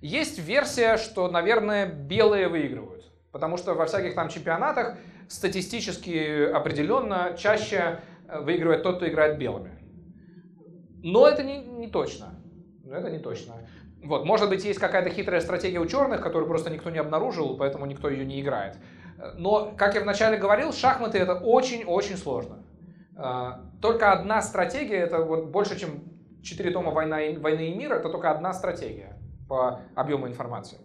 [0.00, 3.04] Есть версия, что, наверное, белые выигрывают.
[3.30, 4.96] Потому что во всяких там чемпионатах
[5.28, 9.78] статистически определенно чаще э, выигрывает тот, кто играет белыми.
[11.02, 12.34] Но это не, не точно.
[12.90, 13.54] Это не точно.
[14.04, 17.86] Вот, может быть, есть какая-то хитрая стратегия у черных, которую просто никто не обнаружил, поэтому
[17.86, 18.76] никто ее не играет.
[19.36, 22.64] Но, как я вначале говорил, шахматы это очень-очень сложно.
[23.16, 26.02] А, только одна стратегия, это вот больше, чем
[26.42, 29.18] 4 тома «Война и, «Войны и мир», это только одна стратегия
[29.48, 30.78] по объему информации.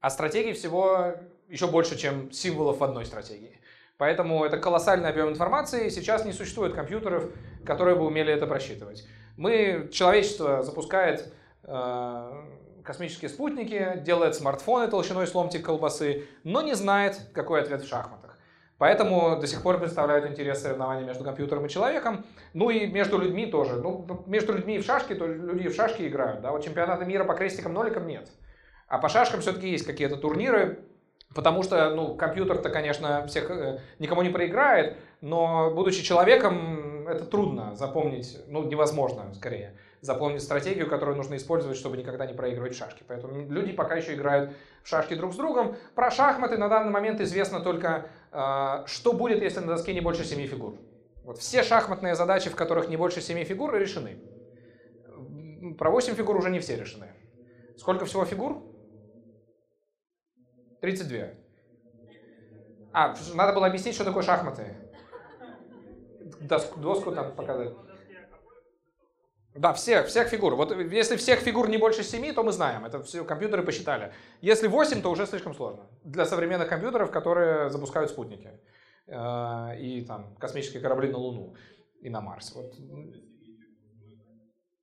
[0.00, 1.14] А стратегий всего
[1.48, 3.60] еще больше, чем символов в одной стратегии.
[3.98, 7.30] Поэтому это колоссальный объем информации, сейчас не существует компьютеров,
[7.66, 9.06] которые бы умели это просчитывать.
[9.36, 11.32] Мы, человечество запускает
[11.64, 12.44] э,
[12.82, 18.29] космические спутники, делает смартфоны толщиной с ломтик колбасы, но не знает, какой ответ в шахматах.
[18.80, 22.24] Поэтому до сих пор представляют интерес соревнования между компьютером и человеком.
[22.54, 23.76] Ну и между людьми тоже.
[23.76, 26.40] Ну, между людьми и в шашки, то люди в шашки играют.
[26.40, 26.50] Да?
[26.50, 28.30] Вот чемпионата мира по крестикам-ноликам нет.
[28.88, 30.78] А по шашкам все-таки есть какие-то турниры,
[31.34, 37.76] потому что ну, компьютер-то, конечно, всех э, никому не проиграет, но будучи человеком, это трудно
[37.76, 43.02] запомнить, ну невозможно скорее запомнить стратегию, которую нужно использовать, чтобы никогда не проигрывать в шашки.
[43.06, 44.52] Поэтому люди пока еще играют
[44.82, 45.76] в шашки друг с другом.
[45.94, 50.46] Про шахматы на данный момент известно только, что будет, если на доске не больше 7
[50.46, 50.76] фигур.
[51.24, 54.18] Вот все шахматные задачи, в которых не больше 7 фигур, решены.
[55.78, 57.08] Про 8 фигур уже не все решены.
[57.76, 58.62] Сколько всего фигур?
[60.80, 61.18] 32.
[62.92, 64.76] А, надо было объяснить, что такое шахматы.
[66.40, 67.74] Доску, доску там показать.
[69.54, 70.54] Да, всех, всех фигур.
[70.54, 74.12] Вот если всех фигур не больше 7, то мы знаем, это все компьютеры посчитали.
[74.40, 75.86] Если 8, то уже слишком сложно.
[76.04, 78.50] Для современных компьютеров, которые запускают спутники.
[79.08, 81.54] Э, и там космические корабли на Луну
[82.00, 82.54] и на Марс.
[82.54, 82.74] Вот.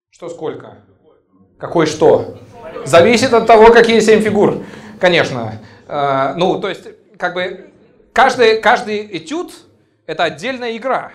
[0.10, 0.84] Что сколько?
[1.58, 2.38] Какой что?
[2.86, 4.66] Зависит от того, какие 7 фигур.
[5.00, 5.62] Конечно.
[5.88, 6.86] Э, ну, то есть,
[7.18, 7.72] как бы,
[8.12, 9.54] каждый, каждый этюд—
[10.06, 11.14] это отдельная игра.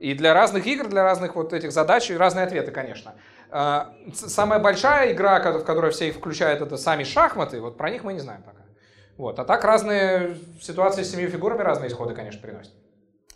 [0.00, 3.14] И для разных игр, для разных вот этих задач разные ответы, конечно.
[3.50, 7.60] А, самая большая игра, в которой все включают, это сами шахматы.
[7.60, 8.62] Вот про них мы не знаем пока.
[9.18, 9.38] Вот.
[9.38, 12.72] А так разные ситуации с семью фигурами разные исходы, конечно, приносят.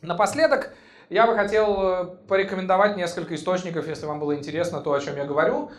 [0.01, 0.75] Напоследок
[1.11, 5.27] я бы хотел э, порекомендовать несколько источников, если вам было интересно то, о чем я
[5.27, 5.71] говорю,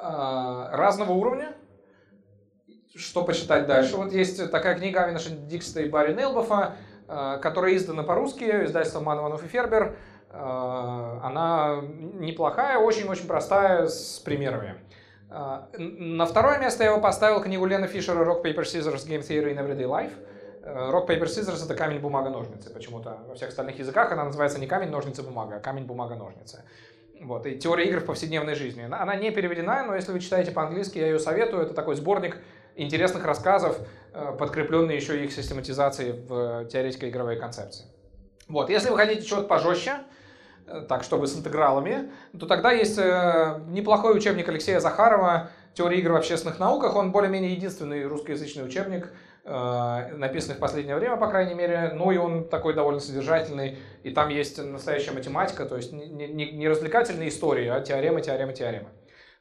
[0.00, 1.52] а, разного уровня.
[2.94, 3.96] Что почитать дальше?
[3.96, 6.76] Вот есть такая книга Авинаша Дикста и Барри Нейлбофа,
[7.08, 9.96] э, которая издана по-русски, издательством Манованов и Фербер.
[10.30, 14.76] Э, она неплохая, очень-очень простая, с примерами.
[15.30, 19.54] Э, на второе место я его поставил книгу Лена Фишера «Rock, Paper, Scissors, Game Theory
[19.54, 20.12] in Everyday Life».
[20.62, 22.70] Э, Rock, Paper, Scissors— это камень, бумага, ножницы.
[22.70, 26.62] Почему-то во всех остальных языках она называется не камень, ножницы, бумага, а камень, бумага, ножницы.
[27.20, 28.82] Вот, и теория игр в повседневной жизни.
[28.82, 31.64] Она не переведена, но если вы читаете по-английски, я ее советую.
[31.64, 32.38] Это такой сборник
[32.76, 33.76] интересных рассказов,
[34.38, 37.86] подкрепленный еще их систематизацией в теоретико-игровой концепции.
[38.46, 39.96] Вот, если вы хотите чего-то пожестче,
[40.88, 46.16] так, чтобы с интегралами, то тогда есть э, неплохой учебник Алексея Захарова «Теория игр в
[46.16, 46.96] общественных науках».
[46.96, 49.12] Он более-менее единственный русскоязычный учебник,
[49.44, 51.92] э, написанный в последнее время, по крайней мере.
[51.94, 53.78] Ну и он такой довольно содержательный.
[54.02, 58.88] И там есть настоящая математика, то есть не, развлекательные истории, а теоремы, теоремы, теоремы.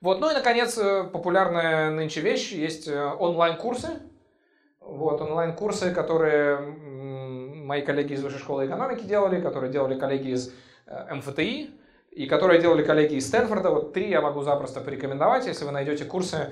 [0.02, 0.20] Вот.
[0.20, 0.78] Ну и, наконец,
[1.12, 4.00] популярная нынче вещь, есть онлайн-курсы.
[4.80, 6.60] Вот, онлайн-курсы, которые
[7.68, 10.52] мои коллеги из Высшей школы экономики делали, которые делали коллеги из э,
[11.12, 11.70] МФТИ,
[12.12, 13.70] и которые делали коллеги из Стэнфорда.
[13.70, 16.52] Вот три я могу запросто порекомендовать, если вы найдете курсы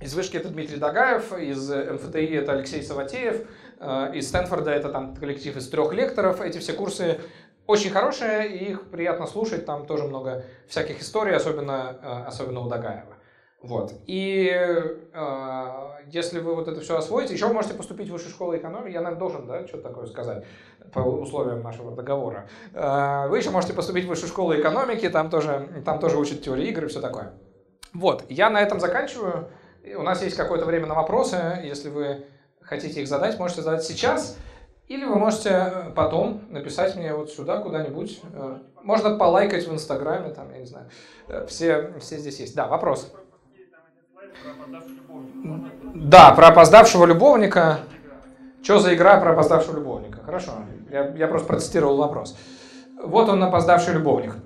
[0.00, 3.46] из Вышки это Дмитрий Дагаев, из МФТИ это Алексей Саватеев,
[3.78, 6.40] э, из Стэнфорда это там коллектив из трех лекторов.
[6.40, 7.20] Эти все курсы
[7.66, 12.68] очень хорошие, и их приятно слушать, там тоже много всяких историй, особенно, э, особенно у
[12.68, 13.16] Дагаева.
[13.62, 13.94] Вот.
[14.06, 18.56] И э, если вы вот это все освоите, еще вы можете поступить в высшую школу
[18.56, 20.44] экономики, я, наверное, должен, да, что-то такое сказать
[20.92, 22.48] по условиям нашего договора.
[22.74, 26.68] Э, вы еще можете поступить в высшую школу экономики, там тоже, там тоже учат теорию
[26.68, 27.32] игр и все такое.
[27.94, 29.48] Вот, я на этом заканчиваю.
[29.96, 32.24] У нас есть какое-то время на вопросы, если вы
[32.60, 34.36] хотите их задать, можете задать сейчас,
[34.88, 38.20] или вы можете потом написать мне вот сюда куда-нибудь.
[38.32, 40.88] Э, можно полайкать в Инстаграме, там, я не знаю.
[41.28, 42.56] Э, все, все здесь есть.
[42.56, 43.12] Да, вопрос.
[45.94, 47.80] Да, про опоздавшего любовника.
[48.62, 50.20] Что за игра про опоздавшего любовника?
[50.24, 50.52] Хорошо,
[50.90, 52.36] я, я просто процитировал вопрос.
[53.02, 54.36] Вот он, опоздавший любовник.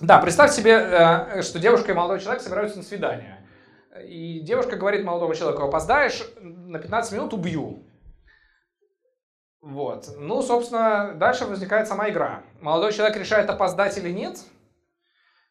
[0.00, 3.46] Да, представь себе, э, что девушка и молодой человек собираются на свидание.
[4.04, 7.82] И девушка говорит молодому человеку, опоздаешь на 15 минут, убью.
[9.62, 10.08] Вот.
[10.16, 12.42] Ну, собственно, дальше возникает сама игра.
[12.60, 14.38] Молодой человек решает, опоздать или нет,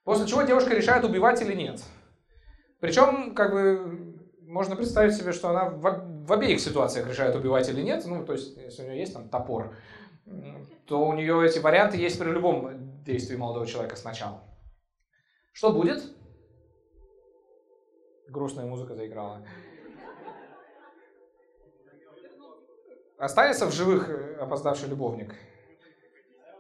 [0.04, 1.82] после чего девушка решает, убивать или нет.
[2.80, 7.82] Причем, как бы, можно представить себе, что она в, в обеих ситуациях решает, убивать или
[7.82, 8.04] нет.
[8.06, 9.76] Ну, то есть, если у нее есть там топор,
[10.86, 14.44] то у нее эти варианты есть при любом действии молодого человека сначала.
[15.52, 16.04] Что будет?
[18.28, 19.46] Грустная музыка заиграла.
[23.18, 25.34] Останется в живых э, опоздавший любовник?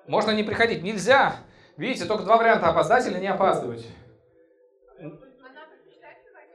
[0.07, 0.83] Можно не приходить.
[0.83, 1.35] Нельзя.
[1.75, 3.85] Видите, только два варианта, опоздать или не опаздывать.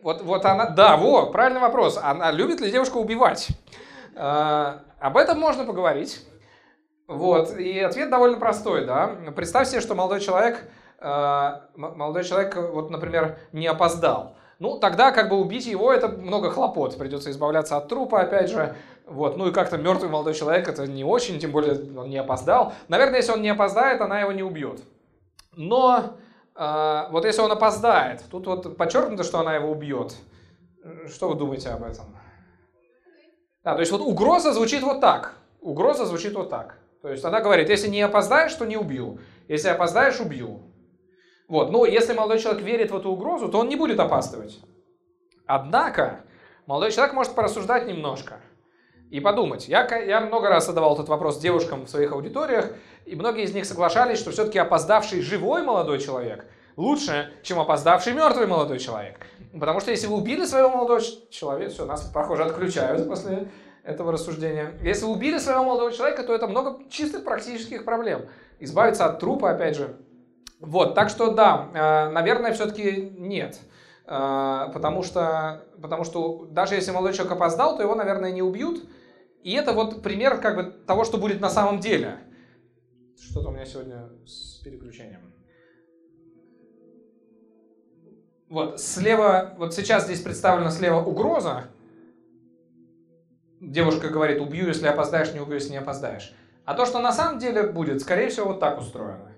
[0.03, 1.99] Вот, вот она, да, вот, правильный вопрос.
[2.03, 3.49] Она любит ли девушка убивать?
[4.17, 6.27] А, об этом можно поговорить.
[7.07, 9.17] Вот, и ответ довольно простой, да.
[9.35, 14.37] Представь себе, что молодой человек, а, молодой человек, вот, например, не опоздал.
[14.59, 16.97] Ну, тогда как бы убить его, это много хлопот.
[16.99, 18.77] Придется избавляться от трупа, опять же.
[19.07, 22.75] Вот, ну и как-то мертвый молодой человек, это не очень, тем более он не опоздал.
[22.89, 24.81] Наверное, если он не опоздает, она его не убьет.
[25.57, 26.17] Но
[27.11, 30.15] вот если он опоздает, тут вот подчеркнуто, что она его убьет.
[31.09, 32.17] Что вы думаете об этом?
[33.65, 35.37] Да, то есть вот угроза звучит вот так.
[35.61, 36.79] Угроза звучит вот так.
[37.01, 39.21] То есть она говорит, если не опоздаешь, то не убью.
[39.49, 40.61] Если опоздаешь, убью.
[41.49, 44.61] Вот, ну если молодой человек верит в эту угрозу, то он не будет опаздывать.
[45.47, 46.21] Однако,
[46.67, 48.41] молодой человек может порассуждать немножко
[49.11, 49.69] и подумать.
[49.69, 52.73] Я, я много раз задавал этот вопрос девушкам в своих аудиториях,
[53.05, 56.47] и многие из них соглашались, что все-таки опоздавший живой молодой человек
[56.77, 59.27] лучше, чем опоздавший мертвый молодой человек.
[59.53, 61.01] Потому что если вы убили своего молодого
[61.31, 63.49] человека, все, нас, похоже, отключают после
[63.83, 64.75] этого рассуждения.
[64.83, 68.27] Если вы убили своего молодого человека, то это много чистых практических проблем.
[68.61, 69.97] Избавиться от трупа, опять же.
[70.61, 73.59] Вот, так что да, э, наверное, все-таки нет.
[74.07, 78.85] Э, потому что, потому что даже если молодой человек опоздал, то его, наверное, не убьют.
[79.43, 82.19] И это вот пример как бы того, что будет на самом деле.
[83.19, 85.33] Что-то у меня сегодня с переключением.
[88.49, 91.69] Вот, слева, вот сейчас здесь представлена слева угроза.
[93.61, 96.35] Девушка говорит, убью, если опоздаешь, не убью, если не опоздаешь.
[96.65, 99.33] А то, что на самом деле будет, скорее всего, вот так устроено.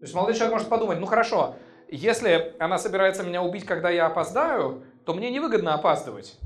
[0.00, 1.56] То есть молодой человек может подумать, ну хорошо,
[1.88, 6.38] если она собирается меня убить, когда я опоздаю, то мне невыгодно опаздывать.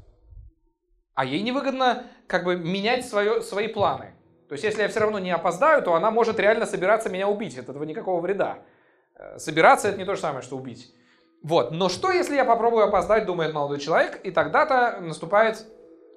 [1.15, 4.15] А ей невыгодно как бы менять свое, свои планы.
[4.49, 7.59] То есть, если я все равно не опоздаю, то она может реально собираться меня убить.
[7.59, 8.59] От этого никакого вреда.
[9.15, 10.95] Э, собираться это не то же самое, что убить.
[11.43, 11.71] Вот.
[11.73, 15.67] Но что, если я попробую опоздать, думает молодой человек, и тогда-то наступает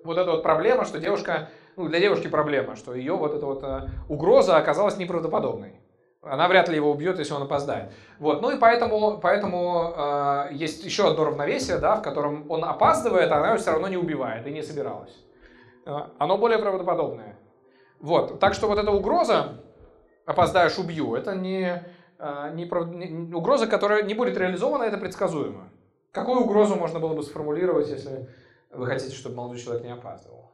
[0.04, 3.64] вот эта вот проблема, что девушка, ну, для девушки проблема, что ее вот эта вот
[3.64, 5.80] э, угроза оказалась неправдоподобной.
[6.26, 7.92] Она вряд ли его убьет, если он опоздает.
[8.20, 8.42] Вот.
[8.42, 13.38] Ну и поэтому, поэтому э, есть еще одно равновесие, да, в котором он опаздывает, а
[13.38, 15.16] она его все равно не убивает и не собиралась.
[15.86, 17.38] Э, оно более правдоподобное.
[18.00, 19.62] Вот, так что вот эта угроза,
[20.26, 21.84] опоздаешь, убью, это не,
[22.20, 25.70] а, не, не угроза, которая не будет реализована, это предсказуемо.
[26.12, 28.30] Какую угрозу можно было бы сформулировать, если
[28.72, 30.52] вы хотите, чтобы молодой человек не опаздывал?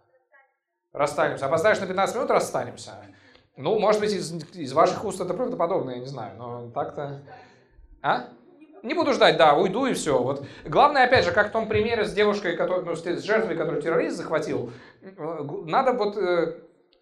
[0.91, 1.45] Расстанемся.
[1.45, 2.91] Опоздаешь на 15 минут, расстанемся.
[3.57, 7.21] Ну, может быть, из, из ваших уст это правдоподобно, я не знаю, но так-то...
[8.01, 8.29] А?
[8.83, 10.17] Не буду ждать, да, уйду и все.
[10.21, 10.43] Вот.
[10.65, 14.17] Главное, опять же, как в том примере с девушкой, который, ну, с жертвой, которую террорист
[14.17, 14.71] захватил,
[15.01, 15.09] э,
[15.65, 16.55] надо вот э,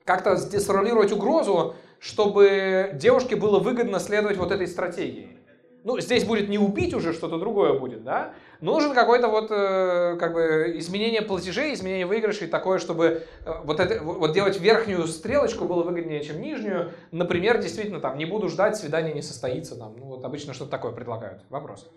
[0.03, 5.38] как-то сформулировать угрозу, чтобы девушке было выгодно следовать вот этой стратегии.
[5.83, 8.33] Ну, здесь будет не убить уже, что-то другое будет, да?
[8.59, 14.03] Нужен какой-то вот, э, как бы, изменение платежей, изменение выигрышей, такое, чтобы э, вот, это,
[14.03, 16.91] вот делать верхнюю стрелочку было выгоднее, чем нижнюю.
[17.11, 20.91] Например, действительно, там, не буду ждать, свидание не состоится, там, ну, вот обычно что-то такое
[20.91, 21.43] предлагают.
[21.49, 21.89] Вопрос.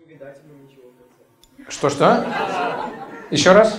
[1.67, 2.25] Что-что?
[3.31, 3.77] Еще раз?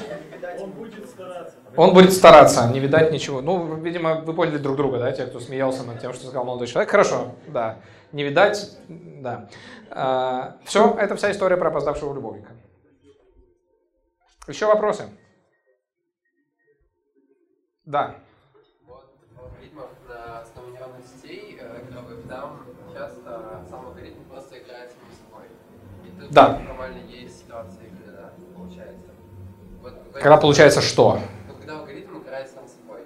[0.61, 1.57] Он будет стараться.
[1.77, 3.41] Он будет стараться, не видать ничего.
[3.41, 6.67] Ну, видимо, вы поняли друг друга, да, те, кто смеялся над тем, что сказал молодой
[6.67, 6.91] человек.
[6.91, 7.79] Хорошо, да.
[8.13, 9.49] Не видать, да.
[9.97, 12.51] А, все, это вся история про опоздавшего любовника.
[14.49, 15.09] Еще вопросы?
[17.85, 18.17] Да.
[18.87, 25.13] Вот в алгоритмах на основе нейронных сетей, которые там часто сам алгоритм просто играет самим
[25.25, 25.47] собой.
[26.05, 26.59] И тут Да.
[26.59, 29.11] нормально есть ситуации, когда получается.
[29.81, 31.21] Вот, Когда получается что?
[31.47, 33.03] Вот когда алгоритм играет сам собой.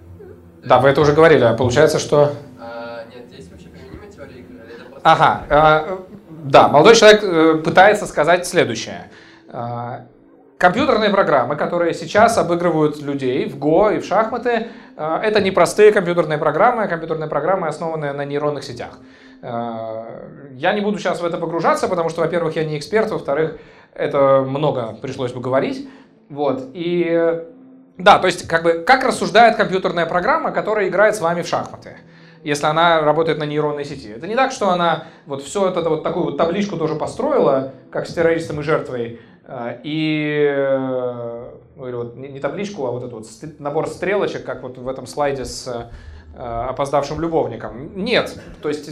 [0.64, 2.32] Да, вы это уже говорили, а получается, что...
[2.58, 5.10] А, нет, здесь вообще применима теория игры, или это просто...
[5.10, 6.07] Ага, э,
[6.44, 9.10] да, молодой человек э, пытается сказать следующее.
[9.48, 10.00] Э,
[10.58, 14.66] Компьютерные программы, которые сейчас обыгрывают людей в Го и в шахматы,
[14.96, 18.98] э, это не простые компьютерные программы, а компьютерные программы, основанные на нейронных сетях.
[19.40, 23.58] Я не буду сейчас в это погружаться, потому что, во-первых, я не эксперт, во-вторых,
[23.94, 25.88] это много пришлось бы говорить.
[26.28, 26.70] Вот.
[26.74, 27.44] И
[27.98, 31.98] да, то есть как бы как рассуждает компьютерная программа, которая играет с вами в шахматы,
[32.44, 34.10] если она работает на нейронной сети.
[34.10, 38.06] Это не так, что она вот все это вот такую вот табличку тоже построила, как
[38.06, 43.12] с террористом и жертвой, э, и э, ну, или вот не табличку, а вот этот
[43.12, 43.26] вот
[43.58, 47.96] набор стрелочек, как вот в этом слайде с э, опоздавшим любовником.
[47.96, 48.90] Нет, то есть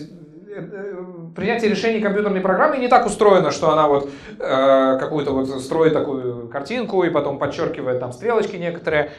[1.35, 4.09] принятие решений компьютерной программы не так устроено, что она вот
[4.39, 9.10] какую-то вот строит такую картинку и потом подчеркивает там стрелочки некоторые.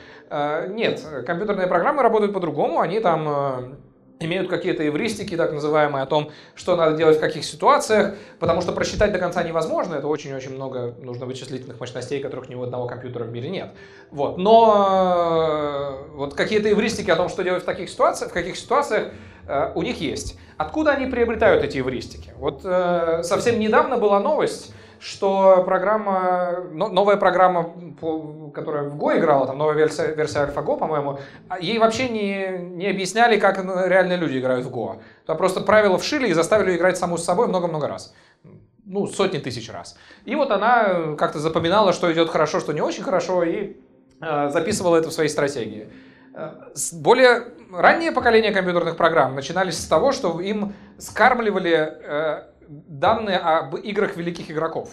[0.70, 3.78] Нет, компьютерные программы работают по-другому, они там
[4.20, 8.72] имеют какие-то эвристики, так называемые, о том, что надо делать в каких ситуациях, потому что
[8.72, 13.26] просчитать до конца невозможно, это очень-очень много нужно вычислительных мощностей, которых ни у одного компьютера
[13.26, 13.72] в мире нет.
[14.12, 14.38] Вот.
[14.38, 19.12] Но э, вот какие-то эвристики о том, что делать в таких ситуациях, в каких ситуациях,
[19.48, 20.38] э, у них есть.
[20.58, 22.34] Откуда они приобретают эти эвристики?
[22.38, 27.74] Вот э, совсем недавно была новость, что программа, но- новая программа,
[28.54, 31.20] которая в Go играла, там новая версия, версия AlphaGo, по-моему,
[31.50, 35.00] а ей вообще не, не объясняли, как реальные люди играют в Go.
[35.26, 38.14] Туда просто правила вшили и заставили играть саму с собой много-много раз.
[38.86, 39.98] Ну, сотни тысяч раз.
[40.24, 43.76] И вот она э, как-то запоминала, что идет хорошо, что не очень хорошо, и
[44.22, 45.90] э, записывала это в своей стратегии.
[46.34, 46.52] Э,
[46.94, 54.16] Более раннее поколение компьютерных программ начинались с того, что им скармливали э, данные об играх
[54.18, 54.90] великих игроков.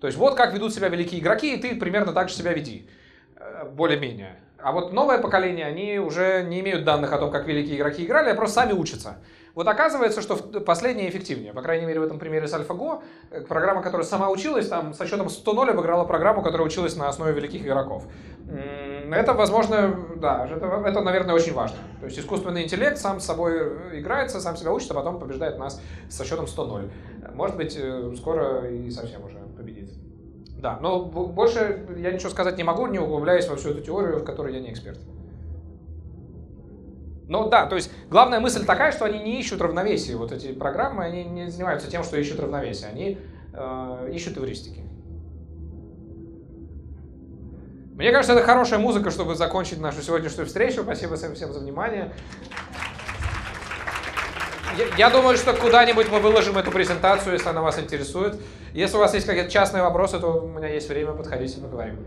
[0.00, 2.88] То есть вот как ведут себя великие игроки, и ты примерно так же себя веди.
[3.36, 4.36] Э, Более-менее.
[4.58, 8.30] А вот новое поколение, они уже не имеют данных о том, как великие игроки играли,
[8.30, 9.18] а просто сами учатся.
[9.54, 11.54] Вот оказывается, что последнее эффективнее.
[11.54, 13.02] По крайней мере, в этом примере с AlphaGo.
[13.30, 17.32] э, Программа, которая сама училась, там со счетом 100-0 обыграла программу, которая училась на основе
[17.32, 18.04] великих игроков.
[19.10, 21.78] Это, возможно, да, это, это, наверное, очень важно.
[22.00, 25.58] То есть искусственный интеллект сам с собой э, играется, сам себя учит, а потом побеждает
[25.58, 26.90] нас со счетом 100-0.
[27.36, 29.90] Может быть, э, скоро и совсем уже победит.
[30.58, 34.24] Да, но больше я ничего сказать не могу, не углубляясь во всю эту теорию, в
[34.24, 34.98] которой я не эксперт.
[37.28, 40.16] Ну да, то есть главная мысль такая, что они не ищут равновесия.
[40.16, 42.88] Вот эти программы, они не занимаются тем, что ищут равновесие.
[42.88, 43.18] Они
[43.52, 44.80] э, ищут эвристики.
[47.96, 50.82] Мне кажется, это хорошая музыка, чтобы закончить нашу сегодняшнюю встречу.
[50.84, 52.12] Спасибо всем, всем за внимание.
[54.96, 58.40] Я, думаю, что куда-нибудь мы выложим эту презентацию, если она вас интересует.
[58.72, 61.98] Если у вас есть какие-то частные вопросы, то у меня есть время, подходите, поговорим.